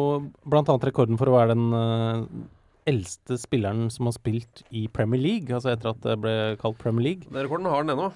annet 0.51 0.85
rekorden 0.91 1.19
for 1.19 1.31
å 1.31 1.37
være 1.39 1.55
den 1.55 1.69
øh, 1.73 2.23
eldste 2.89 3.37
spilleren 3.41 3.89
som 3.93 4.09
har 4.09 4.17
spilt 4.17 4.63
i 4.75 4.87
Premier 4.93 5.21
League, 5.21 5.53
altså 5.55 5.73
etter 5.75 5.93
at 5.93 6.01
det 6.05 6.17
ble 6.23 6.35
kalt 6.61 6.79
Premier 6.81 7.05
League. 7.11 7.29
Den 7.29 7.45
rekorden 7.45 7.69
har 7.69 7.83
han 7.83 7.93
ennå. 7.95 8.09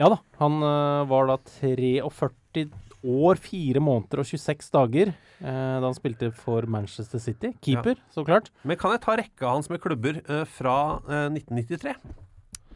Ja 0.00 0.10
da, 0.14 0.20
han 0.42 0.60
øh, 0.62 1.08
var 1.10 1.30
da 1.30 1.38
43 1.60 2.66
år, 3.00 3.38
4 3.40 3.80
måneder 3.80 4.20
og 4.20 4.28
26 4.28 4.70
dager 4.74 5.12
eh, 5.14 5.76
da 5.80 5.84
han 5.86 5.96
spilte 5.96 6.28
for 6.36 6.66
Manchester 6.68 7.22
City. 7.22 7.54
Keeper, 7.64 7.96
så 8.12 8.24
klart. 8.26 8.50
Men 8.62 8.76
kan 8.80 8.92
jeg 8.96 9.00
ta 9.06 9.14
rekka 9.20 9.54
hans 9.54 9.70
med 9.72 9.80
klubber 9.80 10.18
eh, 10.20 10.42
fra 10.58 10.74
eh, 11.08 11.30
1993 11.32 11.94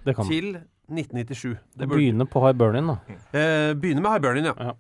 Det 0.07 0.15
kan 0.17 0.31
til 0.31 0.55
1997? 0.91 1.57
Det 1.75 1.87
begynner 1.89 1.97
begynne 1.97 2.27
på 2.27 2.43
Hibernian, 2.47 2.87
da. 2.87 2.97
eh, 3.39 3.75
begynne 3.75 4.03
med 4.05 4.13
Hibernian, 4.13 4.45
ja. 4.45 4.55
Ja. 4.59 4.75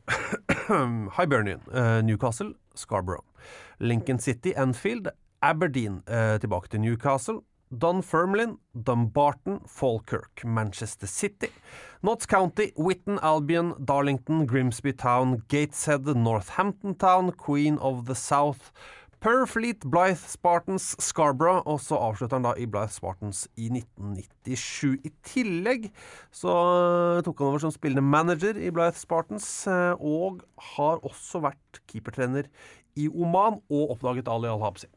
Hibernian, 1.18 1.60
eh, 1.74 2.02
Newcastle, 2.04 2.54
Scarborough. 2.74 3.24
Lincoln 3.78 4.18
City, 4.18 4.52
Anfield, 4.56 5.08
Aberdeen, 5.42 6.02
eh, 6.06 6.38
tilbake 6.40 6.68
til 6.68 6.80
Newcastle. 6.80 7.40
Dunfermline, 7.70 8.58
Dumbarton, 8.86 9.60
Falkirk, 9.66 10.44
Manchester 10.44 11.06
City, 11.06 11.48
Notts 12.02 12.26
County, 12.26 12.70
Witten, 12.78 13.18
Albion, 13.22 13.74
Darlington, 13.84 14.46
Grimsby 14.46 14.92
Town, 14.92 15.42
Gateshead, 15.48 16.04
Northampton 16.14 16.94
Town, 16.94 17.32
Queen 17.32 17.78
of 17.78 18.04
the 18.06 18.14
South, 18.14 18.70
Purfleet, 19.24 19.80
Blythe 19.88 20.28
Spartans, 20.28 20.96
Scarborough, 21.00 21.62
og 21.64 21.78
så 21.80 21.96
avslutter 21.96 22.36
han 22.36 22.44
da 22.44 22.50
i 22.60 22.66
Blythe 22.68 22.92
Spartans 22.92 23.46
i 23.56 23.70
1997. 23.72 24.98
I 25.00 25.12
tillegg 25.24 25.86
så 26.28 26.52
eh, 26.52 27.20
tok 27.24 27.40
han 27.40 27.48
over 27.54 27.62
som 27.62 27.72
spillende 27.72 28.04
manager 28.04 28.60
i 28.60 28.68
Blythe 28.68 29.00
Spartans, 29.00 29.46
eh, 29.64 29.94
og 29.96 30.42
har 30.74 31.00
også 31.00 31.40
vært 31.46 31.80
keepertrener 31.88 32.50
i 33.00 33.08
Oman 33.08 33.62
og 33.72 33.96
oppdaget 33.96 34.28
Ali 34.28 34.52
Al-Habsi. 34.52 34.92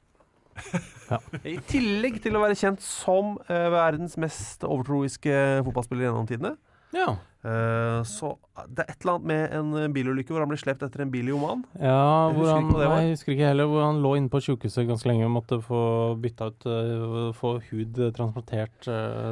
I 1.53 1.55
tillegg 1.69 2.19
til 2.25 2.35
å 2.35 2.43
være 2.43 2.59
kjent 2.59 2.83
som 2.83 3.37
eh, 3.47 3.69
verdens 3.71 4.19
mest 4.19 4.67
overtroiske 4.67 5.37
fotballspiller 5.69 6.09
gjennom 6.09 6.27
tidene. 6.27 6.57
Ja. 6.91 7.13
Eh, 7.45 7.99
så 8.09 8.31
det 8.65 8.81
er 8.81 8.89
et 8.89 9.03
eller 9.03 9.13
annet 9.13 9.27
med 9.29 9.51
en 9.53 9.67
eh, 9.77 9.91
bilulykke 9.93 10.33
hvor 10.33 10.41
han 10.41 10.49
ble 10.49 10.57
slept 10.59 10.81
etter 10.83 11.03
en 11.03 11.11
bil 11.13 11.29
i 11.29 11.35
Oman. 11.35 11.61
Ja, 11.77 12.31
Jeg 12.31 12.39
husker 12.39 12.55
han, 12.55 12.71
nei, 12.73 13.03
jeg 13.05 13.13
husker 13.13 13.33
ikke 13.35 13.51
heller 13.51 13.69
hvor 13.69 13.85
han 13.85 14.01
lå 14.03 14.13
inne 14.17 14.31
på 14.33 14.41
sjukehuset 14.41 14.89
ganske 14.89 15.11
lenge 15.11 15.27
og 15.27 15.35
måtte 15.35 15.59
få 15.63 15.81
bytta 16.23 16.49
ut 16.49 16.67
øh, 16.71 17.29
Få 17.37 17.53
hud 17.69 18.01
transportert 18.17 18.87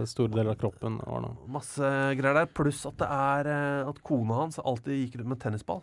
store 0.09 0.31
deler 0.33 0.53
av 0.53 0.59
kroppen. 0.61 0.99
Masse 1.51 1.89
greier 2.19 2.37
der. 2.37 2.49
Pluss 2.55 2.83
at 2.87 2.97
det 3.01 3.09
er 3.09 3.49
eh, 3.51 3.89
at 3.89 4.01
kona 4.05 4.43
hans 4.43 4.61
alltid 4.61 5.01
gikk 5.01 5.19
rundt 5.19 5.33
med 5.33 5.41
tennisball. 5.41 5.81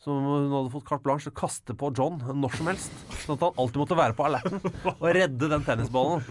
Som 0.00 0.22
hun 0.24 0.52
hadde 0.54 0.72
fått 0.72 0.86
carte 0.88 1.04
blanche 1.04 1.26
til 1.26 1.34
å 1.34 1.40
kaste 1.42 1.76
på 1.76 1.90
John 1.96 2.22
når 2.22 2.54
som 2.56 2.70
helst. 2.70 2.94
Sånn 3.24 3.36
at 3.36 3.48
han 3.48 3.58
alltid 3.60 3.82
måtte 3.82 3.98
være 3.98 4.16
på 4.16 4.28
alerten 4.30 4.62
og 5.00 5.06
redde 5.18 5.50
den 5.50 5.66
tennisballen. 5.66 6.22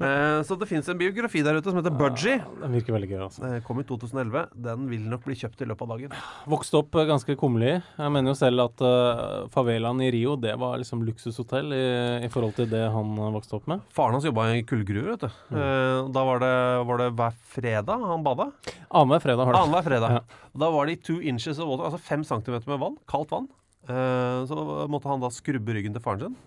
Eh, 0.00 0.40
så 0.48 0.56
det 0.56 0.68
fins 0.68 0.86
en 0.88 0.96
biografi 0.96 1.42
der 1.44 1.58
ute 1.58 1.68
som 1.68 1.76
heter 1.76 1.92
Budgie. 1.92 2.38
Den 2.62 2.72
virker 2.72 2.94
veldig 2.96 3.08
gøy, 3.10 3.18
altså. 3.26 3.42
Den 3.44 3.64
kom 3.66 3.82
i 3.82 3.84
2011. 3.84 4.46
Den 4.66 4.86
vil 4.88 5.02
nok 5.12 5.26
bli 5.26 5.36
kjøpt 5.36 5.60
i 5.60 5.68
løpet 5.68 5.84
av 5.84 5.92
dagen. 5.92 6.14
Vokste 6.48 6.80
opp 6.80 6.96
eh, 6.96 7.08
ganske 7.10 7.36
kummerlig. 7.40 7.74
Jeg 7.98 8.14
mener 8.14 8.32
jo 8.32 8.38
selv 8.38 8.64
at 8.64 8.84
uh, 8.84 9.50
favelaen 9.52 10.00
i 10.06 10.08
Rio, 10.14 10.38
det 10.40 10.54
var 10.60 10.80
liksom 10.80 11.04
luksushotell 11.04 11.76
i, 11.76 11.84
i 12.24 12.32
forhold 12.32 12.56
til 12.56 12.70
det 12.72 12.86
han 12.94 13.12
eh, 13.12 13.32
vokste 13.36 13.58
opp 13.60 13.68
med. 13.70 13.84
Faren 13.92 14.16
hans 14.16 14.28
jobba 14.28 14.48
i 14.56 14.64
kullgruver, 14.64 15.12
vet 15.18 15.26
du. 15.26 15.40
Eh, 15.52 16.00
da 16.16 16.26
var 16.30 16.40
det, 16.46 16.54
var 16.88 17.04
det 17.04 17.10
hver 17.20 17.36
fredag 17.52 18.08
han 18.14 18.24
bada. 18.24 18.48
Annenhver 18.88 19.26
fredag 19.28 19.50
har 19.50 19.56
det. 19.56 19.64
Annenhver 19.66 19.88
fredag. 19.90 20.16
Ja. 20.16 20.44
Da 20.64 20.72
var 20.72 20.88
det 20.88 20.96
i 20.96 21.02
two 21.10 21.20
inches 21.20 21.60
of 21.60 21.68
water, 21.68 21.90
altså 21.90 22.00
fem 22.00 22.24
centimeter 22.24 22.72
med 22.72 22.80
vann. 22.80 22.96
Kaldt 23.10 23.36
vann. 23.36 23.52
Eh, 23.84 24.40
så 24.48 24.64
måtte 24.88 25.12
han 25.12 25.20
da 25.20 25.28
skrubbe 25.34 25.76
ryggen 25.76 25.92
til 25.92 26.04
faren 26.04 26.24
sin 26.24 26.40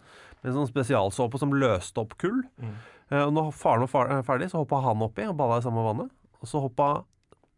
med 0.43 0.51
en 0.51 0.59
sånn 0.59 0.73
spesialsåpe 0.73 1.39
som 1.39 1.55
løste 1.55 2.03
opp 2.03 2.17
kull. 2.19 2.41
Eh, 2.59 2.73
og 3.21 3.33
når 3.35 3.51
faren 3.55 3.85
var 3.85 4.23
ferdig, 4.25 4.49
så 4.51 4.63
hoppa 4.63 4.81
han 4.85 5.03
oppi 5.05 5.27
og 5.29 5.37
bada 5.37 5.59
i 5.61 5.65
samme 5.65 5.85
vannet. 5.85 6.13
Og 6.41 6.49
så 6.49 6.61
hoppa 6.63 6.89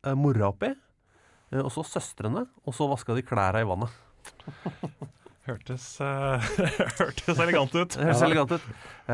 eh, 0.06 0.16
mora 0.20 0.52
oppi, 0.52 0.72
eh, 1.52 1.62
og 1.62 1.72
så 1.74 1.86
søstrene, 1.88 2.48
og 2.66 2.76
så 2.76 2.90
vaska 2.92 3.18
de 3.18 3.26
klærne 3.26 3.64
i 3.64 3.70
vannet. 3.70 4.02
Hørtes, 5.46 5.84
uh, 6.02 6.42
hørtes 7.00 7.38
elegant 7.38 7.74
ut. 7.76 7.96
Hørtes 8.02 8.22
ja. 8.24 8.26
elegant 8.26 8.56
ut. 8.56 8.64
Uh, 9.06 9.14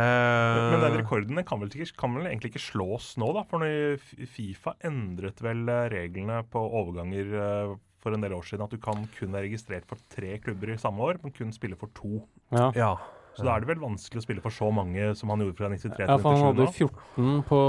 Men 0.72 0.84
den 0.86 0.94
rekorden 1.02 1.42
kan 1.44 1.60
vel, 1.60 1.72
ikke, 1.76 1.98
kan 2.00 2.16
vel 2.16 2.30
egentlig 2.30 2.54
ikke 2.54 2.64
slås 2.64 3.10
nå, 3.20 3.34
da? 3.36 3.44
For 3.50 3.60
når 3.60 4.00
Fifa 4.32 4.78
endret 4.88 5.44
vel 5.44 5.66
eh, 5.68 5.90
reglene 5.92 6.40
på 6.48 6.62
overganger 6.64 7.36
eh, 7.36 7.74
for 8.02 8.16
en 8.16 8.24
del 8.24 8.38
år 8.38 8.48
siden. 8.48 8.64
At 8.64 8.72
du 8.72 8.80
kan 8.80 9.04
kun 9.18 9.36
være 9.36 9.50
registrert 9.50 9.90
for 9.90 10.00
tre 10.14 10.38
klubber 10.44 10.72
i 10.72 10.80
samme 10.80 11.04
år, 11.04 11.20
men 11.20 11.36
kun 11.36 11.52
spille 11.56 11.76
for 11.80 11.92
to. 12.00 12.24
Ja. 12.56 12.72
ja. 12.80 12.94
Så 13.38 13.46
da 13.48 13.54
er 13.56 13.64
det 13.64 13.70
vel 13.72 13.80
vanskelig 13.80 14.20
å 14.20 14.24
spille 14.26 14.42
for 14.44 14.52
så 14.52 14.68
mange 14.76 15.14
som 15.16 15.30
han 15.32 15.40
gjorde 15.40 15.56
fra 15.56 15.70
93 15.72 15.96
til 15.96 16.04
Ja, 16.10 16.18
for 16.20 16.36
han 16.36 16.44
hadde 16.50 16.66
jo 16.66 16.90
14 16.90 17.44
på 17.48 17.60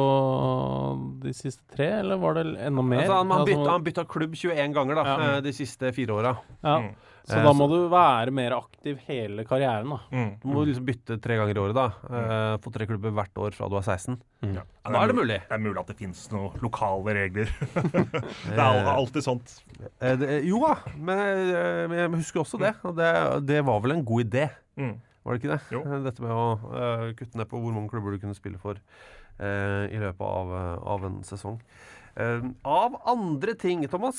de 1.23 1.33
siste 1.39 1.63
tre, 1.77 1.87
eller 2.01 2.19
var 2.19 2.35
det 2.41 2.45
enda 2.67 2.83
mer? 2.83 3.05
Altså, 3.05 3.21
han, 3.21 3.31
han, 3.31 3.47
bytta, 3.47 3.71
han 3.71 3.87
bytta 3.87 4.05
klubb 4.11 4.35
21 4.35 4.75
ganger 4.75 4.99
da, 4.99 5.05
Ja. 5.07 5.17
eh, 5.37 5.41
de 5.47 5.53
siste 5.55 5.93
fire 5.95 6.19
åra. 6.21 6.37
ja. 6.63 6.79
Mm. 6.83 6.93
Så 7.23 7.37
Eh, 7.39 7.45
da 7.47 7.53
må 7.55 7.69
du 7.71 7.87
være 7.89 8.33
mer 8.35 8.51
aktiv 8.57 8.99
hele 9.07 9.45
karrieren, 9.47 9.87
da. 9.89 10.01
Mm. 10.11 10.41
Du 10.43 10.49
må 10.51 10.65
liksom 10.67 10.85
bytte 10.85 11.21
tre 11.23 11.37
ganger 11.39 11.55
i 11.55 11.61
året, 11.63 11.77
da. 11.77 11.85
Eh, 12.11 12.57
få 12.59 12.73
tre 12.75 12.85
klubber 12.85 13.13
hvert 13.15 13.39
år 13.39 13.55
fra 13.55 13.69
du 13.71 13.77
er 13.79 13.85
16. 13.87 14.17
Ja. 14.43 14.65
Da 14.91 15.05
er 15.05 15.07
det 15.07 15.15
mulig. 15.15 15.37
Det 15.47 15.55
er 15.55 15.63
mulig 15.63 15.79
at 15.79 15.87
det 15.87 15.97
finnes 16.01 16.25
noen 16.33 16.59
lokale 16.61 17.15
regler. 17.15 17.47
det 18.51 18.59
er 18.59 18.91
alltid 18.91 19.23
sånt. 19.23 19.55
Eh, 20.03 20.17
det, 20.19 20.41
jo 20.51 20.59
da, 20.67 20.75
men, 20.99 21.23
eh, 21.55 21.87
men 21.87 21.97
jeg 22.01 22.11
husker 22.25 22.43
også 22.43 22.59
det. 22.59 22.75
Og 22.83 22.97
det, 22.99 23.13
det 23.47 23.63
var 23.71 23.79
vel 23.87 23.93
en 24.01 24.05
god 24.05 24.25
idé, 24.27 24.49
Mm. 24.75 24.95
Var 25.23 25.35
det 25.35 25.41
ikke 25.43 25.53
det? 25.55 25.61
Jo. 25.75 25.81
Dette 26.07 26.23
med 26.25 26.35
å 26.35 26.47
uh, 26.59 27.09
kutte 27.19 27.39
ned 27.39 27.49
på 27.51 27.61
hvor 27.63 27.75
mange 27.75 27.91
klubber 27.93 28.15
du 28.15 28.21
kunne 28.23 28.37
spille 28.39 28.59
for 28.63 28.79
uh, 28.79 29.85
i 29.89 29.99
løpet 30.03 30.23
av, 30.27 30.53
eh, 30.59 30.77
av 30.95 31.05
en 31.09 31.19
sesong. 31.27 31.59
Uh, 32.19 32.51
av 32.69 32.99
andre 33.09 33.55
ting, 33.57 33.85
Thomas. 33.89 34.19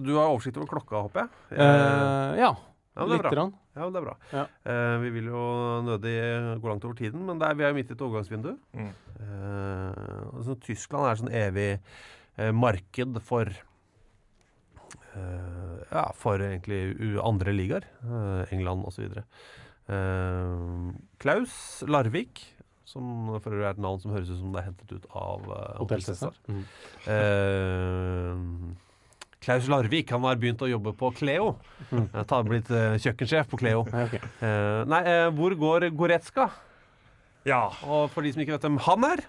Du 0.00 0.14
har 0.16 0.30
oversikt 0.30 0.56
over 0.60 0.70
klokka, 0.70 1.02
håper 1.06 1.26
jeg? 1.26 1.30
Eh, 1.58 2.40
ja, 2.40 2.52
Ja, 2.96 3.04
men 3.06 3.10
det 3.12 3.18
er 3.20 3.22
bra. 3.26 3.30
grann. 3.34 3.52
Ja, 3.76 3.82
men 3.84 3.92
det 3.94 4.00
er 4.00 4.06
bra. 4.06 4.14
Ja. 4.34 4.44
Uh, 4.66 4.96
vi 5.04 5.10
vil 5.14 5.28
jo 5.30 5.42
nødig 5.86 6.14
gå 6.60 6.70
langt 6.72 6.84
over 6.88 6.96
tiden, 6.98 7.22
men 7.28 7.42
er, 7.46 7.54
vi 7.54 7.64
er 7.66 7.70
jo 7.70 7.76
midt 7.78 7.92
i 7.92 7.94
et 7.94 8.02
overgangsvindu. 8.06 8.54
Mm. 8.74 8.88
Uh, 9.20 9.92
altså, 10.40 10.56
Tyskland 10.64 11.06
er 11.06 11.20
sånn 11.20 11.34
evig 11.42 11.68
uh, 12.40 12.50
marked 12.56 13.20
for 13.28 13.50
eh, 15.14 15.76
Ja, 15.90 16.04
for 16.14 16.42
egentlig 16.42 16.80
u 16.98 17.20
andre 17.22 17.54
ligaer. 17.54 17.86
Uh, 18.04 18.42
England 18.54 18.84
osv. 18.88 19.06
Uh, 19.90 20.92
Klaus 21.20 21.82
Larvik, 21.90 22.40
som 22.86 23.26
for 23.42 23.50
øvrig 23.54 23.66
er 23.66 23.74
et 23.74 23.82
navn 23.82 23.98
som 24.02 24.12
høres 24.14 24.30
ut 24.30 24.38
som 24.40 24.52
det 24.54 24.62
er 24.62 24.68
hentet 24.70 24.92
ut 24.94 25.08
av 25.18 25.44
uh, 25.50 25.76
Hotell 25.80 26.02
Cæsar. 26.06 26.34
Mm. 26.50 26.62
Uh, 27.50 28.76
Klaus 29.40 29.68
Larvik 29.72 30.10
han 30.12 30.24
har 30.28 30.36
begynt 30.40 30.60
å 30.62 30.68
jobbe 30.68 30.92
på 31.00 31.10
Cleo. 31.16 31.54
Mm. 31.90 32.08
Har 32.28 32.44
blitt 32.48 32.68
uh, 32.74 32.96
kjøkkensjef 33.00 33.48
på 33.50 33.60
Cleo. 33.62 33.86
Ja, 33.88 34.02
ok. 34.04 34.16
Eh, 34.44 34.80
nei, 34.90 35.00
eh, 35.08 35.28
hvor 35.32 35.54
går 35.56 35.86
Goretzka? 35.96 36.50
Ja. 37.48 37.62
Og 37.88 38.10
for 38.12 38.20
de 38.26 38.34
som 38.34 38.42
ikke 38.44 38.58
vet 38.58 38.66
hvem 38.68 38.80
han 38.88 39.06
er, 39.14 39.26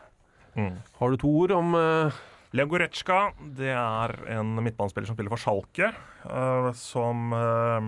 Mm. 0.51 0.73
har 0.99 1.13
du 1.13 1.15
to 1.15 1.29
ord 1.45 1.51
om 1.55 1.69
Leon 1.71 2.11
Leo 2.59 2.67
Goretzka 2.67 3.19
det 3.55 3.69
er 3.71 4.11
en 4.33 4.49
midtbanespiller 4.59 5.07
som 5.07 5.15
spiller 5.15 5.31
for 5.31 5.39
Schalke. 5.39 5.93
eh, 6.27 6.67
som 6.75 7.31
eh, 7.31 7.87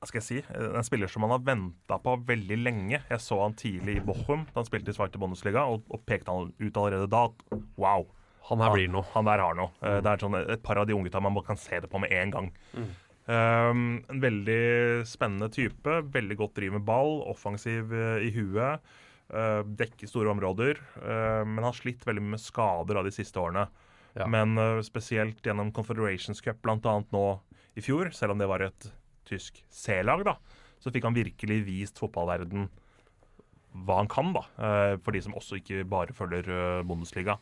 Hva 0.00 0.08
skal 0.08 0.20
jeg 0.22 0.26
si? 0.26 0.38
eh, 0.48 0.70
En 0.78 0.86
spiller 0.86 1.10
som 1.12 1.20
man 1.26 1.34
har 1.34 1.42
venta 1.44 1.98
på 2.00 2.14
veldig 2.24 2.56
lenge. 2.62 3.02
Jeg 3.10 3.20
så 3.20 3.36
han 3.42 3.52
tidlig 3.58 3.98
i 3.98 4.04
Bochum 4.04 4.46
da 4.48 4.62
han 4.62 4.68
spilte 4.68 4.94
i 4.94 4.96
Svarte 4.96 5.20
Bundesliga, 5.20 5.66
og, 5.68 5.84
og 5.92 6.00
pekte 6.08 6.32
han 6.32 6.54
ut 6.56 6.80
allerede 6.80 7.10
da 7.12 7.26
at 7.28 7.44
wow. 7.76 8.06
Han 8.48 8.64
her 8.64 8.72
blir 8.72 8.88
noe. 8.88 9.04
Han 9.12 9.28
der 9.28 9.42
har 9.44 9.54
noe. 9.54 9.68
Mm. 9.84 9.98
Det 10.02 10.10
er 10.10 10.22
sånn 10.24 10.38
et 10.40 10.62
par 10.64 10.80
av 10.80 10.88
de 10.88 10.96
unggutta 10.96 11.20
man 11.22 11.36
kan 11.46 11.60
se 11.60 11.76
det 11.84 11.90
på 11.92 12.00
med 12.00 12.10
en 12.16 12.32
gang. 12.34 12.48
Um, 13.28 13.82
en 14.10 14.22
veldig 14.24 15.04
spennende 15.06 15.50
type. 15.52 15.98
Veldig 16.16 16.38
godt 16.40 16.56
driv 16.56 16.72
med 16.78 16.86
ball. 16.88 17.20
Offensiv 17.30 17.92
i 17.92 18.32
huet. 18.34 18.80
Uh, 19.30 19.60
dekker 19.78 20.08
store 20.10 20.32
områder. 20.32 20.80
Uh, 20.96 21.44
men 21.46 21.62
har 21.68 21.76
slitt 21.76 22.02
veldig 22.08 22.24
med 22.32 22.42
skader 22.42 22.98
av 22.98 23.06
de 23.06 23.12
siste 23.14 23.38
årene. 23.38 23.68
Ja. 24.16 24.26
Men 24.26 24.56
uh, 24.58 24.80
spesielt 24.82 25.44
gjennom 25.46 25.70
Confederations 25.76 26.40
Cup, 26.42 26.58
bl.a. 26.64 26.96
nå 27.12 27.26
i 27.78 27.84
fjor, 27.84 28.10
selv 28.16 28.34
om 28.34 28.40
det 28.40 28.48
var 28.50 28.64
et 28.66 28.88
tysk 29.30 29.62
C-lag, 29.72 30.24
da, 30.26 30.36
så 30.80 30.92
fikk 30.92 31.06
han 31.08 31.16
virkelig 31.16 31.60
vist 31.66 32.00
fotballverden 32.00 32.68
hva 33.86 34.00
han 34.00 34.08
kan, 34.10 34.32
da. 34.34 34.42
eh, 34.58 34.94
for 35.04 35.14
de 35.14 35.20
som 35.22 35.36
også 35.38 35.60
ikke 35.60 35.84
bare 35.88 36.14
følger 36.16 36.48
eh, 36.50 36.80
Bundesliga. 36.86 37.36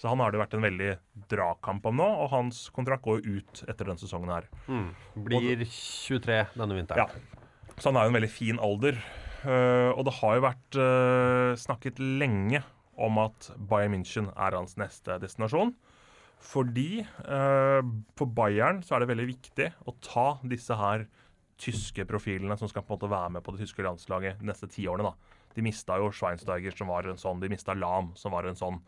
Så 0.00 0.08
han 0.10 0.20
har 0.20 0.32
det 0.32 0.40
vært 0.42 0.54
en 0.56 0.64
veldig 0.64 0.90
dragkamp 1.32 1.86
om 1.88 1.96
nå, 2.00 2.06
og 2.24 2.30
hans 2.32 2.66
kontrakt 2.76 3.04
går 3.04 3.22
ut 3.24 3.62
etter 3.64 3.88
denne 3.88 4.00
sesongen 4.00 4.32
her. 4.32 4.48
mm, 4.68 4.88
Blir 5.24 5.64
23 5.64 6.42
denne 6.56 6.76
vinteren. 6.76 7.06
Ja. 7.06 7.36
Så 7.76 7.90
han 7.90 7.96
er 8.00 8.06
jo 8.08 8.12
en 8.12 8.18
veldig 8.18 8.32
fin 8.32 8.60
alder. 8.60 9.00
Eh, 9.46 9.90
og 9.92 10.04
det 10.08 10.16
har 10.20 10.36
jo 10.38 10.44
vært 10.46 10.78
snakket 11.60 12.00
lenge 12.00 12.62
om 12.96 13.18
at 13.20 13.50
Bayern 13.68 13.92
München 13.94 14.30
er 14.32 14.56
hans 14.56 14.76
neste 14.80 15.18
destinasjon. 15.20 15.74
Fordi 16.46 17.00
eh, 17.02 17.82
for 18.16 18.28
Bayern 18.36 18.82
så 18.84 18.96
er 18.96 19.04
det 19.04 19.10
veldig 19.12 19.28
viktig 19.30 19.70
å 19.88 19.94
ta 20.04 20.26
disse 20.48 20.76
her 20.76 21.06
tyske 21.60 22.04
profilene 22.08 22.56
som 22.58 22.68
skal 22.68 22.84
på 22.84 22.94
en 22.94 22.98
måte 22.98 23.10
være 23.12 23.32
med 23.36 23.44
på 23.44 23.54
det 23.54 23.64
tyske 23.64 23.84
landslaget 23.84 24.40
de 24.40 24.50
neste 24.50 24.68
ti 24.68 24.86
årene. 24.88 25.10
da. 25.10 25.42
De 25.56 25.64
mista 25.64 25.96
jo 25.96 26.10
Schweinsteiger, 26.12 26.74
som 26.76 26.90
var 26.92 27.08
en 27.08 27.16
sånn. 27.16 27.40
De 27.40 27.48
mista 27.48 27.72
Lam, 27.72 28.10
som 28.14 28.34
var 28.36 28.44
en 28.44 28.58
sånn. 28.58 28.82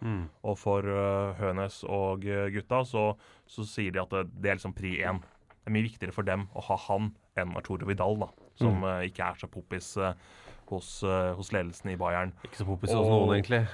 Og 0.45 0.59
for 0.61 0.85
uh, 0.85 1.33
Hønes 1.39 1.81
og 1.89 2.27
eh, 2.29 2.51
gutta 2.53 2.83
så, 2.85 3.15
så 3.49 3.65
sier 3.65 3.95
de 3.95 4.03
at 4.03 4.13
det, 4.13 4.27
det 4.37 4.53
er 4.53 4.61
liksom 4.61 4.77
pri 4.77 4.99
én. 5.01 5.23
Det 5.49 5.73
er 5.73 5.77
mye 5.79 5.89
viktigere 5.89 6.13
for 6.13 6.29
dem 6.29 6.45
å 6.53 6.65
ha 6.69 6.77
han 6.89 7.11
enn 7.41 7.57
Arturo 7.57 7.89
Vidal, 7.89 8.19
da, 8.21 8.29
som 8.61 8.85
eh, 8.85 9.09
ikke 9.09 9.31
er 9.31 9.41
så 9.41 9.49
poppis 9.53 9.95
uh, 10.01 10.13
hos, 10.73 11.03
eh, 11.07 11.33
hos 11.39 11.53
ledelsen 11.55 11.93
i 11.93 11.99
Bayern. 12.01 12.35
Ikke 12.45 12.61
så 12.63 12.67
poppis 12.69 12.93
hos 12.95 13.09
noen, 13.09 13.37
egentlig. 13.39 13.65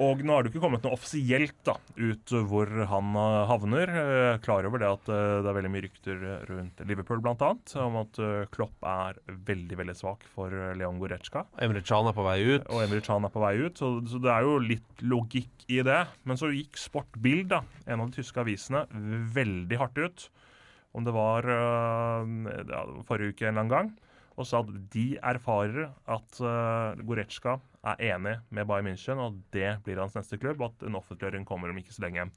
Og 0.00 0.22
nå 0.24 0.32
har 0.32 0.44
det 0.46 0.48
ikke 0.48 0.62
kommet 0.62 0.84
noe 0.86 0.96
offisielt 0.96 1.58
da, 1.66 1.74
ut 2.00 2.32
hvor 2.48 2.70
han 2.88 3.16
eh, 3.20 3.50
havner. 3.50 3.90
Er 4.00 4.38
klar 4.40 4.64
over 4.64 4.80
det 4.80 4.88
at 4.88 5.10
eh, 5.12 5.40
det 5.44 5.50
er 5.50 5.56
veldig 5.58 5.72
mye 5.74 5.84
rykter 5.84 6.22
rundt 6.48 6.80
Liverpool 6.88 7.20
bl.a. 7.20 7.50
om 7.84 7.98
at 8.00 8.20
eh, 8.24 8.46
Klopp 8.54 8.86
er 8.88 9.18
veldig 9.50 9.76
veldig 9.82 9.96
svak 9.98 10.24
for 10.32 10.54
eh, 10.56 10.72
Leon 10.80 10.96
Goretzka. 11.02 11.44
Emre 11.60 11.84
Can 11.84 12.08
er 12.08 12.16
på 12.16 12.24
vei 12.24 12.38
ut. 12.46 12.64
Og 12.72 12.80
Emre 12.86 13.02
Can 13.04 13.28
er 13.28 13.34
på 13.34 13.44
vei 13.44 13.52
ut, 13.60 13.76
så, 13.76 13.92
så 14.08 14.22
det 14.24 14.32
er 14.32 14.48
jo 14.48 14.56
litt 14.64 15.04
logikk 15.04 15.66
i 15.68 15.82
det. 15.84 16.00
Men 16.24 16.40
så 16.40 16.48
gikk 16.54 16.80
Sport 16.80 17.20
Bild, 17.20 17.50
da, 17.52 17.60
en 17.84 18.00
av 18.00 18.08
de 18.08 18.22
tyske 18.22 18.40
avisene, 18.40 18.86
veldig 19.36 19.82
hardt 19.84 20.00
ut. 20.00 20.30
Om 20.96 21.04
det 21.06 21.12
var 21.14 21.44
ja, 21.46 22.80
forrige 23.06 23.36
uke 23.36 23.44
en 23.44 23.52
eller 23.52 23.60
annen 23.60 23.74
gang. 23.74 23.92
Og 24.40 24.48
sa 24.48 24.64
at 24.64 24.72
de 24.94 25.10
erfarer 25.20 25.92
at 26.08 26.40
Goretzka 27.04 27.60
er 27.80 28.02
enig 28.12 28.36
med 28.52 28.68
Bayern 28.68 28.90
München, 28.90 29.20
og 29.22 29.38
det 29.54 29.78
blir 29.84 30.00
hans 30.02 30.16
neste 30.18 30.38
klubb, 30.40 30.60
og 30.60 30.74
at 30.74 30.88
en 30.88 30.98
offentliggjøring 30.98 31.46
kommer 31.48 31.72
om 31.72 31.78
ikke 31.80 31.94
så 31.96 32.04
lenge. 32.04 32.28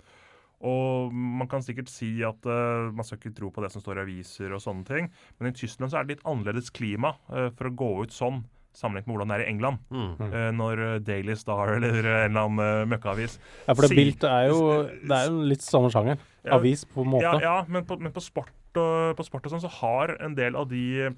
Og 0.64 1.12
man 1.12 1.50
kan 1.52 1.64
sikkert 1.66 1.92
si 1.92 2.22
at 2.24 2.48
uh, 2.48 2.88
man 2.96 3.04
skal 3.04 3.20
ikke 3.20 3.36
tro 3.36 3.50
på 3.52 3.64
det 3.66 3.74
som 3.74 3.84
står 3.84 4.00
i 4.00 4.06
aviser 4.06 4.54
og 4.56 4.64
sånne 4.64 4.88
ting, 4.88 5.10
men 5.40 5.52
i 5.52 5.58
Tyskland 5.58 5.92
så 5.92 6.00
er 6.00 6.08
det 6.08 6.16
litt 6.16 6.28
annerledes 6.30 6.72
klima 6.72 7.18
uh, 7.28 7.50
for 7.58 7.68
å 7.68 7.76
gå 7.84 7.94
ut 8.06 8.16
sånn 8.16 8.46
sammenlignet 8.74 9.08
med 9.08 9.16
hvordan 9.16 9.32
det 9.32 9.36
er 9.38 9.44
i 9.44 9.50
England. 9.52 9.82
Eh, 9.94 10.48
når 10.58 10.84
eh, 10.84 10.96
Daily 11.06 11.36
Star 11.38 11.74
eller 11.78 11.94
en 11.94 12.08
eller 12.08 12.40
annen 12.42 12.62
uh, 12.64 12.86
møkkaavis 12.90 13.38
Ja, 13.68 13.76
for 13.76 13.86
det 13.86 13.98
Bilt 13.98 14.26
er 14.28 14.48
jo 14.50 14.62
Det 14.90 15.18
er 15.18 15.30
jo 15.30 15.44
litt 15.52 15.66
samme 15.66 15.92
sjanger. 15.94 16.22
Avis, 16.52 16.84
på 16.90 17.06
en 17.06 17.14
måte. 17.14 17.28
Ja, 17.28 17.38
ja 17.44 17.58
men, 17.70 17.86
på, 17.88 18.00
men 18.02 18.14
på, 18.16 18.24
sport 18.24 18.52
og, 18.80 19.14
på 19.18 19.28
sport 19.28 19.46
og 19.48 19.54
sånn 19.54 19.64
så 19.64 19.72
har 19.80 20.18
en 20.24 20.36
del 20.38 20.58
av 20.60 20.68
de 20.72 21.14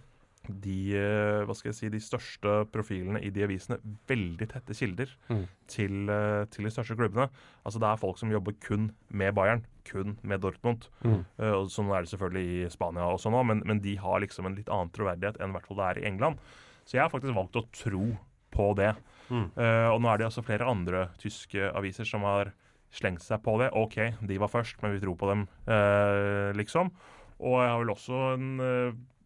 de, 0.50 0.96
eh, 0.98 1.44
hva 1.46 1.56
skal 1.56 1.72
jeg 1.72 1.78
si, 1.78 1.90
de 1.90 2.00
største 2.04 2.54
profilene 2.74 3.22
i 3.24 3.30
de 3.34 3.44
avisene 3.46 3.78
veldig 4.08 4.48
tette 4.52 4.76
kilder 4.78 5.10
Mm. 5.30 5.48
til, 5.68 6.10
eh, 6.10 6.46
til 6.52 6.66
de 6.66 6.72
største 6.72 6.96
klubbene. 6.96 7.30
Altså 7.66 7.80
Det 7.80 7.88
er 7.90 7.98
folk 7.98 8.18
som 8.18 8.30
jobber 8.32 8.54
kun 8.62 8.92
med 9.10 9.34
Bayern, 9.36 9.66
kun 9.86 10.18
med 10.24 10.42
Dortmund. 10.42 10.88
Mm. 11.04 11.26
Uh, 11.40 11.52
og 11.62 11.70
Sånn 11.70 11.90
er 11.94 12.02
det 12.06 12.10
selvfølgelig 12.14 12.66
i 12.66 12.70
Spania 12.70 13.04
også 13.04 13.32
nå, 13.32 13.44
men, 13.46 13.62
men 13.66 13.80
de 13.80 13.96
har 13.98 14.20
liksom 14.22 14.46
en 14.46 14.56
litt 14.56 14.70
annen 14.70 14.90
troverdighet 14.92 15.40
enn 15.42 15.52
hvert 15.54 15.68
fall 15.68 15.78
det 15.78 15.86
er 15.90 16.00
i 16.04 16.08
England. 16.10 16.38
Så 16.86 16.98
jeg 16.98 17.02
har 17.02 17.10
faktisk 17.10 17.36
valgt 17.36 17.56
å 17.58 17.66
tro 17.72 18.18
på 18.52 18.76
det. 18.76 18.96
Mm. 19.30 19.52
Uh, 19.58 19.90
og 19.94 20.02
nå 20.02 20.10
er 20.14 20.18
det 20.18 20.28
altså 20.30 20.44
flere 20.46 20.66
andre 20.70 21.10
tyske 21.18 21.72
aviser 21.76 22.06
som 22.06 22.22
har 22.22 22.54
slengt 22.92 23.22
seg 23.26 23.42
på 23.44 23.58
det. 23.60 23.72
OK, 23.74 23.98
de 24.26 24.38
var 24.38 24.48
først, 24.48 24.82
men 24.82 24.94
vi 24.94 25.02
tror 25.02 25.18
på 25.18 25.28
dem, 25.28 25.48
uh, 25.68 26.54
liksom. 26.56 26.92
Og 27.42 27.58
jeg 27.60 27.70
har 27.70 27.80
vel 27.82 27.92
også 27.92 28.20
en 28.36 28.62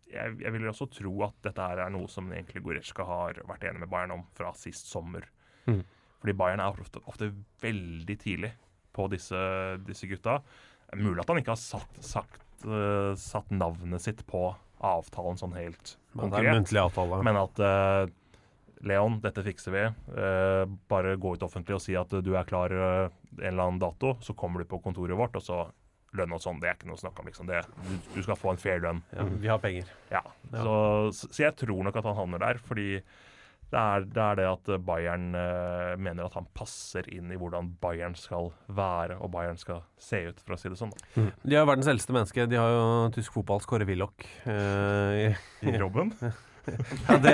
jeg, 0.09 0.37
jeg 0.41 0.53
vil 0.55 0.69
også 0.69 0.89
tro 0.93 1.13
at 1.27 1.37
dette 1.45 1.67
her 1.71 1.83
er 1.85 1.93
noe 1.93 2.09
som 2.11 2.31
egentlig 2.33 2.63
Goretzka 2.65 3.05
har 3.07 3.41
vært 3.49 3.67
enig 3.69 3.83
med 3.83 3.91
Bayern 3.91 4.15
om 4.17 4.25
fra 4.37 4.51
sist 4.57 4.89
sommer. 4.89 5.27
Mm. 5.69 5.83
Fordi 6.19 6.35
Bayern 6.35 6.63
er 6.63 6.81
ofte, 6.83 7.01
ofte 7.07 7.31
veldig 7.63 8.17
tidlig 8.19 8.53
på 8.95 9.07
disse, 9.11 9.39
disse 9.87 10.09
gutta. 10.09 10.39
Mulig 10.97 11.21
at 11.23 11.31
han 11.31 11.41
ikke 11.41 11.53
har 11.53 11.61
satt, 11.61 11.99
sagt, 12.03 12.41
uh, 12.65 13.13
satt 13.19 13.51
navnet 13.53 14.03
sitt 14.03 14.25
på 14.27 14.49
avtalen 14.79 15.37
sånn 15.39 15.53
helt 15.57 15.97
konkret, 16.15 16.71
Men. 16.71 17.27
Men 17.27 17.39
at 17.39 17.61
uh, 17.61 18.09
Leon, 18.87 19.19
dette 19.23 19.43
fikser 19.43 19.73
vi. 19.75 19.81
Eh, 20.15 20.63
bare 20.87 21.17
gå 21.19 21.33
ut 21.35 21.43
offentlig 21.43 21.75
og 21.75 21.83
si 21.83 21.95
at 21.99 22.13
du 22.23 22.31
er 22.37 22.47
klar 22.47 22.71
eh, 22.71 23.11
en 23.41 23.51
eller 23.51 23.65
annen 23.65 23.81
dato. 23.81 24.15
Så 24.23 24.35
kommer 24.39 24.63
du 24.63 24.69
på 24.69 24.79
kontoret 24.83 25.19
vårt, 25.19 25.35
og 25.35 25.43
så 25.43 25.59
lønn 26.17 26.33
og 26.33 26.41
sånn. 26.41 26.59
Det 26.61 26.69
er 26.71 26.75
ikke 26.77 26.87
noe 26.89 26.97
å 26.97 27.03
snakke 27.03 27.19
om. 27.21 27.27
liksom. 27.29 27.47
Det, 27.49 27.63
du, 27.85 27.95
du 28.15 28.21
skal 28.25 28.35
få 28.39 28.51
en 28.53 28.61
fair 28.61 28.79
lønn. 28.81 29.01
Ja, 29.15 29.23
vi 29.43 29.47
har 29.51 29.59
penger. 29.63 29.85
Ja, 30.11 30.23
Ja. 30.53 30.63
Så, 30.63 31.27
så 31.29 31.43
jeg 31.43 31.55
tror 31.59 31.83
nok 31.85 31.95
at 32.01 32.05
han 32.09 32.15
havner 32.17 32.39
der, 32.41 32.57
fordi 32.65 33.01
det 33.69 33.77
er 33.77 34.01
det, 34.09 34.17
er 34.17 34.35
det 34.39 34.45
at 34.49 34.69
Bayern 34.81 35.27
eh, 35.37 35.91
mener 36.01 36.25
at 36.25 36.33
han 36.33 36.47
passer 36.57 37.05
inn 37.13 37.29
i 37.29 37.37
hvordan 37.37 37.67
Bayern 37.83 38.15
skal 38.17 38.47
være 38.73 39.19
og 39.21 39.29
Bayern 39.35 39.59
skal 39.61 39.83
se 40.01 40.23
ut, 40.31 40.39
for 40.41 40.55
å 40.55 40.57
si 40.57 40.71
det 40.73 40.79
sånn. 40.79 40.89
da. 41.13 41.27
De 41.45 41.53
er 41.59 41.67
verdens 41.69 41.91
eldste 41.91 42.15
menneske. 42.15 42.47
De 42.49 42.57
har 42.57 42.71
jo 42.73 42.87
tysk 43.13 43.35
fotballs 43.37 43.69
Kåre 43.69 43.85
Willoch. 43.85 44.25
eh, 44.49 45.29
i- 45.29 45.69
I 45.69 45.77
Robben. 45.77 46.15
Ja, 47.09 47.17
det 47.23 47.33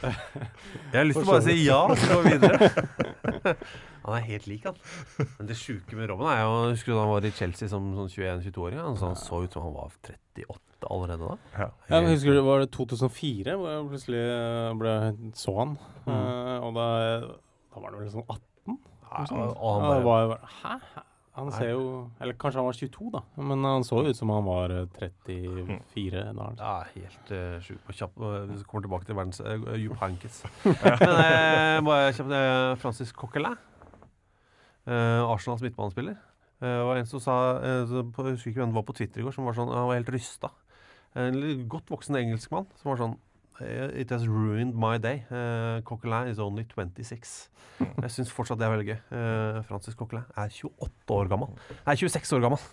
Jeg 0.00 0.96
har 0.96 1.06
lyst 1.06 1.20
til 1.20 1.26
å 1.26 1.30
bare 1.30 1.44
si 1.44 1.56
ja, 1.66 1.80
så 1.94 2.08
gå 2.10 2.20
vi 2.24 2.32
videre. 2.34 2.56
Han 4.00 4.16
er 4.16 4.24
helt 4.30 4.46
lik, 4.48 4.64
han. 4.64 4.78
Men 5.38 5.48
det 5.50 5.56
sjuke 5.60 5.96
med 5.98 6.08
Robben 6.10 6.30
er 6.32 6.40
jo 6.46 6.52
Husker 6.72 6.92
du 6.92 6.96
da 6.96 7.02
han 7.04 7.12
var 7.12 7.26
i 7.28 7.32
Chelsea 7.36 7.68
som 7.70 7.90
sånn 7.98 8.08
21-22-åring? 8.14 8.80
Han, 8.80 8.96
så 8.98 9.10
han 9.10 9.18
så 9.20 9.42
ut 9.44 9.52
som 9.54 9.66
han 9.66 9.74
var 9.76 9.90
38 9.92 10.88
allerede 10.90 11.20
da. 11.28 11.36
Ja. 11.58 11.66
Ja, 11.90 12.00
men 12.00 12.08
husker 12.14 12.32
du, 12.32 12.40
Var 12.46 12.62
det 12.64 12.70
2004 12.72 13.56
hvor 13.60 13.68
jeg 13.74 13.88
plutselig 13.92 14.22
eh, 14.24 14.70
ble, 14.80 14.94
så 15.36 15.52
han? 15.58 15.74
Mm. 16.06 16.14
Eh, 16.16 16.56
og 16.64 16.70
da, 16.78 16.86
da 17.28 17.76
var 17.84 17.90
han 17.92 18.00
vel 18.00 18.12
sånn 18.14 18.24
18? 18.24 18.78
Ja, 19.10 19.24
Sånn. 19.28 19.44
og 19.52 19.70
han 19.76 19.84
Ja, 19.84 20.00
bare- 20.06 20.40
Hæ? 20.62 20.74
Han 21.40 21.50
ser 21.54 21.72
jo 21.72 21.84
Eller 22.20 22.36
kanskje 22.40 22.60
han 22.60 22.68
var 22.68 22.78
22, 22.78 23.10
da. 23.14 23.22
Men 23.40 23.66
han 23.66 23.86
så 23.86 24.02
ut 24.06 24.18
som 24.18 24.32
han 24.34 24.46
var 24.46 24.74
eh, 24.76 24.86
34 25.00 26.22
da. 26.36 26.46
Altså. 26.46 26.60
Ja, 26.60 26.76
helt 26.94 27.32
uh, 27.32 27.56
sjukt. 27.64 27.82
Og 27.88 27.98
kjapp, 28.02 28.20
uh, 28.20 28.38
vi 28.50 28.60
kommer 28.68 28.86
tilbake 28.86 29.08
til 29.08 29.18
verdens 29.18 29.40
uh, 29.40 29.74
Jupp 29.80 29.98
Heynckes. 30.02 30.42
Men 30.64 31.88
bare 31.88 32.12
kjapt 32.16 32.34
uh, 32.34 32.76
Francis 32.82 33.14
Coquelin. 33.16 33.58
Uh, 34.88 35.24
Arsenals 35.28 35.62
midtbanespiller. 35.64 36.18
Uh, 36.60 36.84
var 36.84 37.00
en 37.00 37.08
som 37.08 37.22
sa 37.24 37.34
uh, 37.56 38.00
på, 38.12 38.24
Jeg 38.26 38.36
husker 38.36 38.52
ikke 38.52 38.60
hvem 38.60 38.72
det 38.74 38.76
var 38.76 38.88
på 38.88 38.96
Twitter 38.98 39.22
i 39.22 39.24
går, 39.24 39.32
som 39.32 39.46
var 39.48 39.56
sånn 39.56 39.70
Han 39.72 39.88
var 39.88 39.96
helt 39.96 40.12
rysta. 40.12 40.50
En 41.18 41.40
godt 41.70 41.88
voksen 41.90 42.18
engelskmann 42.20 42.68
som 42.78 42.92
var 42.92 43.00
sånn 43.00 43.14
eh, 43.16 43.29
It 43.60 44.10
has 44.10 44.26
ruined 44.28 44.74
my 44.74 44.96
day. 44.98 45.24
Uh, 45.30 45.80
Coquelin 45.86 46.30
is 46.30 46.38
only 46.38 46.64
26. 46.64 47.50
Jeg 47.80 48.12
syns 48.12 48.32
fortsatt 48.32 48.60
det 48.60 48.66
er 48.66 48.74
veldig 48.74 48.88
gøy. 48.90 48.98
Uh, 49.12 49.62
Francis 49.68 49.96
Coquelin 49.96 50.26
er 50.36 50.52
28 50.52 51.16
år 51.16 51.30
gammel. 51.32 51.54
Nei, 51.86 51.96
26 51.96 52.36
år 52.38 52.48
gammel. 52.48 52.68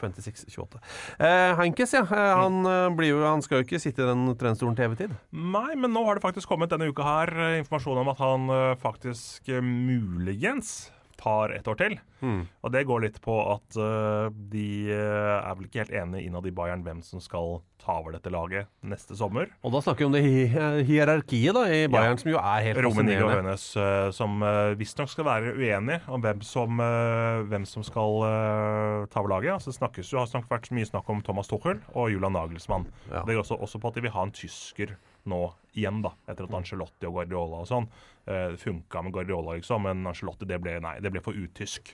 26, 0.00 0.46
28. 0.48 0.80
Eh, 1.18 1.56
Heinkes, 1.58 1.92
ja. 1.92 2.02
Eh, 2.02 2.34
han, 2.40 2.64
eh, 2.66 2.88
blir 2.96 3.12
jo, 3.12 3.20
han 3.24 3.42
skal 3.44 3.60
jo 3.60 3.66
ikke 3.66 3.80
sitte 3.82 4.02
i 4.04 4.08
den 4.08 4.30
trenerstolen 4.40 4.76
til 4.78 4.88
evig 4.88 4.98
tid. 5.02 5.16
Nei, 5.32 5.74
men 5.76 5.92
nå 5.92 6.04
har 6.06 6.16
det 6.16 6.24
faktisk 6.24 6.48
kommet 6.48 6.72
denne 6.72 6.88
uka 6.90 7.04
her 7.04 7.34
eh, 7.36 7.58
informasjon 7.60 8.00
om 8.00 8.12
at 8.14 8.22
han 8.22 8.48
eh, 8.54 8.78
faktisk 8.80 9.50
eh, 9.52 9.60
muligens 9.60 10.90
tar 11.20 11.54
et 11.56 11.68
år 11.68 11.78
til. 11.80 11.98
Mm. 12.20 12.42
Og 12.64 12.72
det 12.74 12.86
går 12.88 13.04
litt 13.06 13.20
på 13.24 13.36
at 13.52 13.78
uh, 13.80 14.28
de 14.52 14.68
eh, 14.92 15.36
er 15.38 15.56
vel 15.56 15.68
ikke 15.68 15.84
helt 15.84 15.96
enige 16.02 16.26
innad 16.28 16.48
i 16.48 16.54
Bayern 16.54 16.84
hvem 16.84 17.04
som 17.04 17.22
skal 17.24 17.60
ta 17.80 17.96
over 18.00 18.14
dette 18.14 18.30
laget 18.32 18.68
neste 18.86 19.16
sommer. 19.16 19.50
Og 19.64 19.72
da 19.74 19.80
snakker 19.84 20.04
vi 20.04 20.08
om 20.08 20.14
det 20.14 20.22
hi 20.24 20.42
eh, 20.48 20.80
hierarkiet 20.86 21.56
da, 21.56 21.64
i 21.72 21.86
Bayern, 21.90 22.18
som 22.20 22.30
jo 22.32 22.40
er 22.40 22.64
helt 22.66 22.82
Rummenigge 22.84 23.24
og. 23.24 23.32
Hønes 23.38 23.66
uh, 23.78 24.10
som 24.14 24.40
uh, 24.44 24.72
visstnok 24.78 25.12
skal 25.12 25.28
være 25.28 25.54
uenige 25.56 26.00
om 26.12 26.24
hvem 26.24 26.42
som, 26.46 26.82
uh, 26.82 27.40
hvem 27.50 27.66
som 27.68 27.84
skal 27.86 28.20
eh, 28.28 29.06
ta 29.12 29.22
over 29.22 29.34
laget. 29.36 29.54
Altså, 29.56 29.72
det 29.72 29.80
snakkes 29.80 30.12
jo, 30.12 30.20
har 30.20 30.28
snakket, 30.30 30.52
vært 30.52 30.72
mye 30.76 30.88
snakk 30.88 31.08
om 31.12 31.24
Thomas 31.24 31.50
Tuchel 31.50 31.80
og 31.94 32.12
Julian 32.12 32.36
Nagelsmann. 32.36 32.88
Ja. 33.08 33.24
Det 33.24 33.36
går 33.36 33.44
også, 33.44 33.60
også 33.60 33.80
på 33.80 33.90
at 33.90 33.98
de 33.98 34.04
vil 34.06 34.14
ha 34.14 34.26
en 34.26 34.34
tysker 34.34 34.96
nå 35.30 35.42
igjen, 35.76 36.00
da, 36.04 36.14
etter 36.30 36.48
at 36.48 36.56
Ancelotti 36.56 37.08
og 37.08 37.18
Guardiola 37.18 37.62
og 37.62 37.68
sånn 37.68 37.86
uh, 38.30 38.54
funka 38.60 39.02
med 39.04 39.14
Guardiola, 39.16 39.58
liksom, 39.58 39.84
men 39.88 40.06
Angelotti 40.08 40.48
det 40.48 40.60
ble, 40.62 40.78
nei, 40.82 40.96
det 41.02 41.12
ble 41.12 41.22
for 41.24 41.36
utysk. 41.36 41.92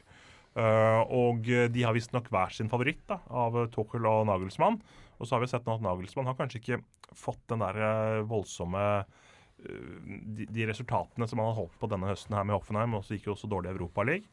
Uh, 0.56 1.02
og 1.12 1.48
eh, 1.52 1.66
de 1.68 1.82
har 1.84 1.92
visstnok 1.92 2.30
hver 2.32 2.54
sin 2.56 2.70
favoritt 2.72 3.02
da, 3.10 3.18
av 3.28 3.58
eh, 3.60 3.66
Tuchel 3.74 4.06
og 4.08 4.22
Nagelsmann. 4.30 4.78
Og 5.20 5.28
så 5.28 5.36
har 5.36 5.42
vi 5.42 5.48
sett 5.50 5.66
nå 5.68 5.74
at 5.76 5.84
Nagelsmann 5.84 6.28
har 6.30 6.36
kanskje 6.38 6.62
ikke 6.62 6.78
fått 7.12 7.42
den 7.52 7.60
der 7.60 7.76
eh, 7.76 8.22
voldsomme 8.28 8.84
eh, 8.96 10.06
de, 10.38 10.46
de 10.48 10.68
resultatene 10.70 11.28
som 11.28 11.42
han 11.42 11.50
hadde 11.50 11.60
håpet 11.60 11.82
på 11.82 11.90
denne 11.92 12.08
høsten 12.08 12.38
her 12.38 12.48
med 12.48 12.56
Hoffenheim, 12.56 12.96
og 12.96 13.04
så 13.04 13.16
gikk 13.16 13.28
jo 13.28 13.34
også 13.36 13.52
dårlig 13.52 13.68
i 13.68 13.76
Europaligaen. 13.76 14.24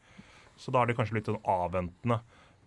Så 0.56 0.72
da 0.72 0.80
har 0.80 0.88
det 0.88 0.96
kanskje 0.96 1.18
blitt 1.18 1.28
sånn 1.28 1.44
avventende 1.50 2.22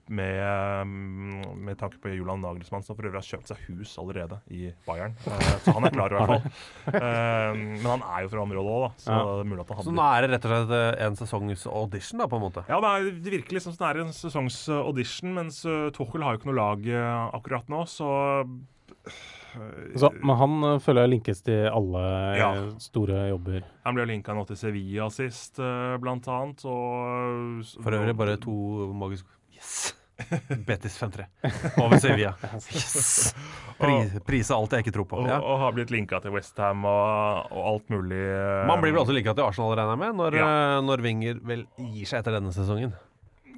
med, 0.10 0.88
mm, 0.88 1.58
med 1.68 1.78
tanke 1.80 2.00
på 2.02 2.10
Julian 2.14 2.40
Nagelsmann, 2.44 2.84
som 2.86 2.96
for 2.96 3.08
øvrig 3.08 3.20
har 3.20 3.28
kjøpt 3.28 3.52
seg 3.52 3.58
hus 3.68 3.96
allerede 4.02 4.38
i 4.54 4.70
Bayern. 4.88 5.16
Eh, 5.28 5.50
så 5.66 5.74
han 5.76 5.88
er 5.90 5.96
klar, 5.96 6.14
i 6.14 6.20
hvert 6.20 6.32
fall. 6.34 6.62
Eh, 6.98 7.52
men 7.58 7.86
han 7.86 8.04
er 8.08 8.24
jo 8.24 8.30
fra 8.32 8.42
området 8.46 8.72
òg, 8.72 8.86
da, 8.86 8.90
så 9.04 9.12
Ja. 9.12 9.18
det 9.28 9.42
er 9.44 9.50
mulig 9.52 9.64
at 9.66 9.74
han 9.76 9.84
Så 9.86 9.92
nå 9.98 10.06
er 10.08 10.22
det 10.24 10.30
rett 10.32 10.46
og 10.48 10.54
slett 10.54 10.72
eh, 10.78 11.06
en 11.08 11.18
sesongs 11.20 11.66
audition, 11.68 12.20
da, 12.24 12.28
på 12.32 12.40
en 12.40 12.46
måte. 12.48 12.64
ja, 12.70 12.80
det, 12.84 12.94
er, 12.94 13.12
det 13.26 13.34
virker 13.38 13.58
liksom 13.60 13.76
som 13.76 13.84
det 13.84 13.90
er 13.92 14.02
en 14.06 14.14
sesongs 14.16 14.58
uh, 14.72 14.80
audition, 14.88 15.34
mens 15.36 15.62
Tuchel 15.98 16.24
har 16.24 16.34
jo 16.36 16.40
ikke 16.42 16.52
noe 16.52 16.60
lag 16.62 16.88
akkurat 17.38 17.68
nå, 17.70 17.84
så 17.92 18.10
Så, 19.98 20.10
men 20.22 20.36
han 20.38 20.80
føler 20.84 21.06
jeg 21.08 21.12
linkes 21.16 21.42
til 21.46 21.66
alle 21.72 22.02
Ja. 22.38 22.50
store 22.84 23.30
jobber. 23.32 23.64
Han 23.88 23.96
ble 23.98 24.06
linka 24.06 24.36
nå 24.38 24.44
til 24.48 24.60
Sevilla 24.60 25.08
sist, 25.10 25.58
blant 26.02 26.28
annet. 26.30 26.62
Og, 26.70 27.64
For 27.82 27.92
øvrig 27.98 28.16
bare 28.18 28.38
to 28.38 28.54
magiske 28.94 29.28
Yes! 29.58 29.97
Betis 30.68 30.96
5-3 30.98 31.26
over 31.84 32.00
Sevilla. 32.02 32.34
Yes! 32.74 33.34
Pris, 33.78 34.16
prise 34.26 34.56
alt 34.56 34.72
jeg 34.74 34.86
ikke 34.88 34.94
tror 34.96 35.06
på. 35.12 35.20
og, 35.22 35.28
Ja. 35.30 35.38
og 35.38 35.60
har 35.62 35.76
blitt 35.76 35.92
linka 35.94 36.18
til 36.24 36.34
Westham 36.34 36.86
og, 36.90 37.52
og 37.54 37.68
alt 37.74 37.90
mulig. 37.94 38.24
Man 38.68 38.82
blir 38.82 38.96
vel 38.96 39.04
også 39.04 39.14
linka 39.14 39.36
til 39.38 39.46
Arsenal, 39.46 39.76
regner 39.78 39.94
jeg 39.94 40.02
med, 40.02 40.16
når, 40.18 40.38
Ja. 40.40 40.48
eh, 40.48 40.82
når 40.88 41.04
Wenger 41.06 41.42
vel 41.46 41.66
gir 41.78 42.10
seg 42.10 42.24
etter 42.24 42.40
denne 42.40 42.54
sesongen. 42.56 42.96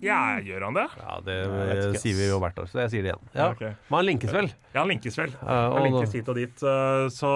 Ja, 0.02 0.40
gjør 0.40 0.64
han 0.70 0.78
det? 0.78 0.86
Ja, 1.00 1.16
det 1.26 1.36
eh, 1.44 1.98
sier 2.00 2.16
vi 2.16 2.28
jo 2.30 2.38
hvert 2.40 2.60
år, 2.62 2.70
så 2.72 2.80
jeg 2.86 2.92
sier 2.94 3.04
det 3.04 3.12
igjen. 3.12 3.30
Ja. 3.36 3.50
okay. 3.52 3.74
Men 3.90 3.98
han 3.98 4.08
linkes 4.08 4.32
vel? 4.36 4.48
Ja, 4.72 4.78
han 4.82 4.92
linkes 4.94 5.18
vel. 5.20 5.34
Han 5.44 5.84
linkes 5.88 6.14
hit 6.16 6.32
og 6.32 6.38
dit. 6.40 6.64
uh, 6.64 7.08
Så, 7.12 7.32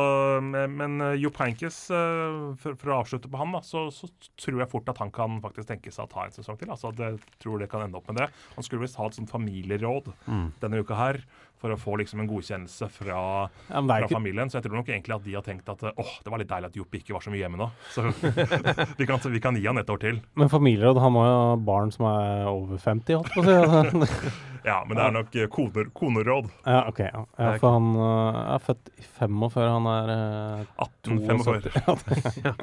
men 0.47 0.97
Jo 1.01 1.09
uh, 1.09 1.17
Jupp 1.19 1.39
Heynckes, 1.43 1.79
uh, 1.91 2.53
for, 2.61 2.77
for 2.79 2.93
å 2.93 2.99
avslutte 3.01 3.31
på 3.31 3.41
han, 3.41 3.51
da, 3.57 3.63
så, 3.67 3.85
så 3.91 4.07
tror 4.39 4.63
jeg 4.63 4.71
fort 4.71 4.91
at 4.93 5.01
han 5.03 5.11
kan 5.13 5.39
faktisk 5.43 5.67
tenke 5.73 5.91
seg 5.91 6.07
å 6.07 6.11
ta 6.13 6.27
en 6.27 6.35
sesong 6.35 6.59
til. 6.61 6.71
Altså, 6.71 6.93
jeg 6.99 7.19
tror 7.43 7.59
det 7.59 7.69
kan 7.73 7.83
ende 7.83 7.99
opp 7.99 8.07
med 8.11 8.21
det. 8.21 8.29
Han 8.55 8.65
skulle 8.67 8.85
visst 8.85 8.99
ha 9.01 9.09
et 9.09 9.19
sånt 9.19 9.31
familieråd 9.33 10.13
Mm. 10.23 10.51
denne 10.61 10.79
uka 10.83 10.95
her 10.95 11.17
for 11.63 11.71
å 11.71 11.79
få 11.79 11.95
liksom 12.01 12.19
en 12.19 12.27
godkjennelse 12.27 12.89
fra, 12.91 13.19
Ja, 13.69 13.79
fra 13.79 13.99
ikke, 14.03 14.17
familien. 14.17 14.51
Så 14.51 14.59
jeg 14.59 14.67
tror 14.67 14.81
nok 14.81 14.89
egentlig 14.91 15.15
at 15.15 15.23
de 15.23 15.35
har 15.37 15.45
tenkt 15.45 15.69
at 15.71 15.85
åh, 15.89 16.13
det 16.25 16.33
var 16.33 16.41
litt 16.41 16.51
deilig 16.51 16.73
at 16.73 16.79
Jopp 16.81 16.97
ikke 16.99 17.15
var 17.15 17.23
så 17.23 17.31
mye 17.31 17.39
hjemme 17.39 17.61
nå. 17.61 17.69
Så 17.93 18.03
vi, 18.99 19.07
kan, 19.07 19.23
vi 19.31 19.43
kan 19.43 19.59
gi 19.59 19.67
han 19.69 19.79
et 19.79 19.93
år 19.93 20.01
til. 20.03 20.19
men 20.39 20.51
familieråd, 20.51 20.99
han 20.99 21.15
må 21.15 21.23
jo 21.23 21.37
ha 21.39 21.53
barn 21.71 21.93
som 21.95 22.09
er 22.11 22.49
over 22.51 22.81
50, 22.83 23.21
holdt 23.21 23.31
på 23.31 23.45
å 23.45 23.47
si. 23.47 23.55
altså. 23.63 24.33
Ja, 24.63 24.77
men 24.87 24.95
det 24.95 25.03
er 25.03 25.11
nok 25.11 25.33
uh, 25.35 25.45
koner, 25.51 25.87
koneråd. 25.95 26.51
ja, 26.63 26.83
ok. 26.87 26.99
Ja. 27.03 27.23
Ja, 27.35 27.55
for 27.59 27.75
han 27.75 27.89
eh, 27.99 28.37
er 28.53 28.61
født 28.63 28.91
i 28.95 29.03
45, 29.19 29.65
han 29.73 29.89
er 29.91 30.11
uh, 30.13 30.85
1845. 30.85 31.73
ja, 32.47 32.53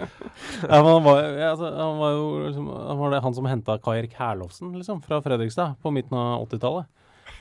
men 0.71 0.89
han 0.89 1.05
var, 1.05 1.21
ja, 1.27 1.51
altså, 1.51 1.69
han 1.77 2.01
var 2.01 2.15
jo 2.17 2.25
liksom, 2.47 2.71
han 2.73 3.03
var 3.03 3.13
det 3.13 3.21
han 3.27 3.37
som 3.37 3.51
henta 3.51 3.77
Kai 3.85 3.99
Erik 3.99 4.17
Herlovsen, 4.17 4.73
liksom, 4.79 5.03
fra 5.05 5.21
Fredrikstad 5.25 5.77
på 5.83 5.93
midten 5.93 6.17
av 6.17 6.47
80-tallet. 6.47 6.89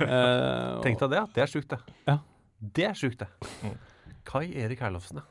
Eh, 0.06 0.80
Tenk 0.86 1.00
deg 1.04 1.12
det. 1.16 1.24
Det 1.36 1.44
er 1.44 1.52
sjukt, 1.52 1.70
det. 1.74 1.80
Ja. 2.08 2.18
Det 2.80 2.86
er 2.90 2.96
sjukt, 2.98 3.20
det. 3.24 3.28
Mm. 3.64 3.76
Kai 4.30 4.46
Erik 4.64 4.80
Herlofsen, 4.84 5.22
ja. 5.22 5.26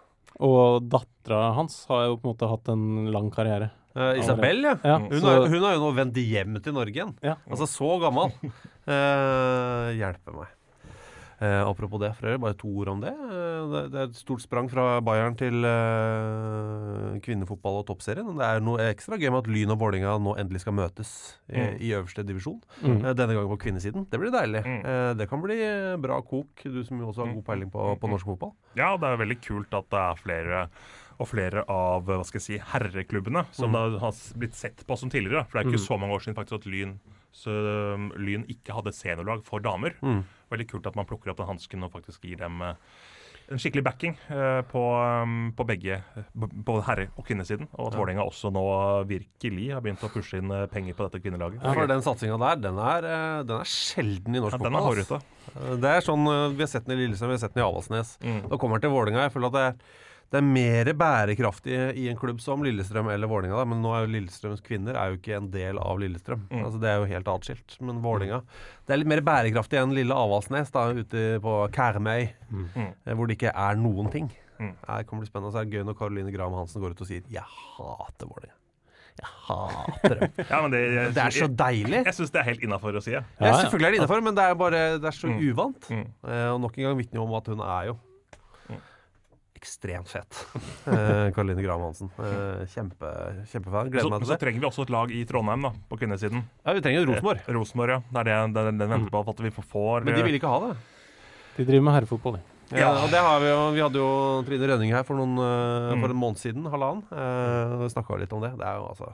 Og 0.44 0.84
dattera 0.92 1.52
hans 1.56 1.80
har 1.90 2.04
jo 2.08 2.16
på 2.20 2.28
en 2.28 2.34
måte 2.34 2.48
hatt 2.50 2.68
en 2.72 3.08
lang 3.14 3.30
karriere. 3.34 3.70
Uh, 3.98 4.12
Isabel, 4.20 4.60
ja. 4.62 4.76
Ja, 4.86 4.98
Hun, 5.02 5.16
så- 5.20 5.26
har, 5.32 5.48
hun 5.50 5.64
har 5.64 5.74
jo 5.74 5.80
nå 5.82 5.88
vendt 5.96 6.20
hjem 6.22 6.60
til 6.62 6.76
Norge 6.76 6.94
igjen. 6.94 7.14
Ja. 7.24 7.34
Altså 7.50 7.66
så 7.66 7.88
gammel. 8.02 8.30
Uh, 8.86 9.90
hjelpe 9.98 10.36
meg. 10.36 10.52
Eh, 11.40 11.62
apropos 11.62 12.00
det, 12.02 12.16
for 12.18 12.36
bare 12.42 12.54
to 12.58 12.66
ord 12.80 12.88
om 12.88 13.00
det. 13.00 13.12
Eh, 13.14 13.68
det. 13.70 13.82
Det 13.92 13.98
er 14.00 14.08
et 14.08 14.16
stort 14.18 14.42
sprang 14.42 14.66
fra 14.68 15.00
Bayern 15.00 15.36
til 15.38 15.62
eh, 15.64 17.18
kvinnefotball 17.24 17.80
og 17.82 17.86
toppserien. 17.90 18.28
Det 18.38 18.46
er 18.48 18.62
noe 18.64 18.88
ekstra 18.90 19.18
gøy 19.20 19.30
med 19.30 19.44
at 19.44 19.50
Lyn 19.52 19.70
og 19.74 19.78
Vålerenga 19.82 20.16
nå 20.22 20.34
endelig 20.40 20.64
skal 20.64 20.74
møtes 20.78 21.12
i, 21.48 21.58
Mm. 21.58 21.78
i 21.80 21.92
øverste 21.94 22.24
divisjon. 22.26 22.60
Mm. 22.82 23.04
Eh, 23.04 23.14
denne 23.14 23.34
gangen 23.36 23.52
på 23.54 23.58
kvinnesiden. 23.64 24.06
Det 24.10 24.18
blir 24.20 24.30
deilig. 24.34 24.64
Mm. 24.66 24.84
Eh, 24.84 25.14
det 25.14 25.28
kan 25.30 25.40
bli 25.42 25.58
eh, 25.62 25.96
bra 25.96 26.20
kok, 26.22 26.62
du 26.64 26.82
som 26.84 26.98
jo 26.98 27.08
også 27.12 27.24
har 27.26 27.34
god 27.34 27.44
peiling 27.46 27.70
på, 27.70 27.86
på 28.00 28.08
norsk 28.10 28.26
fotball. 28.26 28.52
Ja, 28.76 28.96
det 28.96 29.06
er 29.06 29.16
veldig 29.22 29.40
kult 29.40 29.74
at 29.74 29.88
det 29.90 29.98
er 29.98 30.14
flere 30.22 30.68
og 31.18 31.26
flere 31.26 31.64
av 31.68 32.04
hva 32.06 32.24
skal 32.24 32.38
jeg 32.38 32.46
si, 32.46 32.58
herreklubbene 32.72 33.46
som 33.52 33.70
Mm. 33.70 33.72
da 33.74 33.98
har 33.98 34.12
blitt 34.38 34.54
sett 34.54 34.84
på 34.86 34.96
som 34.96 35.10
tidligere. 35.10 35.46
For 35.48 35.58
det 35.58 35.66
er 35.66 35.70
ikke 35.72 35.82
Mm. 35.82 35.88
så 35.88 35.98
mange 35.98 36.14
år 36.14 36.20
siden 36.22 36.34
faktisk 36.36 36.54
at 36.60 36.66
Lyn, 36.66 36.98
så, 37.34 37.52
um, 37.94 38.08
Lyn 38.16 38.46
ikke 38.48 38.74
hadde 38.74 38.92
seniorlag 38.96 39.44
for 39.46 39.60
damer. 39.60 39.94
Mm. 40.02 40.24
Veldig 40.50 40.66
kult 40.70 40.86
at 40.90 40.96
man 40.98 41.06
plukker 41.06 41.30
opp 41.34 41.38
den 41.42 41.50
hansken 41.50 41.84
og 41.84 41.92
faktisk 41.92 42.24
gir 42.24 42.36
dem 42.40 42.62
eh, 42.64 42.74
en 43.48 43.56
skikkelig 43.60 43.84
backing 43.86 44.16
eh, 44.28 44.60
på, 44.68 44.80
um, 45.24 45.52
på 45.56 45.64
begge, 45.68 46.00
både 46.34 46.82
herre- 46.88 47.06
og 47.16 47.24
kvinnesiden. 47.28 47.68
Og 47.78 47.86
at 47.88 47.94
Ja. 47.96 48.00
Vålerenga 48.02 48.24
også 48.28 48.50
nå 48.52 48.64
virkelig 49.08 49.70
har 49.72 49.80
begynt 49.84 50.02
å 50.04 50.10
pushe 50.12 50.40
inn 50.40 50.50
eh, 50.52 50.66
penger 50.72 50.96
på 50.98 51.06
dette 51.06 51.22
kvinnelaget. 51.24 51.62
Ja, 51.64 51.72
for 51.76 51.88
den 51.88 52.04
satsinga 52.04 52.36
der, 52.42 52.60
den 52.66 52.80
er, 52.82 53.08
den 53.48 53.60
er 53.62 53.70
sjelden 53.72 54.36
i 54.36 54.42
norsk 54.44 54.58
Ja, 54.58 54.64
den 54.66 54.74
er 54.76 54.84
fotball. 54.84 55.20
hårete. 55.22 55.80
Det 55.80 55.94
er 55.96 56.04
sånn, 56.04 56.26
Vi 56.56 56.60
har 56.64 56.68
sett 56.74 56.84
den 56.88 56.98
i 56.98 57.02
Lillesand, 57.06 57.30
vi 57.32 57.38
har 57.38 57.44
sett 57.46 57.54
den 57.56 57.64
i 57.64 57.68
Avaldsnes. 57.68 58.16
Mm. 58.20 58.42
Da 58.50 58.58
kommer 58.60 58.76
den 58.80 58.88
til 58.88 58.92
Vålinga. 58.96 59.24
Jeg 59.28 59.32
føler 59.36 59.48
at 59.48 59.56
det 59.56 59.64
er, 59.70 59.96
det 60.30 60.38
er 60.38 60.44
mer 60.44 60.84
bærekraftig 60.92 61.76
i 61.96 62.08
en 62.10 62.16
klubb 62.20 62.40
som 62.44 62.60
Lillestrøm 62.62 63.08
eller 63.12 63.26
Vålinga. 63.30 63.56
Da. 63.56 63.64
Men 63.64 63.80
nå 63.80 63.94
er 63.96 64.04
jo 64.04 64.10
Lillestrøms 64.12 64.60
kvinner 64.60 64.94
er 65.00 65.10
jo 65.14 65.16
ikke 65.16 65.36
en 65.38 65.50
del 65.50 65.78
av 65.80 65.98
Lillestrøm. 66.02 66.42
Mm. 66.50 66.64
Altså 66.66 66.80
Det 66.82 66.88
er 66.90 66.98
jo 67.00 67.08
helt 67.14 67.30
atskilt. 67.32 67.78
Men 67.80 68.02
Vålinga 68.04 68.42
Det 68.86 68.92
er 68.92 69.00
litt 69.00 69.08
mer 69.08 69.20
bærekraftig 69.24 69.80
enn 69.80 69.94
lille 69.96 70.12
Avaldsnes 70.14 70.70
da, 70.74 70.86
ute 70.92 71.40
på 71.40 71.56
Karmøy, 71.72 72.28
Mm. 72.52 72.68
eh, 73.06 73.14
hvor 73.14 73.26
det 73.26 73.38
ikke 73.38 73.52
er 73.56 73.74
noen 73.76 74.10
ting. 74.12 74.30
Mm. 74.60 74.74
Det 74.86 75.06
kommer 75.06 75.22
bli 75.24 75.30
spennende. 75.30 75.52
Så 75.52 75.60
er 75.60 75.64
det 75.64 75.72
gøy 75.78 75.84
når 75.86 75.96
Caroline 75.98 76.32
Graham 76.32 76.52
Hansen 76.60 76.80
går 76.82 76.90
ut 76.92 77.00
og 77.00 77.06
sier 77.06 77.22
'Jeg 77.28 77.42
hater 77.78 78.26
Vålinga'. 78.26 78.56
Jeg 79.18 79.30
hater 79.48 80.14
dem. 80.20 80.30
Ja, 80.50 80.60
men 80.62 80.70
det, 80.70 81.14
Det 81.14 81.22
er 81.24 81.30
så 81.30 81.48
deilig. 81.48 82.04
Jeg 82.04 82.14
syns 82.14 82.30
det 82.30 82.40
er 82.40 82.44
helt 82.44 82.60
innafor 82.62 82.92
å 82.94 83.02
si. 83.02 83.10
Ja. 83.12 83.22
Ja, 83.40 83.52
selvfølgelig 83.62 83.86
er 83.86 83.90
det 83.90 83.98
innafor, 84.00 84.22
men 84.22 84.34
det 84.34 84.44
er 84.44 84.54
bare 84.54 84.98
det 84.98 85.04
er 85.04 85.10
så 85.16 85.26
Mm. 85.28 85.40
uvant. 85.52 85.88
Mm. 85.90 86.06
Eh, 86.28 86.48
og 86.52 86.60
nok 86.60 86.78
en 86.78 86.84
gang 86.84 86.96
vitner 86.98 87.20
om 87.22 87.34
at 87.34 87.46
hun 87.46 87.60
er 87.60 87.86
jo 87.86 87.94
Mm. 87.94 87.98
Ekstremt 89.58 90.08
fet. 90.10 90.40
Eh, 90.88 91.28
Karoline 91.36 91.60
Graham 91.62 91.82
Hansen. 91.88 92.08
Eh, 92.18 92.62
kjempe, 92.72 93.08
kjempefan. 93.50 93.90
Gleder 93.92 94.06
Så, 94.06 94.12
meg 94.14 94.22
til 94.24 94.32
det. 94.32 94.38
trenger 94.40 94.62
vi 94.62 94.68
også 94.70 94.86
et 94.86 94.92
lag 94.94 95.10
i 95.12 95.24
Trondheim 95.28 95.66
da, 95.68 95.72
på 95.90 95.98
kvinnesiden. 96.00 96.44
Ja, 96.64 96.72
vi 96.78 96.80
trenger 96.84 97.04
Rosenborg. 97.10 97.42
Eh, 97.44 97.54
Rosenborg, 97.58 97.92
ja. 97.96 98.00
Det 98.14 98.22
er 98.22 98.28
det, 98.30 98.36
det, 98.56 98.64
det 98.70 98.76
den 98.86 98.94
venter 98.94 99.12
på 99.12 99.24
at 99.34 99.42
vi 99.44 99.50
får. 99.58 100.06
Men 100.06 100.14
de 100.16 100.22
eh, 100.22 100.28
vil 100.30 100.38
ikke 100.40 100.52
ha 100.54 100.60
det. 100.68 100.70
De 101.58 101.66
driver 101.68 101.84
med 101.90 101.96
herrefotball, 101.98 102.38
de. 102.38 102.44
Ja, 102.70 102.78
Ja. 102.84 102.88
og 103.02 103.08
det 103.12 103.20
har 103.24 103.38
vi 103.40 103.48
jo. 103.48 103.60
Vi 103.72 103.80
hadde 103.80 104.00
jo 104.02 104.08
Trine 104.44 104.66
Rønning 104.68 104.90
her 104.92 105.04
for, 105.08 105.16
noen, 105.16 105.36
eh, 105.40 105.92
Mm. 105.94 106.02
for 106.04 106.12
en 106.14 106.20
måned 106.20 106.38
siden, 106.40 106.64
halvannen. 106.68 107.04
Eh, 107.12 107.88
Snakka 107.92 108.18
litt 108.20 108.32
om 108.36 108.42
det. 108.44 108.52
Det 108.60 108.66
er 108.68 108.76
jo 108.80 108.88
altså 108.92 109.12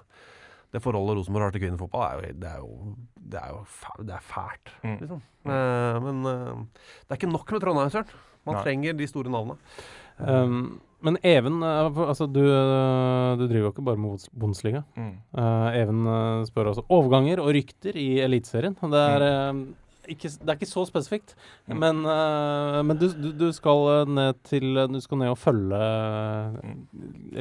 Det 0.74 0.82
forholdet 0.82 1.14
Rosenborg 1.20 1.44
har 1.46 1.52
til 1.54 1.62
kvinnefotball, 1.62 2.02
er 2.02 2.14
jo, 2.18 2.32
det 2.42 2.48
er 2.50 2.58
jo, 2.58 2.96
det 3.30 3.38
er 3.38 3.50
jo 3.54 3.60
det 4.08 4.14
er 4.16 4.24
fælt, 4.26 4.72
Mm. 4.82 4.96
liksom. 5.04 5.20
Eh, 5.46 5.98
men 6.02 6.26
eh, 6.26 6.56
det 7.06 7.14
er 7.14 7.20
ikke 7.20 7.30
nok 7.30 7.52
med 7.54 7.62
Trondheim, 7.62 7.90
Søren. 7.94 8.10
Man 8.44 8.56
Nei. 8.58 8.62
trenger 8.66 8.96
de 8.98 9.06
store 9.06 9.30
navnene. 9.30 9.56
Um, 10.18 10.80
men 11.04 11.18
Even, 11.22 11.58
eh, 11.62 11.98
altså 12.08 12.24
du, 12.32 12.40
eh, 12.40 13.36
du 13.36 13.46
driver 13.50 13.66
jo 13.68 13.72
ikke 13.74 13.84
bare 13.84 13.98
med 14.00 14.10
Bundes- 14.14 14.30
Bundesliga. 14.32 14.84
Mm. 14.96 15.14
Uh, 15.36 15.70
Even 15.76 16.04
spør 16.48 16.70
også 16.72 16.84
overganger 16.88 17.40
og 17.44 17.52
rykter 17.54 17.96
i 17.98 18.20
Eliteserien. 18.24 18.76
Det 18.80 19.74
ikke, 20.04 20.28
det 20.28 20.50
er 20.52 20.56
ikke 20.58 20.68
så 20.68 20.82
spesifikt, 20.84 21.30
Mm. 21.66 21.78
men, 21.80 22.00
uh, 22.04 22.82
men 22.84 22.98
du, 23.00 23.06
du, 23.08 23.30
du 23.32 23.46
skal 23.56 24.04
ned 24.12 24.34
til 24.44 24.74
Du 24.92 24.98
skal 25.00 25.16
ned 25.16 25.30
og 25.32 25.38
følge 25.40 25.72
uh, 25.72 26.74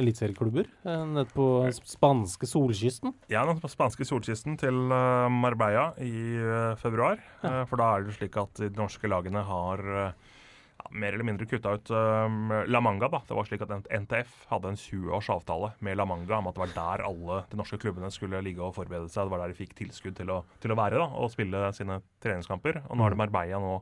eliteserieklubber 0.00 0.64
ned 1.12 1.28
på 1.34 1.48
spanske 1.84 2.48
solkysten. 2.48 3.12
Ja, 3.32 3.44
den 3.44 3.60
spanske 3.68 4.06
solkysten 4.08 4.56
til 4.60 4.72
Marbella 4.80 5.90
i 6.00 6.40
februar. 6.80 7.20
Eh, 7.44 7.64
for 7.68 7.76
da 7.80 7.90
er 7.98 8.06
det 8.08 8.16
slik 8.16 8.36
at 8.40 8.54
de 8.60 8.70
norske 8.80 9.08
lagene 9.12 9.44
har 9.44 9.84
ja, 9.84 10.12
mer 10.90 11.14
eller 11.14 11.26
mindre 11.26 11.46
kutta 11.48 11.74
ut 11.78 11.90
um, 11.94 12.52
La 12.68 12.80
Manga. 12.84 13.08
da. 13.12 13.22
Det 13.28 13.36
var 13.36 13.48
slik 13.48 13.64
at 13.64 13.72
NTF 13.88 14.34
hadde 14.50 14.72
en 14.72 14.80
20-års 14.80 15.30
avtale 15.34 15.72
med 15.84 15.98
La 15.98 16.06
Manga 16.08 16.38
om 16.38 16.50
at 16.50 16.58
det 16.58 16.64
var 16.64 16.74
der 16.76 17.06
alle 17.08 17.40
de 17.50 17.60
norske 17.60 17.80
klubbene 17.82 18.10
skulle 18.14 18.42
ligge 18.44 18.62
og 18.64 18.76
forberede 18.76 19.08
seg. 19.12 19.26
Det 19.26 19.34
var 19.34 19.44
der 19.44 19.54
de 19.54 19.58
fikk 19.58 19.74
tilskudd 19.78 20.18
til 20.20 20.32
å, 20.34 20.42
til 20.62 20.74
å 20.74 20.78
være 20.78 21.00
da, 21.00 21.08
og 21.18 21.32
spille 21.32 21.66
sine 21.76 22.00
treningskamper. 22.24 22.84
Og 22.88 22.98
nå 22.98 23.06
er 23.06 23.14
det 23.14 23.20
Marbella 23.22 23.62
nå 23.62 23.74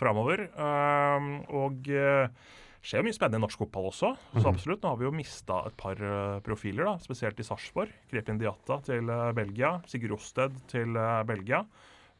framover. 0.00 0.46
Um, 0.56 1.32
og 1.60 1.82
det 1.84 2.32
skjer 2.80 3.04
mye 3.04 3.16
spennende 3.16 3.40
i 3.40 3.44
norsk 3.44 3.60
fotball 3.60 3.90
også. 3.90 4.14
Så 4.32 4.46
absolutt. 4.48 4.82
Nå 4.82 4.92
har 4.92 5.00
vi 5.00 5.08
jo 5.08 5.14
mista 5.14 5.60
et 5.68 5.76
par 5.80 6.00
eh, 6.00 6.40
profiler, 6.44 6.86
da, 6.88 6.96
spesielt 7.02 7.40
i 7.40 7.46
Sarpsborg. 7.46 7.92
Grepin 8.12 8.40
Diatta 8.40 8.80
til 8.86 9.10
eh, 9.12 9.30
Belgia. 9.36 9.76
Sigurd 9.90 10.16
Osted 10.16 10.56
til 10.70 10.96
eh, 10.96 11.22
Belgia. 11.28 11.64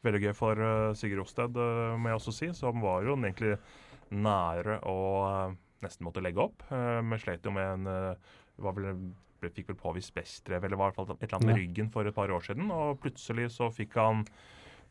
Veldig 0.05 0.21
gøy 0.23 0.33
for 0.33 0.61
Sigurd 0.97 1.19
Rosted, 1.21 1.57
uh, 1.61 1.93
må 1.93 2.09
jeg 2.09 2.17
også 2.17 2.31
si, 2.33 2.47
som 2.57 2.79
var 2.81 3.03
jo 3.05 3.13
egentlig 3.13 3.51
nære 4.11 4.79
å 4.89 4.99
eh, 5.25 5.57
nesten 5.85 6.05
måtte 6.05 6.23
legge 6.23 6.43
opp. 6.43 6.63
Uh, 6.69 7.01
men 7.05 7.19
slet 7.21 7.45
jo 7.47 7.53
med 7.55 7.75
en 7.75 7.91
eh, 7.91 8.31
var 8.61 8.77
vel, 8.77 8.95
Fikk 9.41 9.71
vel 9.71 9.77
påvist 9.79 10.13
bestrev, 10.13 10.61
eller 10.61 10.77
var 10.77 10.91
i 10.91 10.93
hvert 10.93 10.99
fall 10.99 11.15
et 11.15 11.23
eller 11.25 11.39
annet 11.39 11.49
med 11.49 11.55
ryggen 11.57 11.87
for 11.89 12.05
et 12.05 12.13
par 12.13 12.29
år 12.29 12.43
siden. 12.45 12.67
Og 12.69 12.99
plutselig 13.01 13.47
så 13.55 13.71
fikk 13.73 13.95
han 13.97 14.19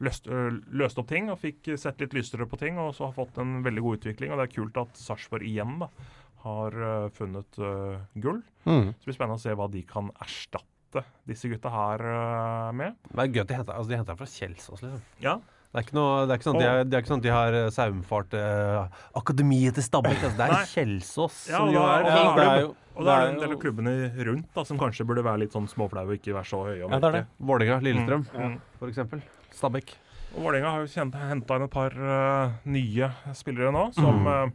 løst, 0.02 0.26
løst 0.26 0.98
opp 0.98 1.06
ting 1.06 1.28
og 1.30 1.38
fikk 1.38 1.68
sett 1.78 2.02
litt 2.02 2.16
lysere 2.18 2.48
på 2.50 2.58
ting, 2.58 2.80
og 2.82 2.90
så 2.96 3.06
har 3.06 3.14
fått 3.14 3.38
en 3.38 3.60
veldig 3.62 3.84
god 3.84 4.00
utvikling. 4.00 4.32
Og 4.34 4.40
det 4.40 4.48
er 4.48 4.56
kult 4.56 4.80
at 4.82 4.98
Sarpsborg 4.98 5.46
igjen 5.46 5.76
da, 5.84 5.86
har 6.42 6.74
funnet 7.14 7.60
uh, 7.62 8.02
gull. 8.18 8.42
Mm. 8.66 8.90
Så 8.90 9.04
det 9.04 9.12
blir 9.12 9.18
spennende 9.20 9.38
å 9.38 9.44
se 9.44 9.54
hva 9.54 9.70
de 9.70 9.84
kan 9.86 10.10
erstatte 10.18 11.06
disse 11.30 11.52
gutta 11.54 11.70
her 11.70 12.06
uh, 12.10 12.74
med. 12.74 12.98
Det 13.06 13.22
er 13.22 13.30
gøy 13.30 13.44
at 13.44 13.54
de 13.54 13.60
henter, 13.60 13.78
altså 13.78 13.94
de 13.94 14.18
fra 14.18 14.30
Kjelsås, 14.34 14.82
liksom. 14.82 15.06
Ja, 15.22 15.38
Det 15.70 15.78
er 15.78 15.84
ikke, 15.86 15.94
noe, 15.94 16.14
det 16.26 16.32
er 16.34 16.38
ikke 16.40 16.48
sånn 16.48 16.56
de, 16.58 16.66
er, 16.66 16.80
det 16.82 16.96
er 16.98 17.02
ikke 17.04 17.10
sånn 17.12 17.20
at 17.22 17.26
de 17.28 17.30
har 17.30 17.54
eh, 17.54 17.68
saumfart 17.70 18.32
eh, 18.34 19.02
akademiet 19.20 19.76
til 19.78 19.84
Stabæk. 19.86 20.16
Altså, 20.18 20.36
det 20.40 20.46
er 20.50 20.64
Kjelsås 20.72 21.36
Ja, 21.46 21.60
som 21.60 21.68
og 21.70 21.76
er 21.78 22.72
det 23.00 23.12
er 23.14 23.28
en 23.30 23.38
del 23.38 23.54
av 23.54 23.60
klubbene 23.62 23.92
rundt 24.26 24.48
da, 24.52 24.64
som 24.66 24.76
kanskje 24.80 25.06
burde 25.06 25.22
være 25.24 25.44
litt 25.44 25.54
sånn 25.54 25.68
småflaue 25.70 26.10
og 26.10 26.16
ikke 26.18 26.34
være 26.34 26.50
så 26.50 26.58
høye 26.66 26.80
Ja, 26.82 26.88
det 26.98 27.06
er 27.12 27.16
det. 27.20 27.22
Vålerenga, 27.38 27.78
Lillestrøm, 27.86 28.26
Mm. 28.34 28.56
for 28.80 28.90
eksempel. 28.90 29.22
Stabæk. 29.54 29.94
Og 30.34 30.42
Vålerenga 30.44 30.74
har 30.74 30.84
jo 30.84 30.90
henta 30.98 31.56
inn 31.56 31.62
et 31.68 31.70
par 31.72 31.94
uh, 31.96 32.50
nye 32.66 33.08
spillere 33.38 33.70
nå, 33.72 33.86
som 33.94 34.20
Mm. 34.26 34.26
uh, 34.26 34.50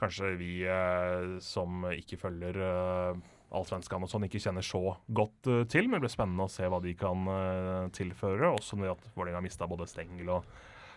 kanskje 0.00 0.30
vi 0.38 0.52
uh, 0.64 1.36
som 1.42 1.84
ikke 1.90 2.16
følger 2.22 2.56
uh, 2.62 3.18
allsvenskan 3.54 4.02
og 4.02 4.10
sånn, 4.10 4.24
ikke 4.26 4.40
kjenner 4.42 4.64
så 4.66 4.80
godt 5.14 5.46
uh, 5.50 5.62
til. 5.70 5.84
Men 5.86 5.94
det 6.00 6.04
blir 6.06 6.16
spennende 6.16 6.46
å 6.46 6.50
se 6.52 6.66
hva 6.70 6.80
de 6.82 6.92
kan 6.98 7.18
uh, 7.30 7.86
tilføre. 7.94 8.46
Også 8.56 8.74
med 8.80 8.88
at 8.94 9.02
Vålerenga 9.14 9.38
har 9.40 9.46
mista 9.46 9.68
både 9.70 9.86
Stengel 9.90 10.28
og, 10.38 10.42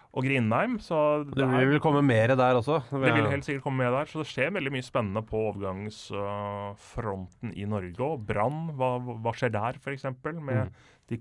og 0.09 0.21
Grindheim. 0.25 0.73
Så 0.81 0.95
det, 1.29 1.45
Det 1.45 1.67
vil 1.69 1.79
komme 1.83 2.01
mer 2.05 2.27
der 2.35 2.55
også. 2.57 2.75
det 2.89 3.13
vil 3.13 3.29
helt 3.29 3.45
sikkert 3.45 3.63
komme 3.67 3.83
mer 3.85 3.93
der. 3.99 4.05
Så 4.09 4.15
det 4.23 4.29
skjer 4.31 4.55
veldig 4.57 4.73
mye 4.73 4.85
spennende 4.87 5.21
på 5.29 5.37
overgangsfronten 5.51 7.53
i 7.55 7.65
Norge. 7.69 8.01
Og 8.05 8.25
Brann, 8.29 8.59
hva, 8.79 8.89
hva 8.99 9.31
skjer 9.37 9.51
der 9.55 9.73
f.eks. 9.81 10.05
med 10.23 10.69
Mm. 10.69 10.73
de 11.09 11.17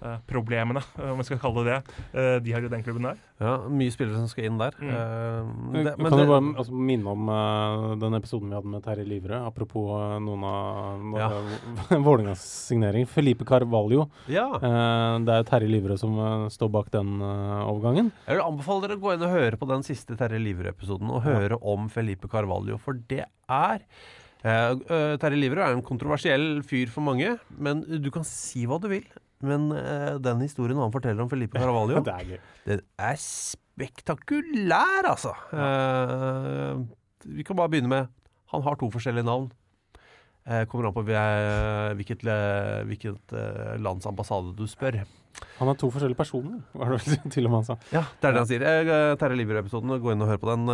kontraktsproblemene, 0.00 0.82
om 1.12 1.20
jeg 1.22 1.28
skal 1.30 1.40
kalle 1.42 1.64
det 1.64 1.74
det, 1.74 1.94
eh, 2.20 2.36
de 2.44 2.52
har 2.52 2.64
i 2.64 2.70
den 2.70 2.82
klubben 2.84 3.06
der? 3.08 3.20
Ja, 3.40 3.54
mye 3.68 3.90
spillere 3.90 4.18
som 4.20 4.28
skal 4.30 4.46
inn 4.48 4.58
der. 4.60 4.74
Mm. 4.78 4.90
Eh, 4.94 5.84
det, 5.84 5.94
kan 5.98 6.18
du 6.18 6.26
bare 6.28 6.40
altså, 6.60 6.74
minne 6.74 7.14
om 7.14 7.28
uh, 7.30 7.94
den 7.98 8.14
episoden 8.18 8.50
vi 8.52 8.58
hadde 8.58 8.70
med 8.70 8.84
Terje 8.84 9.06
Livre, 9.08 9.40
apropos 9.48 9.90
uh, 9.96 10.18
noen 10.22 10.44
av 10.44 11.18
Ja. 11.18 11.28
uh, 11.32 11.96
Vålerengas 12.06 12.44
signering. 12.68 13.06
Felipe 13.10 13.44
Carvalho. 13.48 14.08
ja. 14.30 14.46
Uh, 14.54 15.18
det 15.24 15.32
er 15.34 15.40
jo 15.42 15.48
Terje 15.48 15.70
Livre 15.70 15.96
som 16.00 16.14
eh, 16.18 16.46
står 16.52 16.70
bak 16.74 16.90
den 16.94 17.14
eh, 17.22 17.62
overgangen. 17.70 18.10
Jeg 18.26 18.38
vil 18.38 18.44
anbefale 18.44 18.84
dere 18.84 18.98
å 18.98 19.02
gå 19.02 19.14
inn 19.14 19.24
og 19.26 19.32
høre 19.34 19.58
på 19.60 19.68
den 19.70 19.84
siste 19.86 20.16
Terje 20.18 20.40
Livre-episoden 20.42 21.10
og 21.12 21.24
høre 21.26 21.58
om 21.60 21.88
Felipe 21.92 22.28
Carvalho, 22.30 22.78
for 22.82 22.98
det 23.10 23.24
er 23.24 23.84
eh, 24.44 24.72
eh, 24.74 25.14
Terje 25.22 25.38
Livre 25.40 25.64
er 25.66 25.76
en 25.76 25.84
kontroversiell 25.86 26.62
fyr 26.66 26.92
for 26.92 27.06
mange, 27.06 27.36
men 27.56 27.84
du 28.04 28.10
kan 28.14 28.26
si 28.28 28.66
hva 28.70 28.80
du 28.82 28.90
vil. 28.92 29.06
Men 29.42 29.66
uh, 29.72 30.14
den 30.22 30.44
historien 30.44 30.78
han 30.80 30.92
forteller 30.94 31.24
om 31.24 31.30
Felipe 31.30 31.58
Carvalho, 31.60 32.02
det 32.06 32.14
er 32.14 32.30
gøy. 32.34 32.38
den 32.68 32.84
er 32.98 33.18
spektakulær, 33.20 35.10
altså. 35.10 35.34
Eh, 35.50 36.84
vi 37.24 37.42
kan 37.42 37.56
bare 37.58 37.72
begynne 37.72 37.90
med 37.90 38.12
Han 38.52 38.62
har 38.62 38.76
to 38.78 38.86
forskjellige 38.92 39.26
navn. 39.26 39.48
Uh, 40.44 40.62
kommer 40.68 40.90
an 40.90 40.94
på 40.94 41.02
hvilket, 41.08 42.22
hvilket 42.86 43.34
lands 43.80 44.06
ambassade 44.06 44.52
du 44.54 44.66
spør. 44.68 45.00
Han 45.58 45.70
har 45.70 45.74
to 45.80 45.88
forskjellige 45.90 46.20
personer, 46.20 46.60
var 46.76 46.92
det 46.92 47.00
vel 47.00 47.30
til 47.34 47.48
og 47.48 47.54
med 47.54 47.62
han 47.62 47.68
sa. 47.72 47.78
Ja, 47.90 48.04
det 48.20 48.28
er 48.28 48.36
det 48.36 48.42
han 48.44 48.50
sier. 48.52 48.66
Terje 49.18 49.40
Liver-episoden, 49.40 49.96
gå 49.98 50.12
inn 50.12 50.22
og 50.22 50.30
hør 50.30 50.42
på 50.44 50.52
den. 50.52 50.68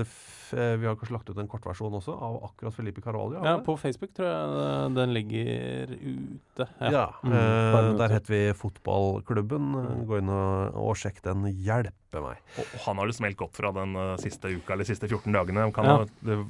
Det 0.00 0.08
vi 0.56 0.86
har 0.86 0.96
kanskje 0.96 1.14
lagt 1.14 1.30
ut 1.30 1.38
en 1.38 1.48
kortversjon 1.48 1.92
også, 1.98 2.14
av 2.14 2.38
akkurat 2.50 2.74
Felipe 2.74 3.00
Carvalho. 3.04 3.38
Ja, 3.44 3.58
på 3.64 3.76
Facebook 3.78 4.12
tror 4.16 4.28
jeg 4.28 4.64
eh, 4.64 4.88
den 4.96 5.12
ligger 5.14 5.94
ute. 5.96 6.66
Ja, 6.90 7.06
Mm, 7.22 7.32
eh, 7.36 7.90
der 8.00 8.08
heter 8.16 8.32
vi 8.34 8.40
Fotballklubben. 8.58 9.70
Eh, 9.80 10.04
Gå 10.08 10.18
inn 10.20 10.28
og, 10.32 10.74
og 10.80 10.96
sjekk 10.98 11.22
den. 11.24 11.46
Hjelpe 11.64 12.22
meg. 12.24 12.40
Og, 12.58 12.64
og 12.74 12.84
han 12.88 12.98
har 13.02 13.06
jo 13.10 13.16
smelt 13.20 13.38
godt 13.38 13.56
fra 13.60 13.70
den 13.76 13.94
uh, 13.96 14.16
siste 14.20 14.50
uka 14.50 14.74
eller 14.74 14.88
siste 14.88 15.08
14 15.10 15.32
dagene. 15.36 15.68
Kan 15.76 15.84
Ja. 15.90 15.98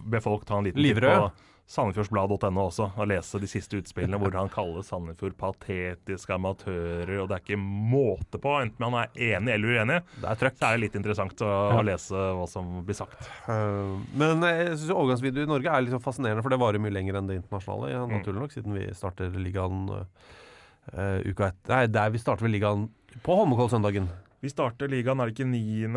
be 0.07 0.21
folk 0.25 0.45
ta 0.49 0.59
en 0.59 0.65
liten 0.71 0.81
Livrød. 0.83 1.31
titt 1.31 1.39
på 1.39 1.50
Sandefjordsblad.no 1.71 2.63
også 2.67 2.89
og 2.99 3.07
lese 3.11 3.39
de 3.43 3.47
siste 3.51 3.79
utspillene 3.79 4.19
hvor 4.21 4.35
han 4.35 4.49
kaller 4.51 4.83
Sandefjord 4.87 5.37
patetiske 5.39 6.35
amatører, 6.35 7.13
og 7.23 7.29
det 7.31 7.37
er 7.37 7.45
ikke 7.45 7.59
måte 7.63 8.41
på, 8.43 8.57
enten 8.65 8.87
han 8.89 8.97
er 9.05 9.13
enig 9.37 9.55
eller 9.55 9.77
uenig. 9.77 9.99
Det 10.19 10.27
er 10.33 10.41
trøkk. 10.41 10.59
Så 10.59 10.67
er 10.67 10.77
det 10.79 10.83
litt 10.87 10.99
interessant 10.99 11.45
å, 11.47 11.51
Ja. 11.77 11.83
lese 11.93 12.25
hva 12.41 12.49
som 12.51 12.73
blir 12.87 12.99
sagt. 12.99 13.23
Uh, 13.47 14.01
men 14.19 14.43
jeg 14.49 14.73
syns 14.81 14.91
overgangsvideo 14.97 15.47
i 15.47 15.51
Norge 15.53 15.71
er 15.71 15.87
litt 15.87 15.95
sånn 15.95 16.03
fascinerende, 16.05 16.43
for 16.43 16.51
det 16.51 16.59
varer 16.61 16.83
mye 16.83 16.95
lenger 16.95 17.21
enn 17.21 17.31
det 17.31 17.39
internasjonale. 17.43 17.93
Ja, 17.95 18.03
Mm. 18.07 18.17
naturlig 18.19 18.41
nok, 18.43 18.53
siden 18.57 18.75
vi 18.75 18.89
starter 18.97 19.31
ligaen 19.39 19.87
uh, 19.95 21.21
uka 21.31 21.53
etter 21.53 21.75
Nei, 21.77 21.87
der 21.87 22.11
vi 22.11 22.19
starter 22.19 22.47
vel 22.49 22.55
ligaen 22.59 22.89
på 23.23 23.37
Holmenkollsøndagen. 23.39 24.09
Vi 24.41 24.49
starter 24.49 24.89
ligaen, 24.89 25.21
er 25.21 25.29
det 25.29 25.35
ikke 25.35 25.47
9. 25.51 25.89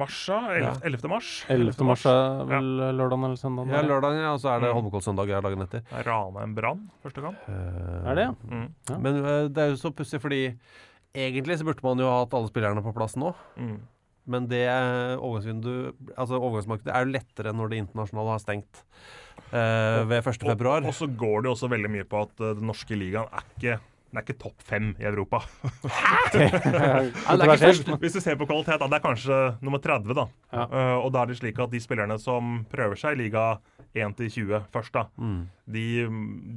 mars? 0.00 0.16
11. 0.26 0.72
11. 0.88 1.10
mars? 1.12 1.28
11. 1.52 1.84
mars 1.86 2.06
er 2.10 2.40
vel 2.50 2.70
lørdagen 2.98 3.26
eller 3.28 3.38
søndagen? 3.38 3.70
Ja, 3.70 3.82
lørdagen, 3.86 4.18
ja, 4.18 4.32
og 4.34 4.40
så 4.42 4.50
er 4.50 4.64
det 4.64 4.70
Mm. 4.72 4.78
Holmenkollsøndag 4.80 5.30
ja, 5.30 5.40
dagen 5.44 5.62
etter. 5.62 5.84
Det 5.86 6.00
er 6.00 6.08
Ranheim 6.10 6.56
Brann 6.56 6.80
første 7.04 7.22
gang. 7.22 7.36
Uh, 7.46 8.10
Er 8.10 8.18
det, 8.18 8.24
ja? 8.26 8.34
Mm. 8.50 8.66
Ja. 8.90 8.98
Men 8.98 9.20
uh, 9.22 9.46
det 9.46 9.62
er 9.62 9.70
jo 9.70 9.78
så 9.78 9.92
pussig, 9.94 10.18
fordi 10.20 10.40
egentlig 11.14 11.58
så 11.60 11.64
burde 11.68 11.86
man 11.86 12.02
jo 12.02 12.10
ha 12.10 12.24
hatt 12.24 12.34
alle 12.34 12.50
spillerne 12.50 12.82
på 12.82 12.94
plass 12.96 13.14
nå. 13.20 13.30
Mm. 13.56 13.78
Men 14.32 14.46
det 14.46 14.64
altså 14.70 16.38
overgangsmarkedet 16.38 16.92
er 16.94 17.06
jo 17.06 17.14
lettere 17.14 17.54
når 17.54 17.70
det 17.72 17.80
internasjonale 17.82 18.34
har 18.36 18.42
stengt 18.42 18.82
uh, 19.52 20.02
ved 20.10 20.18
1. 20.18 20.42
februar. 20.50 20.82
Og, 20.82 20.90
og 20.90 20.98
så 20.98 21.06
går 21.06 21.42
det 21.42 21.50
jo 21.50 21.54
også 21.56 21.70
veldig 21.70 21.90
mye 21.94 22.06
på 22.10 22.26
at 22.26 22.42
uh, 22.42 22.52
den 22.58 22.66
norske 22.70 22.98
ligaen 22.98 23.30
er 23.30 23.46
ikke 23.54 23.78
den 24.12 24.20
er 24.20 24.24
ikke 24.26 24.36
topp 24.42 24.60
fem 24.68 24.90
i 25.00 25.06
Europa. 25.08 25.38
Hæ? 25.88 26.50
Hvis 28.02 28.12
du 28.12 28.20
ser 28.20 28.36
på 28.36 28.44
kvalitet, 28.46 28.76
da, 28.82 28.86
det 28.90 28.98
er 28.98 29.04
kanskje 29.04 29.38
nummer 29.64 29.80
30, 29.82 30.12
da. 30.18 30.26
Ja. 30.52 30.66
Uh, 30.68 30.98
og 31.06 31.12
da 31.14 31.22
er 31.24 31.30
det 31.32 31.38
slik 31.40 31.58
at 31.64 31.72
de 31.72 31.80
spillerne 31.80 32.18
som 32.20 32.58
prøver 32.72 32.98
seg 33.00 33.16
i 33.16 33.22
liga 33.24 33.46
1-20 33.96 34.62
først, 34.72 34.92
da, 34.94 35.06
Mm. 35.20 35.42
de, 35.72 35.86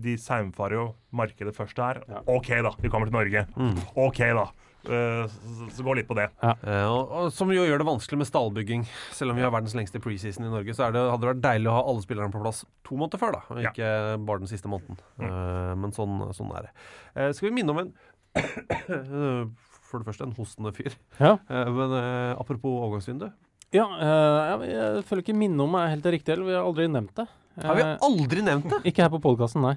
de 0.04 0.18
saumfarer 0.20 0.76
jo 0.78 0.86
markedet 1.16 1.56
først 1.56 1.78
der. 1.80 2.02
Ja. 2.12 2.22
OK, 2.32 2.48
da, 2.64 2.72
vi 2.82 2.90
kommer 2.92 3.08
til 3.10 3.16
Norge. 3.16 3.46
Mm. 3.56 3.80
OK, 3.96 4.20
da. 4.36 4.46
Eh, 4.90 5.36
så, 5.76 5.84
går 5.86 6.00
litt 6.00 6.08
på 6.10 6.18
det. 6.18 6.28
Eh, 6.44 6.86
og, 6.88 7.12
og 7.12 7.30
som 7.34 7.52
jo 7.54 7.66
gjør 7.66 7.82
det 7.82 7.88
vanskelig 7.88 8.20
med 8.22 8.30
stallbygging. 8.30 8.86
Selv 9.16 9.34
om 9.34 9.40
vi 9.40 9.46
har 9.46 9.54
verdens 9.54 9.76
lengste 9.78 10.02
preseason 10.04 10.46
i 10.48 10.52
Norge, 10.54 10.76
så 10.78 10.88
er 10.88 10.96
det, 10.96 11.04
hadde 11.12 11.26
det 11.26 11.32
vært 11.34 11.44
deilig 11.46 11.72
å 11.72 11.78
ha 11.78 11.84
alle 11.92 12.06
spillerne 12.06 12.34
på 12.34 12.42
plass 12.44 12.64
to 12.88 12.98
måneder 13.00 13.22
før, 13.22 13.38
da. 13.38 13.42
Og 13.56 13.62
Ja. 13.64 13.72
ikke 13.72 13.90
bare 14.28 14.44
den 14.44 14.52
siste 14.52 14.72
måneden. 14.72 15.00
Mm. 15.20 15.26
Eh, 15.30 15.72
men 15.84 15.96
sånn, 15.96 16.18
sånn 16.38 16.52
er 16.58 16.68
det. 16.70 16.76
Eh, 17.16 17.32
skal 17.38 17.50
vi 17.50 17.56
minne 17.60 17.76
om 17.76 17.82
en 17.86 17.94
For 19.86 20.02
det 20.02 20.08
første 20.10 20.26
en 20.26 20.36
hostende 20.36 20.74
fyr. 20.76 20.96
Ja. 21.22 21.38
Eh, 21.48 21.70
men 21.72 21.94
apropos 22.36 22.74
overgangsvindu. 22.82 23.30
Ja, 23.76 23.86
eh, 24.00 24.68
jeg, 24.68 24.72
jeg 24.76 25.04
føler 25.08 25.24
ikke 25.26 25.38
minne 25.38 25.66
om 25.66 25.76
er 25.80 25.92
helt 25.96 26.06
riktig. 26.14 26.34
eller 26.36 26.48
vi 26.48 26.56
har 26.56 26.66
aldri 26.68 26.88
nevnt 26.92 27.16
det. 27.18 27.28
Har 27.64 27.78
vi 27.80 27.86
aldri 28.04 28.44
nevnt 28.44 28.68
det? 28.72 28.82
Ikke 28.92 29.06
her 29.06 29.12
på 29.14 29.22
podkasten, 29.24 29.64
nei. 29.64 29.76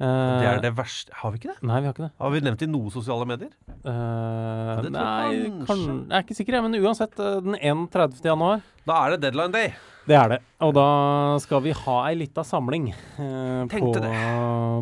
Eh, 0.00 0.40
Det 0.40 0.46
er 0.48 0.60
det 0.64 0.70
verste 0.74 1.12
Har 1.14 1.30
vi 1.30 1.38
ikke 1.38 1.52
det? 1.52 1.62
Nei, 1.68 1.80
vi 1.80 1.86
har 1.86 1.92
ikke 1.94 2.06
det. 2.08 2.12
Har 2.18 2.30
vi 2.32 2.40
nevnt 2.40 2.58
det 2.62 2.66
i 2.68 2.72
noen 2.72 2.90
sosiale 2.90 3.26
medier? 3.28 3.50
Uh, 3.84 4.88
nei, 4.88 5.50
kanskje. 5.62 5.66
kan, 5.68 5.82
jeg 6.08 6.16
er 6.16 6.24
ikke 6.24 6.36
sikker, 6.38 6.62
men 6.64 6.78
uansett. 6.80 7.18
eh, 7.20 7.40
Den 7.44 7.54
31. 7.60 8.22
januar, 8.24 8.62
Da 8.88 8.98
er 9.06 9.14
det 9.14 9.22
deadline 9.28 9.54
day. 9.54 9.72
det 10.10 10.16
er 10.18 10.28
det. 10.32 10.36
Og 10.66 10.72
da 10.74 10.84
skal 11.38 11.60
vi 11.62 11.70
ha 11.78 11.92
ei 12.08 12.16
lita 12.18 12.42
samling 12.42 12.88
eh, 12.90 13.60
på, 13.70 13.90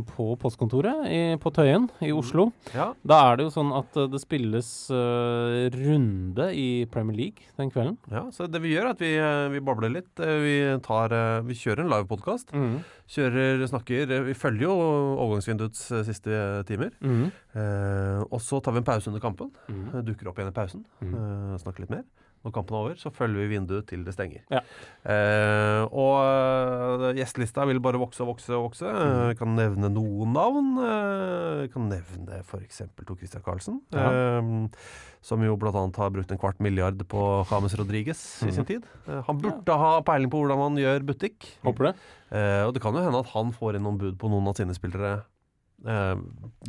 på 0.09 0.27
postkontoret 0.41 1.03
i, 1.13 1.19
på 1.41 1.53
Tøyen 1.53 1.91
i 2.01 2.09
Oslo. 2.17 2.47
Ja. 2.73 2.87
Da 3.05 3.19
er 3.29 3.37
det 3.37 3.45
jo 3.45 3.53
sånn 3.53 3.75
at 3.77 3.99
eh, 4.01 4.09
det 4.09 4.23
spilles 4.23 4.71
uh, 4.89 5.69
runde 5.75 6.47
i 6.57 6.87
Premier 6.93 7.19
League 7.19 7.51
den 7.61 7.69
kvelden. 7.75 7.99
ja, 8.09 8.23
så 8.33 8.49
det 8.49 8.63
vi 8.65 8.73
gjør 8.73 8.89
er 8.89 8.95
at 8.95 9.05
vi, 9.05 9.13
eh, 9.21 9.51
vi 9.53 9.61
babler 9.69 9.93
litt. 9.93 10.15
Vi, 10.17 10.57
tar, 10.89 11.13
vi 11.45 11.59
kjører 11.61 11.85
en 11.85 11.93
live 11.93 12.09
podkast. 12.09 12.57
Mm. 12.57 12.81
Kjører, 13.11 13.67
snakker 13.69 14.17
Vi 14.31 14.39
følger 14.39 14.69
jo 14.71 14.75
overgangsvinduets 15.27 15.85
siste 16.09 16.41
timer. 16.69 16.97
Mm. 17.05 17.29
Eh, 17.61 18.21
og 18.31 18.41
så 18.41 18.61
tar 18.65 18.73
vi 18.77 18.81
en 18.81 18.89
pause 18.89 19.11
under 19.13 19.21
kampen. 19.21 19.53
Eh, 19.69 20.01
Dukker 20.07 20.31
opp 20.33 20.41
igjen 20.41 20.53
i 20.53 20.57
pausen. 20.57 20.85
Mhm. 21.03 21.15
eh, 21.21 21.61
snakker 21.65 21.85
litt 21.85 21.95
mer. 21.99 22.05
Når 22.41 22.53
kampen 22.57 22.73
er 22.73 22.81
over, 22.87 22.95
så 22.97 23.11
følger 23.13 23.43
vi 23.43 23.49
vinduet 23.53 23.85
til 23.91 24.01
det 24.07 24.15
stenger. 24.17 24.41
Ja. 24.49 24.63
Eh, 25.05 25.83
og 25.93 26.15
eh, 26.25 27.11
gjestelista 27.19 27.67
vil 27.69 27.81
bare 27.85 28.01
vokse 28.01 28.23
og 28.25 28.31
vokse 28.33 28.55
og 28.57 28.71
vokse. 28.71 28.89
Mm. 28.89 29.11
Eh, 29.29 29.35
kan 29.37 29.53
nevne 29.59 29.91
noen 29.93 30.33
navn. 30.33 30.71
Eh, 30.81 31.67
kan 31.75 31.91
nevne 31.93 32.39
f.eks. 32.41 32.81
Tor 33.05 33.19
Christian 33.21 33.45
Karlsen. 33.45 33.81
Ja. 33.93 34.07
Eh, 34.41 34.79
som 35.21 35.43
jo 35.45 35.53
bl.a. 35.61 35.73
har 35.75 36.15
brukt 36.15 36.33
en 36.33 36.41
kvart 36.41 36.63
milliard 36.65 36.97
på 37.13 37.25
James 37.51 37.75
Rodriguez 37.77 38.23
i 38.41 38.47
Mhm. 38.49 38.55
sin 38.57 38.65
tid. 38.65 38.87
Eh, 39.07 39.21
han 39.27 39.37
burde 39.39 39.77
ha 39.77 40.01
peiling 40.01 40.31
på 40.33 40.41
hvordan 40.41 40.59
man 40.65 40.77
gjør 40.81 41.05
butikk. 41.05 41.45
Håper 41.63 41.91
det. 41.91 41.95
Eh, 42.33 42.65
og 42.65 42.73
det 42.73 42.81
kan 42.81 42.95
jo 42.97 43.05
hende 43.05 43.21
at 43.21 43.27
han 43.35 43.53
får 43.53 43.77
inn 43.77 43.83
noen 43.85 43.99
bud 44.01 44.17
på 44.17 44.31
noen 44.33 44.49
av 44.49 44.57
sine 44.57 44.73
spillere 44.73 45.21
eh, 45.87 46.17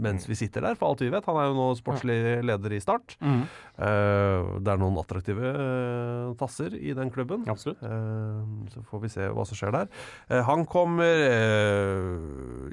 mens 0.02 0.28
vi 0.30 0.38
sitter 0.40 0.64
der, 0.66 0.78
for 0.80 0.92
alt 0.92 1.02
vi 1.04 1.12
vet. 1.12 1.26
Han 1.28 1.40
er 1.40 1.50
jo 1.50 1.58
nå 1.58 1.68
sportslig 1.80 2.18
leder 2.48 2.76
i 2.76 2.80
Start. 2.84 3.18
Mm. 3.20 3.44
Uh, 3.82 4.60
det 4.62 4.70
er 4.70 4.78
noen 4.78 5.00
attraktive 5.02 5.52
uh, 5.56 6.34
tasser 6.38 6.76
i 6.78 6.94
den 6.98 7.10
klubben. 7.14 7.44
Så 7.50 8.84
får 8.90 9.04
vi 9.04 9.12
se 9.12 9.28
hva 9.34 9.46
som 9.48 9.58
skjer 9.58 9.74
der. 9.74 9.90
Han 10.48 10.66
kommer 10.70 11.10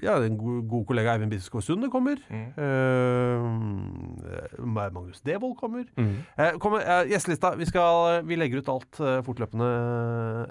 Ja, 0.03 0.19
en 0.23 0.37
god, 0.39 0.63
god 0.69 0.85
kollega 0.91 1.15
Eivind 1.15 1.33
Biskår 1.33 1.65
Sunde 1.65 1.91
kommer. 1.93 2.21
Mm. 2.29 2.53
Magnus 4.93 5.23
Devold 5.27 5.57
kommer. 5.59 5.87
Mm. 5.99 6.17
Kommer 6.63 6.85
Gjestelista. 7.09 7.55
Vi, 7.59 7.67
skal, 7.69 8.23
vi 8.29 8.39
legger 8.39 8.63
ut 8.63 8.73
alt 8.73 9.01
fortløpende 9.27 9.71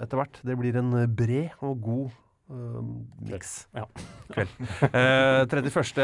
etter 0.02 0.20
hvert. 0.20 0.40
Det 0.44 0.58
blir 0.58 0.80
en 0.80 0.96
bred 1.14 1.54
og 1.64 1.78
god 1.84 2.16
uh, 2.50 2.80
miks. 3.28 3.68
Ja. 3.76 3.84
Kveld. 4.34 4.48
Uh, 4.82 5.46
31. 5.48 6.00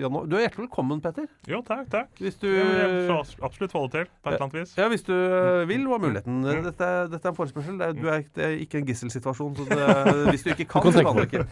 januar. 0.00 0.26
Du 0.30 0.36
er 0.38 0.44
hjertelig 0.46 0.64
velkommen, 0.68 1.00
Petter. 1.04 1.26
Jo, 1.50 1.60
takk, 1.66 1.86
takk. 1.92 2.10
Hvis 2.22 2.38
du 2.42 2.48
Ja, 2.50 2.64
jeg 2.84 3.04
får 3.10 3.34
absolutt 3.48 3.74
få 3.74 3.84
det 3.86 3.92
til, 3.96 4.10
på 4.22 4.30
et 4.30 4.34
eller 4.36 4.46
annet 4.48 4.58
vis. 4.60 4.74
ja, 4.78 4.88
hvis 4.92 5.04
du 5.06 5.12
eh, 5.14 5.62
vil 5.70 5.86
og 5.86 5.96
har 5.96 6.02
muligheten. 6.06 6.40
Mm. 6.44 6.64
Dette, 6.70 6.84
er- 6.84 7.08
dette 7.12 7.26
er 7.28 7.34
en 7.34 7.38
forespørsel. 7.38 7.78
Det 7.78 7.88
er, 7.88 7.92
du 7.98 8.08
er, 8.08 8.26
det 8.34 8.44
er 8.48 8.56
ikke 8.64 8.78
en 8.82 8.86
gisselsituasjon. 8.90 9.56
Så 9.56 9.68
det, 9.70 9.80
hvis 10.32 10.42
du 10.46 10.52
ikke 10.54 10.64
kan, 10.74 10.82
Du 10.84 10.90
kan 10.90 10.98
så 10.98 11.06
kan 11.06 11.16
du 11.16 11.24
ikke. 11.28 11.46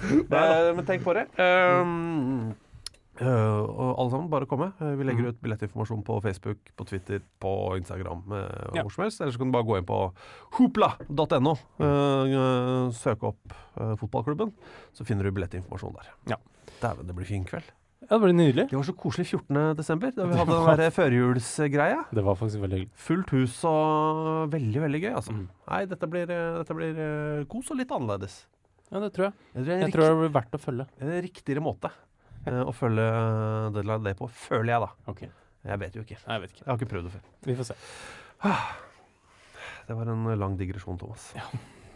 Men 0.79 0.87
tenk 0.89 1.03
på 1.07 1.15
det. 1.19 1.27
Um, 1.39 2.53
eh, 3.23 3.61
og 3.63 3.99
alle 3.99 4.11
sammen, 4.11 4.29
bare 4.31 4.47
komme. 4.51 4.73
Uh, 4.81 4.93
Vi 4.97 5.05
Mm. 5.05 5.09
legger 5.09 5.29
ut 5.33 5.41
billettinformasjon 5.43 6.03
på 6.05 6.21
Facebook, 6.23 6.59
på 6.77 6.87
Twitter, 6.87 7.21
på 7.41 7.53
Instagram. 7.79 8.25
Uh, 8.31 8.75
Ja. 8.75 8.83
hvor 8.83 8.91
som 8.93 9.05
helst. 9.05 9.21
Eller 9.21 9.33
så 9.33 9.39
kan 9.39 9.51
du 9.51 9.57
bare 9.57 9.65
gå 9.69 9.79
inn 9.79 9.87
på 9.87 10.13
hopla.no. 10.59 11.55
søke 12.93 13.31
opp 13.33 13.55
fotballklubben, 14.01 14.53
så 14.95 15.05
finner 15.07 15.25
du 15.25 15.33
billettinformasjon 15.33 15.95
der. 15.97 16.11
Ja. 16.35 16.37
Dæven, 16.83 17.07
det 17.07 17.15
blir 17.17 17.27
fin 17.29 17.45
kveld. 17.45 17.65
Ja, 18.03 18.19
det 18.19 18.25
blir 18.25 18.35
nydelig. 18.35 18.65
Det 18.69 18.75
var 18.77 18.83
så 18.89 18.95
koselig 18.99 19.27
14. 19.31 19.77
desember, 19.79 20.11
da 20.17 20.25
vi 20.27 20.35
hadde 20.41 20.57
den 20.67 20.81
der 20.81 20.91
førjulsgreia. 20.91 22.01
Det 22.13 22.25
var 22.27 22.35
faktisk 22.35 22.61
veldig 22.65 22.81
hyggelig. 22.81 22.97
Fullt 22.99 23.31
hus 23.31 23.61
og 23.69 24.51
veldig, 24.51 24.81
veldig 24.83 25.01
gøy, 25.05 25.13
altså. 25.15 25.33
Mm. 25.37 25.45
Nei, 25.71 25.85
dette 25.87 26.09
blir, 26.11 26.27
dette 26.27 26.75
blir 26.75 27.47
kos 27.53 27.71
og 27.71 27.79
litt 27.79 27.95
annerledes. 27.95 28.41
Ja, 28.93 29.01
det 29.01 29.13
tror 29.15 29.31
jeg. 29.31 29.35
Jeg 29.55 29.65
tror, 29.65 29.73
en, 29.73 29.81
Jeg 29.87 29.93
tror 29.95 30.03
det 30.11 30.17
blir 30.21 30.35
verdt 30.35 30.59
å 30.59 30.61
følge. 30.61 30.87
rik- 30.99 31.07
en 31.07 31.23
riktigere 31.29 31.63
måte 31.65 31.91
å 32.51 32.73
følge 32.75 33.05
eh, 33.07 33.69
Deadline 33.77 34.07
Day 34.07 34.17
på, 34.19 34.27
føler 34.27 34.75
jeg, 34.75 34.83
da. 34.83 35.11
Okay. 35.13 35.31
Jeg 35.63 35.79
vet 35.79 35.95
jo 35.95 36.03
ikke. 36.03 36.19
Jeg 36.19 36.43
vet 36.43 36.55
ikke. 36.55 36.65
Jeg 36.65 36.71
har 36.71 36.81
ikke 36.81 36.91
prøvd 36.91 37.07
det 37.07 37.13
før. 37.15 37.27
Vi 37.47 37.55
får 37.59 37.69
se. 37.71 37.77
Det 39.87 39.97
var 39.99 40.11
en 40.11 40.27
lang 40.39 40.59
digresjon, 40.59 40.99
Thomas. 40.99 41.29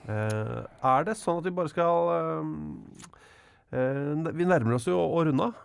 Eh, 0.06 0.60
er 0.86 1.06
det 1.06 1.16
sånn 1.18 1.40
at 1.40 1.46
vi 1.48 1.54
bare 1.54 1.70
skal 1.72 2.10
eh, 2.14 2.50
eh, 3.74 4.28
Vi 4.38 4.46
nærmer 4.46 4.76
oss 4.76 4.86
jo 4.86 5.00
å 5.02 5.24
runde 5.26 5.48
av. 5.48 5.64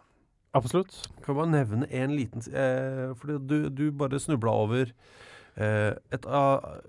Absolutt. 0.58 0.96
Kan 1.22 1.36
vi 1.36 1.40
bare 1.44 1.52
nevne 1.54 1.90
en 1.94 2.16
liten 2.18 2.42
eh, 2.50 3.12
Fordi 3.16 3.38
du, 3.48 3.70
du 3.70 3.84
bare 3.96 4.20
snubla 4.20 4.56
over 4.64 4.90
eh, 5.56 5.94
et 6.12 6.26
av 6.26 6.82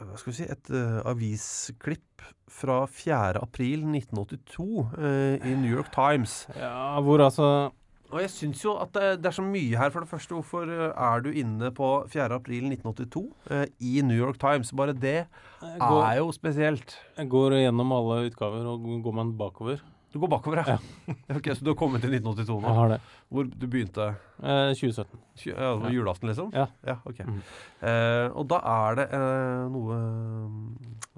hva 0.00 0.18
skal 0.18 0.32
vi 0.32 0.36
si, 0.40 0.48
et 0.50 0.70
uh, 0.74 1.00
avisklipp 1.06 2.14
fra 2.50 2.84
4. 2.86 3.38
april 3.42 3.86
1982 3.88 4.66
eh, 4.98 5.46
i 5.50 5.54
New 5.58 5.70
York 5.70 5.90
Times. 5.94 6.44
Ja, 6.58 7.00
hvor 7.00 7.22
altså 7.24 7.70
Og 8.12 8.20
jeg 8.20 8.30
syns 8.30 8.60
jo 8.62 8.76
at 8.78 8.92
det, 8.94 9.06
det 9.24 9.30
er 9.30 9.34
så 9.34 9.42
mye 9.42 9.78
her. 9.78 9.90
For 9.90 10.04
det 10.04 10.10
første, 10.10 10.36
hvorfor 10.36 10.70
eh, 10.70 10.92
er 10.92 11.24
du 11.24 11.30
inne 11.32 11.70
på 11.74 11.88
4. 12.12 12.28
april 12.36 12.68
1982 12.70 13.24
eh, 13.50 13.66
i 13.80 14.04
New 14.06 14.18
York 14.18 14.38
Times? 14.38 14.70
Bare 14.76 14.94
det 14.94 15.24
går, 15.60 16.02
er 16.04 16.20
jo 16.20 16.30
spesielt. 16.32 16.98
jeg 17.16 17.28
går 17.28 17.58
gjennom 17.64 17.96
alle 17.96 18.28
utgaver, 18.28 18.68
og 18.70 18.86
går 19.02 19.18
man 19.18 19.34
bakover, 19.38 19.82
Du 20.14 20.20
går 20.22 20.30
bakover, 20.30 20.60
ja. 20.62 20.76
Ok, 21.36 21.48
Så 21.58 21.64
du 21.66 21.72
har 21.72 21.78
kommet 21.80 22.04
til 22.04 22.12
1982 22.14 22.60
nå? 22.62 22.68
Jeg 22.70 22.78
har 22.78 22.92
det. 22.94 22.98
Hvor 23.34 23.48
du 23.50 23.66
begynte 23.66 24.04
Eh, 24.38 24.70
2017. 24.78 25.18
Tju- 25.38 25.50
ja, 25.54 25.72
det 25.74 25.82
var 25.82 25.90
Julaften, 25.94 26.28
liksom? 26.30 26.52
Ja. 26.54 26.66
ja 26.86 26.96
ok. 27.06 27.20
Mm. 27.26 27.40
Eh, 27.82 28.28
og 28.38 28.46
da 28.50 28.58
er 28.62 28.98
det 29.00 29.06
eh, 29.14 29.64
noe 29.74 29.98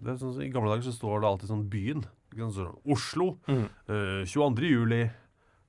det 0.00 0.12
er 0.14 0.18
sånn, 0.20 0.36
I 0.44 0.48
gamle 0.52 0.72
dager 0.72 0.86
så 0.88 0.94
står 0.96 1.20
det 1.22 1.28
alltid 1.30 1.50
sånn 1.52 1.66
byen. 1.72 2.04
Sånn, 2.36 2.74
Oslo. 2.92 3.30
Mm. 3.48 3.64
eh, 3.88 4.24
22. 4.28 4.68
juli 4.68 5.02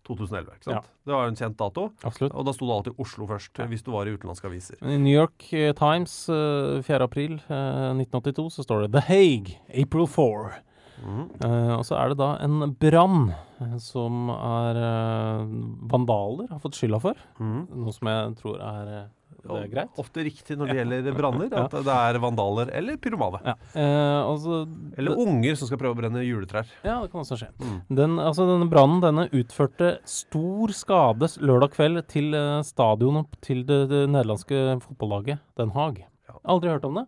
2011. 0.08 0.54
Ikke 0.56 0.70
sant? 0.70 0.88
Det 1.08 1.16
var 1.16 1.28
en 1.28 1.36
kjent 1.40 1.58
dato. 1.60 1.88
Absolutt. 2.08 2.32
Og 2.36 2.46
da 2.48 2.54
sto 2.56 2.68
det 2.70 2.76
alltid 2.78 3.00
Oslo 3.04 3.28
først, 3.28 3.60
hvis 3.72 3.84
du 3.84 3.92
var 3.92 4.08
i 4.08 4.14
utenlandske 4.16 4.48
aviser. 4.48 4.80
Men 4.82 4.94
I 4.96 5.04
New 5.04 5.16
York 5.16 5.50
eh, 5.56 5.74
Times 5.76 6.16
eh, 6.32 6.80
4. 6.88 7.04
april 7.08 7.38
eh, 7.48 7.92
1982 7.98 8.48
så 8.56 8.64
står 8.68 8.86
det 8.88 8.94
The 8.96 9.04
Hague, 9.10 9.58
April 9.84 10.08
4. 10.08 10.62
Eh, 11.04 11.74
og 11.78 11.84
så 11.88 11.98
er 12.00 12.12
det 12.12 12.18
da 12.20 12.32
en 12.44 12.72
brann 12.80 13.30
eh, 13.62 13.76
som 13.82 14.32
er 14.34 14.80
uh, 14.82 15.44
vandaler 15.92 16.50
har 16.52 16.62
fått 16.64 16.80
skylda 16.80 17.00
for. 17.04 17.20
Mm. 17.42 17.62
Noe 17.84 17.94
som 17.96 18.10
jeg 18.10 18.34
tror 18.42 18.58
er, 18.64 18.90
det 19.38 19.60
er 19.62 19.70
greit. 19.72 20.00
Ofte 20.02 20.26
riktig 20.26 20.58
når 20.58 20.72
det 20.72 20.78
gjelder 20.80 21.18
branner, 21.18 21.54
at 21.62 21.76
det 21.86 21.98
er 21.98 22.20
vandaler 22.24 22.72
eller 22.76 22.98
pyromane. 23.02 23.42
Ja. 23.46 23.56
Uh, 23.76 24.34
altså, 24.34 24.60
så- 24.66 24.98
Eller 24.98 25.22
unger 25.24 25.60
som 25.60 25.70
skal 25.70 25.82
prøve 25.82 25.96
å 25.96 26.02
brenne 26.02 26.26
juletrær. 26.26 26.68
Ja, 26.84 27.00
det 27.04 27.12
kan 27.14 27.22
også 27.24 27.40
skje. 27.40 27.52
Mm. 27.62 27.80
Den, 28.02 28.18
altså, 28.24 28.48
denne 28.50 28.70
brannen 28.72 29.04
denne 29.04 29.28
utførte 29.30 29.98
stor 30.10 30.74
skade 30.76 31.30
lørdag 31.40 31.76
kveld 31.78 32.04
til 32.12 32.34
stadionet 32.66 33.38
til 33.46 33.64
det, 33.70 33.84
det 33.94 34.06
nederlandske 34.10 34.82
fotballaget 34.84 35.40
Den 35.58 35.72
Haag. 35.78 36.04
Aldri 36.48 36.70
hørt 36.70 36.86
om 36.86 37.00
det? 37.00 37.08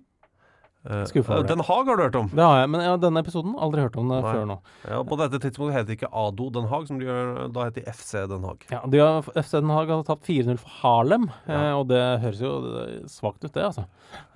Eh, 0.88 1.02
Skuffa 1.10 1.34
over. 1.36 1.48
Den 1.50 1.60
Haag 1.60 1.90
har 1.92 1.98
du 1.98 2.04
hørt 2.06 2.16
om? 2.16 2.30
Det 2.32 2.40
har 2.40 2.62
jeg, 2.62 2.70
men 2.72 2.82
ja, 2.86 2.94
denne 2.96 3.20
episoden 3.20 3.56
aldri 3.60 3.82
hørt 3.84 3.98
om 4.00 4.08
det 4.08 4.20
Nei. 4.24 4.32
før 4.32 4.46
nå. 4.48 4.56
Ja, 4.88 5.00
på 5.04 5.18
dette 5.20 5.40
tidspunktet 5.44 5.76
heter 5.76 5.90
det 5.90 5.98
ikke 5.98 6.12
ADO 6.16 6.48
Den 6.56 6.70
Haag, 6.72 6.86
som 6.88 7.02
de 7.02 7.06
gjør, 7.10 7.32
da 7.52 7.66
heter 7.68 7.84
de 7.84 7.92
FC 7.92 8.14
Den 8.32 8.46
Haag. 8.48 8.64
Ja, 8.72 8.80
de 8.88 9.02
har, 9.04 9.28
FC 9.36 9.52
Den 9.58 9.74
Haag 9.76 9.92
har 9.92 10.06
tapt 10.08 10.24
4-0 10.30 10.56
for 10.62 10.78
Harlem, 10.80 11.28
eh, 11.52 11.72
og 11.76 11.90
det 11.92 12.00
høres 12.24 12.40
jo 12.46 12.54
eh, 12.86 12.94
svakt 13.12 13.44
ut, 13.44 13.52
det, 13.58 13.66
altså. 13.68 13.84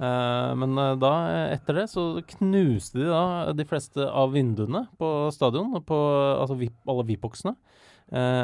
Eh, 0.04 0.52
men 0.60 0.76
eh, 0.84 0.96
da, 1.00 1.14
eh, 1.32 1.54
etter 1.56 1.80
det, 1.80 1.88
så 1.94 2.10
knuste 2.36 3.00
de 3.00 3.08
da 3.08 3.24
de 3.56 3.66
fleste 3.70 4.04
av 4.12 4.36
vinduene 4.36 4.84
på 5.00 5.14
stadion, 5.32 5.72
på 5.88 6.02
altså 6.44 6.60
VIP, 6.60 6.76
alle 6.92 7.08
VIP-boksene, 7.08 7.56
eh, 7.56 7.80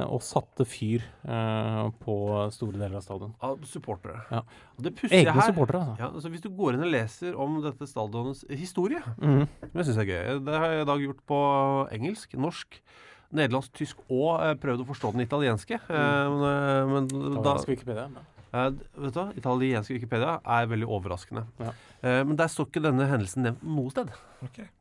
og 0.10 0.24
satte 0.26 0.66
fyr 0.68 1.04
eh, 1.28 1.90
på 2.02 2.16
store 2.56 2.78
deler 2.78 3.00
av 3.00 3.04
stadion. 3.06 3.34
Av 3.46 3.60
supportere. 3.70 4.24
Ja. 4.32 4.42
Egne 4.80 5.36
her 5.36 5.52
supportere, 5.52 5.84
altså. 5.84 6.00
ja, 6.00 6.10
altså 6.10 6.32
Hvis 6.34 6.46
du 6.46 6.50
går 6.56 6.78
inn 6.78 6.88
og 6.88 6.94
leser 6.94 7.38
om 7.38 7.60
dette 7.66 7.90
stadionets 7.90 8.46
historie, 8.50 9.04
mm. 9.20 9.44
det 9.74 9.86
syns 9.86 10.00
jeg 10.00 10.08
er 10.08 10.10
gøy. 10.10 10.42
Det 10.48 10.64
har 10.64 10.74
jeg 10.74 10.88
i 10.88 10.90
dag 10.90 11.06
gjort 11.06 11.22
på 11.30 11.44
engelsk, 12.00 12.36
norsk, 12.48 12.82
nederlandsk, 13.36 13.76
tysk 13.78 14.02
og 14.08 14.42
eh, 14.42 14.56
prøvd 14.62 14.86
å 14.86 14.90
forstå 14.90 15.14
den 15.18 15.28
italienske. 15.28 15.82
Mm. 15.90 16.40
men, 16.40 16.50
eh, 16.50 16.94
men 16.96 17.14
da, 17.14 17.58
Italiensk 17.60 18.38
Eh, 18.50 18.72
vet 19.04 19.14
du 19.14 19.20
hva? 19.20 19.28
Italiensk 19.38 19.94
Wikipedia 19.94 20.40
er 20.42 20.68
veldig 20.72 20.88
overraskende. 20.90 21.46
Ja. 21.62 21.74
Uh, 22.00 22.22
men 22.30 22.38
der 22.40 22.50
står 22.50 22.70
ikke 22.70 22.82
denne 22.82 23.06
hendelsen 23.10 23.46
nevnt 23.46 23.64
noe 23.66 23.92
sted. 23.94 24.10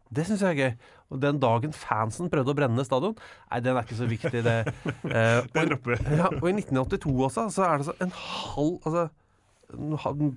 Det 0.09 0.25
syns 0.25 0.45
jeg 0.45 0.55
er 0.55 0.59
gøy. 0.59 0.91
Og 1.13 1.21
den 1.21 1.41
dagen 1.43 1.75
fansen 1.77 2.31
prøvde 2.33 2.55
å 2.55 2.57
brenne 2.57 2.85
stadion, 2.87 3.17
nei, 3.51 3.61
den 3.65 3.77
er 3.77 3.85
ikke 3.85 3.99
så 3.99 4.09
viktig, 4.09 4.43
det. 4.45 4.57
Uh, 5.05 5.45
og, 5.61 5.91
ja, 6.09 6.31
og 6.31 6.49
i 6.49 6.55
1982 6.57 7.15
også, 7.29 7.49
så 7.53 7.67
er 7.69 7.81
det 7.81 7.89
så 7.91 7.97
en 8.05 8.15
halv 8.15 8.79
altså, 8.85 9.09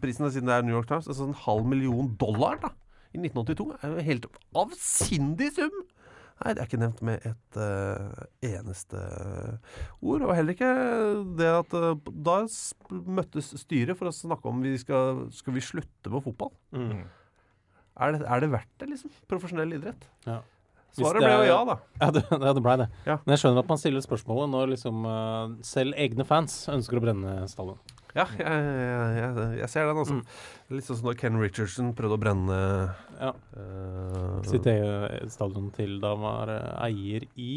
Prisen 0.02 0.28
er 0.28 0.34
siden 0.36 0.50
det 0.50 0.58
er 0.58 0.66
New 0.68 0.76
York 0.76 0.90
Times, 0.90 1.08
altså 1.08 1.30
en 1.30 1.38
halv 1.46 1.68
million 1.72 2.10
dollar 2.20 2.58
da, 2.60 2.74
i 3.16 3.20
1982 3.20 3.70
er 3.78 3.94
jo 3.94 4.06
helt 4.10 4.28
avsindig 4.60 5.54
sum! 5.56 5.78
Nei, 6.42 6.54
det 6.58 6.64
er 6.64 6.70
ikke 6.70 6.82
nevnt 6.82 7.02
med 7.06 7.26
et 7.28 7.58
uh, 7.62 8.22
eneste 8.48 9.02
ord. 10.02 10.24
Og 10.26 10.34
heller 10.34 10.56
ikke 10.56 10.72
det 11.38 11.50
at 11.54 11.76
uh, 11.78 11.92
Da 12.26 12.40
møttes 12.90 13.52
styret 13.62 14.00
for 14.00 14.10
å 14.10 14.16
snakke 14.16 14.50
om 14.50 14.64
vi 14.64 14.74
skal, 14.82 15.28
skal 15.36 15.58
vi 15.58 15.64
slutte 15.66 16.14
med 16.14 16.26
fotball. 16.26 16.50
Mm. 16.74 17.04
Er, 18.02 18.16
det, 18.16 18.26
er 18.26 18.42
det 18.42 18.50
verdt 18.56 18.74
det, 18.82 18.90
liksom? 18.96 19.14
Profesjonell 19.30 19.78
idrett? 19.78 20.10
Ja. 20.26 20.40
Svaret 20.98 21.24
ble 21.24 21.32
jo 21.32 21.44
ja, 21.48 21.60
da. 21.68 21.78
Ja, 22.02 22.10
det, 22.18 22.24
ja, 22.34 22.52
det 22.58 22.64
blei 22.66 22.76
det. 22.82 22.88
Ja. 23.06 23.16
Men 23.24 23.36
jeg 23.36 23.44
skjønner 23.44 23.64
at 23.64 23.70
man 23.72 23.80
stiller 23.80 24.04
spørsmålet 24.04 24.52
når 24.52 24.74
liksom 24.74 25.06
uh, 25.08 25.54
selv 25.66 25.96
egne 26.00 26.26
fans 26.28 26.64
ønsker 26.74 27.00
å 27.00 27.04
brenne 27.06 27.36
stadion. 27.52 27.80
Ja, 28.12 28.26
jeg, 28.36 28.44
jeg, 28.44 29.14
jeg, 29.22 29.48
jeg 29.62 29.70
ser 29.72 29.88
den, 29.88 30.02
altså. 30.02 30.18
Litt 30.76 30.88
sånn 30.88 31.00
som 31.00 31.08
da 31.12 31.16
Ken 31.20 31.40
Richardson 31.40 31.94
prøvde 31.96 32.18
å 32.18 32.22
brenne 32.22 32.58
Ja. 33.22 33.32
uh, 33.56 34.42
Sitt 34.48 34.68
eget 34.68 35.32
stadion 35.32 35.70
til 35.76 36.00
da 36.04 36.12
han 36.16 36.26
var 36.26 36.52
eh, 36.52 36.86
eier 36.90 37.28
i 37.40 37.54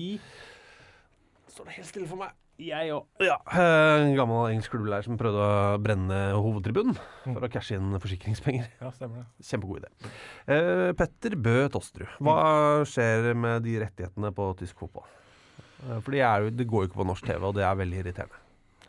Står 1.50 1.68
det 1.70 1.76
helt 1.80 1.90
stille 1.90 2.11
for 2.11 2.22
meg? 2.22 2.34
Jeg 2.62 2.92
òg. 2.94 3.09
Ja, 3.26 3.34
eh, 3.50 4.05
En 4.05 4.12
gammel 4.14 4.52
engelsk 4.52 4.70
klubblærer 4.70 5.02
som 5.02 5.18
prøvde 5.18 5.42
å 5.42 5.78
brenne 5.82 6.18
hovedtribunen 6.38 6.94
for 7.24 7.42
å 7.42 7.50
cashe 7.50 7.74
inn 7.74 7.96
forsikringspenger. 7.98 8.68
Ja, 8.78 8.92
stemmer 8.94 9.24
det. 9.24 9.46
Kjempegod 9.48 9.82
idé. 9.82 9.90
Uh, 10.46 10.92
Petter 10.94 11.34
Bø 11.34 11.57
Tosterud, 11.74 12.14
hva 12.22 12.38
skjer 12.86 13.32
med 13.34 13.66
de 13.66 13.74
rettighetene 13.82 14.30
på 14.38 14.46
tysk 14.62 14.78
fotball? 14.84 15.07
Uh, 15.82 15.98
for 15.98 16.14
de 16.14 16.22
er 16.22 16.46
det 16.55 16.68
går 16.70 16.86
jo 16.86 16.92
ikke 16.92 17.02
på 17.02 17.09
norsk 17.11 17.26
TV, 17.26 17.42
og 17.42 17.59
det 17.59 17.66
er 17.66 17.80
veldig 17.82 18.02
irriterende. 18.05 18.38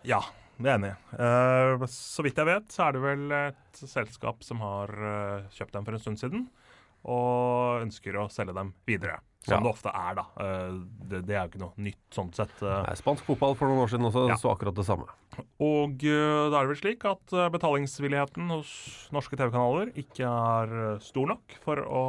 Ja, 0.05 0.21
det 0.57 0.71
er 0.71 0.77
enig. 0.77 0.93
Eh, 1.19 1.85
så 1.91 2.25
vidt 2.25 2.39
jeg 2.39 2.47
vet, 2.47 2.67
så 2.71 2.87
er 2.87 2.95
det 2.95 3.03
vel 3.03 3.35
et 3.37 3.81
selskap 3.81 4.45
som 4.45 4.61
har 4.63 4.93
uh, 4.95 5.47
kjøpt 5.55 5.75
dem 5.75 5.87
for 5.87 5.97
en 5.97 6.03
stund 6.03 6.21
siden, 6.21 6.45
og 7.05 7.85
ønsker 7.85 8.17
å 8.19 8.27
selge 8.33 8.53
dem 8.57 8.73
videre. 8.89 9.21
Som 9.45 9.59
Ja. 9.59 9.61
det 9.61 9.69
ofte 9.75 9.91
er, 9.93 10.15
da. 10.17 10.23
Eh, 10.41 10.77
det, 11.05 11.19
det 11.27 11.35
er 11.37 11.43
jo 11.45 11.49
ikke 11.51 11.59
noe 11.61 11.73
nytt 11.85 12.15
sånn 12.15 12.31
sett. 12.33 12.49
eh. 12.65 12.79
Nei, 12.87 12.95
Spansk 12.97 13.27
fotball 13.27 13.53
for 13.53 13.69
noen 13.69 13.83
år 13.83 13.91
siden 13.91 14.07
også 14.09 14.23
Ja. 14.31 14.37
så 14.41 14.49
akkurat 14.55 14.73
det 14.73 14.85
samme. 14.87 15.05
Og 15.61 16.01
eh, 16.01 16.49
da 16.49 16.57
er 16.57 16.65
det 16.65 16.71
vel 16.73 16.79
slik 16.81 17.05
at 17.05 17.29
eh, 17.37 17.49
betalingsvilligheten 17.53 18.49
hos 18.49 18.71
norske 19.13 19.37
TV-kanaler 19.37 19.91
ikke 20.01 20.25
er 20.25 20.73
eh, 20.95 20.99
stor 21.05 21.29
nok 21.29 21.57
for 21.61 21.77
å, 21.77 22.03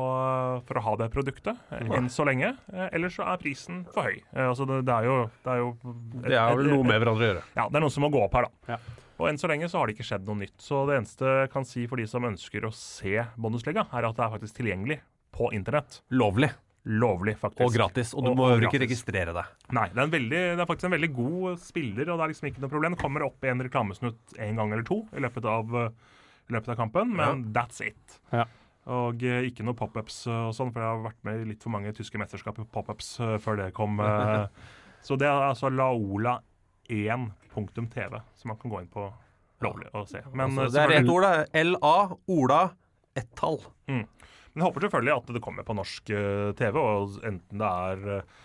for 0.64 0.80
å 0.80 0.84
ha 0.88 0.96
det 0.96 1.10
produktet 1.12 1.60
eh, 1.76 1.84
Nei. 1.84 1.98
enn 1.98 2.08
så 2.08 2.24
lenge. 2.24 2.54
Eh, 2.72 2.88
Ellers 2.96 3.18
så 3.20 3.28
er 3.28 3.36
prisen 3.44 3.84
for 3.92 4.08
høy. 4.08 4.22
Eh, 4.32 4.46
altså 4.48 4.64
det, 4.72 4.80
det 4.88 4.94
er 4.96 5.04
jo 5.10 5.18
Det 5.44 5.52
er, 5.52 5.58
jo 5.60 5.76
Det 6.24 6.38
er 6.40 6.56
vel 6.56 6.72
noe 6.72 6.88
med 6.88 7.02
hverandre 7.04 7.20
å 7.20 7.34
gjøre. 7.34 7.44
Ja, 7.58 7.68
det 7.68 7.76
er 7.76 7.84
noe 7.84 7.92
som 7.92 8.06
må 8.08 8.14
gå 8.16 8.24
opp 8.24 8.32
her, 8.40 8.48
da. 8.48 8.78
Ja. 8.78 8.80
Og 9.16 9.30
enn 9.30 9.38
så 9.40 9.48
lenge 9.48 9.68
så 9.72 9.80
har 9.80 9.88
det 9.88 9.96
ikke 9.96 10.06
skjedd 10.10 10.26
noe 10.28 10.42
nytt. 10.42 10.56
Så 10.60 10.82
det 10.88 10.98
eneste 10.98 11.30
jeg 11.42 11.50
kan 11.54 11.64
si 11.68 11.86
for 11.88 12.00
de 12.00 12.06
som 12.10 12.26
ønsker 12.28 12.66
å 12.68 12.72
se 12.76 13.22
Bundesliga, 13.40 13.86
er 13.88 14.08
at 14.08 14.18
det 14.18 14.24
er 14.26 14.34
faktisk 14.34 14.58
tilgjengelig 14.60 15.00
på 15.36 15.50
internett. 15.56 16.02
Lovlig. 16.12 16.50
Lovlig, 16.86 17.34
faktisk. 17.40 17.64
Og 17.66 17.72
gratis. 17.74 18.12
Og 18.14 18.22
du 18.22 18.30
må 18.38 18.44
og 18.46 18.60
jo 18.60 18.68
ikke 18.68 18.78
registrere 18.84 19.32
deg. 19.34 19.48
Nei, 19.74 19.88
det 19.90 19.98
er, 19.98 20.04
en 20.04 20.12
veldig, 20.12 20.42
det 20.54 20.62
er 20.62 20.68
faktisk 20.68 20.86
en 20.86 20.94
veldig 20.94 21.08
god 21.16 21.56
spiller, 21.64 22.12
og 22.12 22.20
det 22.20 22.26
er 22.26 22.30
liksom 22.30 22.50
ikke 22.52 22.62
noe 22.62 22.70
problem. 22.70 22.94
Det 22.94 23.00
kommer 23.00 23.24
opp 23.26 23.42
i 23.42 23.50
en 23.50 23.64
reklamesnutt 23.66 24.36
en 24.46 24.60
gang 24.60 24.76
eller 24.76 24.86
to 24.86 25.00
i 25.16 25.24
løpet 25.24 25.48
av, 25.50 25.74
eh, 25.80 26.14
i 26.46 26.54
løpet 26.54 26.70
av 26.76 26.78
kampen, 26.84 27.10
men 27.18 27.42
that's 27.56 27.82
it. 27.82 28.20
Ja. 28.30 28.44
Og 28.94 29.24
eh, 29.26 29.48
ikke 29.48 29.66
noe 29.66 29.74
pop-ups 29.74 30.20
og 30.30 30.52
sånn, 30.54 30.70
for 30.70 30.84
jeg 30.84 30.92
har 30.92 31.02
vært 31.08 31.24
med 31.26 31.42
i 31.42 31.48
litt 31.50 31.66
for 31.66 31.74
mange 31.74 31.90
tyske 31.96 32.20
mesterskap 32.22 32.60
i 32.62 32.68
pop-ups 32.70 33.16
eh, 33.18 33.34
før 33.42 33.58
det 33.64 33.72
kom. 33.74 33.98
eh. 33.98 34.70
så 35.06 35.18
det 35.18 35.26
er 35.26 35.48
altså 35.48 35.72
laola1.tv, 36.88 38.20
som 38.36 38.48
man 38.48 38.58
kan 38.58 38.70
gå 38.70 38.80
inn 38.80 38.90
på 38.92 39.06
lovlig 39.64 39.92
og 39.94 40.08
se. 40.10 40.22
Men, 40.32 40.56
altså, 40.58 40.66
eh, 40.66 40.72
det 40.72 40.82
er 40.82 41.02
ett 41.02 41.12
ord, 41.12 41.24
da. 41.24 41.62
LA, 41.64 41.94
Ola, 42.36 42.62
ett 43.16 43.30
tall. 43.38 43.60
Mm. 43.88 44.04
Men 44.04 44.62
jeg 44.62 44.68
håper 44.68 44.86
selvfølgelig 44.86 45.14
at 45.16 45.32
det 45.36 45.44
kommer 45.44 45.66
på 45.66 45.76
norsk 45.76 46.12
eh, 46.16 46.50
TV, 46.58 46.76
og 46.80 47.16
enten 47.26 47.62
det 47.62 47.70
er 47.92 48.10
eh, 48.16 48.36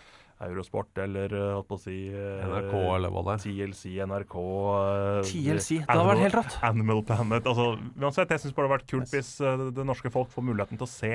Eurosport 0.42 0.98
eller 0.98 1.30
holdt 1.30 1.68
på 1.68 1.76
å 1.76 1.80
si 1.80 1.96
NRK 2.10 2.72
eller 2.74 3.12
hva 3.14 3.22
det 3.28 3.34
er. 3.36 3.42
TLC, 3.44 3.82
NRK 4.10 4.32
TLC, 5.28 5.68
det 5.76 5.86
hadde 5.86 6.06
vært 6.08 6.24
helt 6.24 6.38
rått. 6.40 6.56
Animal 6.66 7.02
Planet. 7.06 7.46
Altså, 7.46 7.66
uansett, 7.94 8.34
jeg 8.34 8.42
syns 8.42 8.56
bare 8.56 8.66
det 8.66 8.72
hadde 8.72 8.78
vært 8.80 8.88
kult 8.90 9.14
hvis 9.14 9.30
det 9.76 9.84
norske 9.86 10.10
folk 10.10 10.32
får 10.32 10.48
muligheten 10.48 10.80
til 10.80 10.88
å 10.88 10.90
se 10.90 11.12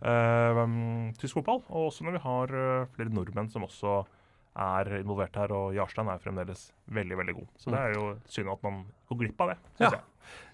um, 0.00 0.78
tysk 1.20 1.36
fotball. 1.36 1.60
Og 1.68 1.90
også 1.90 2.08
når 2.08 2.16
vi 2.16 2.24
har 2.24 2.56
flere 2.96 3.12
nordmenn 3.12 3.52
som 3.52 3.68
også 3.68 3.98
er 4.56 4.90
involvert 5.02 5.36
her, 5.36 5.52
og 5.52 5.74
Jarstein 5.76 6.08
er 6.08 6.18
fremdeles 6.22 6.70
veldig, 6.88 7.16
veldig 7.20 7.34
god. 7.36 7.48
Så 7.60 7.70
det 7.74 7.80
er 7.80 7.92
jo 7.98 8.04
synd 8.32 8.48
at 8.54 8.62
man 8.64 8.84
går 9.10 9.18
glipp 9.24 9.40
av 9.46 9.52
det, 9.54 9.58
Ja. 9.84 9.90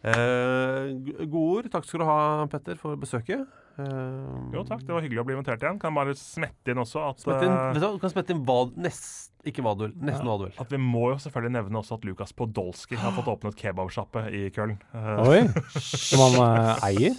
Eh, 0.05 0.91
gode 1.31 1.43
ord. 1.63 1.69
Takk 1.73 1.87
skal 1.89 2.03
du 2.03 2.07
ha, 2.09 2.47
Petter, 2.53 2.77
for 2.81 2.99
besøket. 3.01 3.47
Eh, 3.81 4.51
Jo 4.53 4.65
takk, 4.69 4.83
det 4.85 4.93
var 4.93 5.01
hyggelig 5.05 5.23
å 5.23 5.25
bli 5.25 5.37
invitert 5.39 5.63
igjen. 5.65 5.79
Kan 5.81 5.95
bare 5.97 6.13
smette 6.19 6.75
inn 6.75 6.83
også 6.83 7.01
at 7.09 7.23
smette 7.23 7.47
inn, 7.47 7.53
eh, 7.55 7.73
vet 7.79 7.81
du, 7.87 7.99
kan 8.03 8.13
smette 8.13 8.35
inn 8.35 8.43
hva 8.45 8.59
nest, 8.77 9.32
Ikke 9.43 9.59
hva 9.65 9.73
du 9.75 9.81
vil. 9.89 9.95
Nesten 10.07 10.29
hva 10.29 10.37
du 10.39 10.45
vil. 10.45 10.53
At 10.63 10.71
vi 10.71 10.79
må 10.79 11.09
jo 11.11 11.17
selvfølgelig 11.19 11.53
nevne 11.57 11.81
også 11.81 11.97
at 11.97 12.05
Lukas 12.07 12.31
Podolsky 12.39 12.95
har 13.01 13.11
fått 13.17 13.27
åpnet 13.33 13.57
kebabsjappe 13.59 14.21
i 14.39 14.43
Köln. 14.55 14.77
Eh, 14.95 15.23
Oi! 15.27 15.41
Som 15.83 16.23
han 16.23 16.37
uh, 16.39 16.85
eier? 16.87 17.17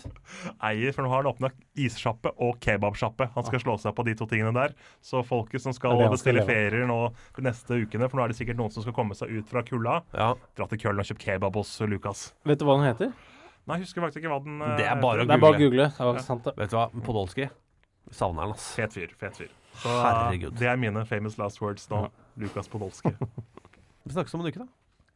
Eier, 0.63 0.95
for 0.95 1.03
nå 1.03 1.11
har 1.11 1.26
han 1.26 1.32
åpna 1.34 1.49
issjappe 1.84 2.32
og 2.39 2.61
kebabsjappe. 2.63 3.28
Han 3.36 3.47
skal 3.49 3.59
slå 3.65 3.76
seg 3.84 3.91
på 3.97 4.05
de 4.07 4.15
to 4.21 4.28
tingene 4.32 4.53
der. 4.55 4.71
Så 5.03 5.19
folket 5.28 5.65
som 5.65 5.76
skal 5.76 5.97
skal 5.99 6.13
bestille 6.15 6.45
ferier 6.47 6.88
nå 6.88 6.99
de 7.36 7.43
neste 7.43 7.82
ukene, 7.84 8.07
for 8.07 8.21
nå 8.21 8.24
er 8.30 8.32
det 8.32 8.38
sikkert 8.39 8.61
noen 8.61 8.71
som 8.71 8.86
skal 8.86 8.95
komme 8.95 9.17
seg 9.19 9.34
ut 9.41 9.51
fra 9.51 9.63
kulda, 9.67 9.99
Ja. 10.15 10.30
dra 10.55 10.67
til 10.71 10.80
Köln 10.86 11.03
og 11.03 11.09
kjøpe 11.11 11.26
kebab 11.26 11.59
hos 11.59 11.74
Lukas. 11.91 12.30
Vet 12.47 12.59
du 12.61 12.65
hva 12.69 12.78
den 12.80 12.88
heter? 12.88 13.11
Nei, 13.67 13.78
jeg 13.82 13.86
husker 13.89 14.03
faktisk 14.03 14.24
ikke 14.24 14.32
hva 14.32 14.39
den 14.43 14.61
eh, 14.63 14.78
Det 14.80 14.88
er 14.88 14.97
bare 15.03 15.24
å 15.24 15.28
Det 15.28 15.36
er 15.36 15.43
bare 15.43 15.55
å 15.55 15.59
google. 15.59 15.69
google. 15.76 15.89
Det 15.99 16.07
var 16.07 16.24
sant, 16.24 16.47
det. 16.47 16.55
Vet 16.59 16.71
du 16.71 16.78
hva, 16.80 16.88
Podolsky 17.03 17.49
Savner 18.11 18.43
han, 18.47 18.55
ass. 18.55 18.71
Fet 18.76 18.95
fyr. 18.95 19.11
Fet 19.19 19.38
fyr. 19.39 19.51
Så 19.74 19.89
Herregud. 19.89 20.51
det 20.59 20.67
er 20.67 20.76
mine 20.76 21.05
famous 21.05 21.38
last 21.38 21.61
words 21.61 21.89
nå. 21.89 22.07
Lukas 22.36 22.67
Podolsky. 22.67 23.09
Vi 24.05 24.13
snakkes 24.13 24.34
om 24.34 24.41
en 24.41 24.47
uke, 24.47 24.59
da. 24.59 24.65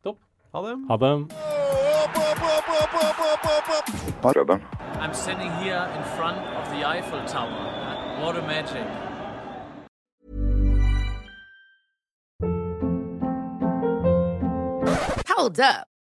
Topp. 0.04 0.18
Ha 0.54 0.62
det. 0.62 0.76
Ha 0.90 0.98
det. 0.98 1.28
I'm 5.00 5.14
standing 5.14 5.52
here 5.52 5.86
in 5.96 6.04
front 6.18 6.38
of 6.38 6.70
the 6.72 6.84
Eiffel 6.88 7.22
Tower. 7.28 8.22
What 8.22 8.36
a 8.36 8.42
magic. 8.42 8.88
Hold 15.28 15.60
up. 15.60 15.88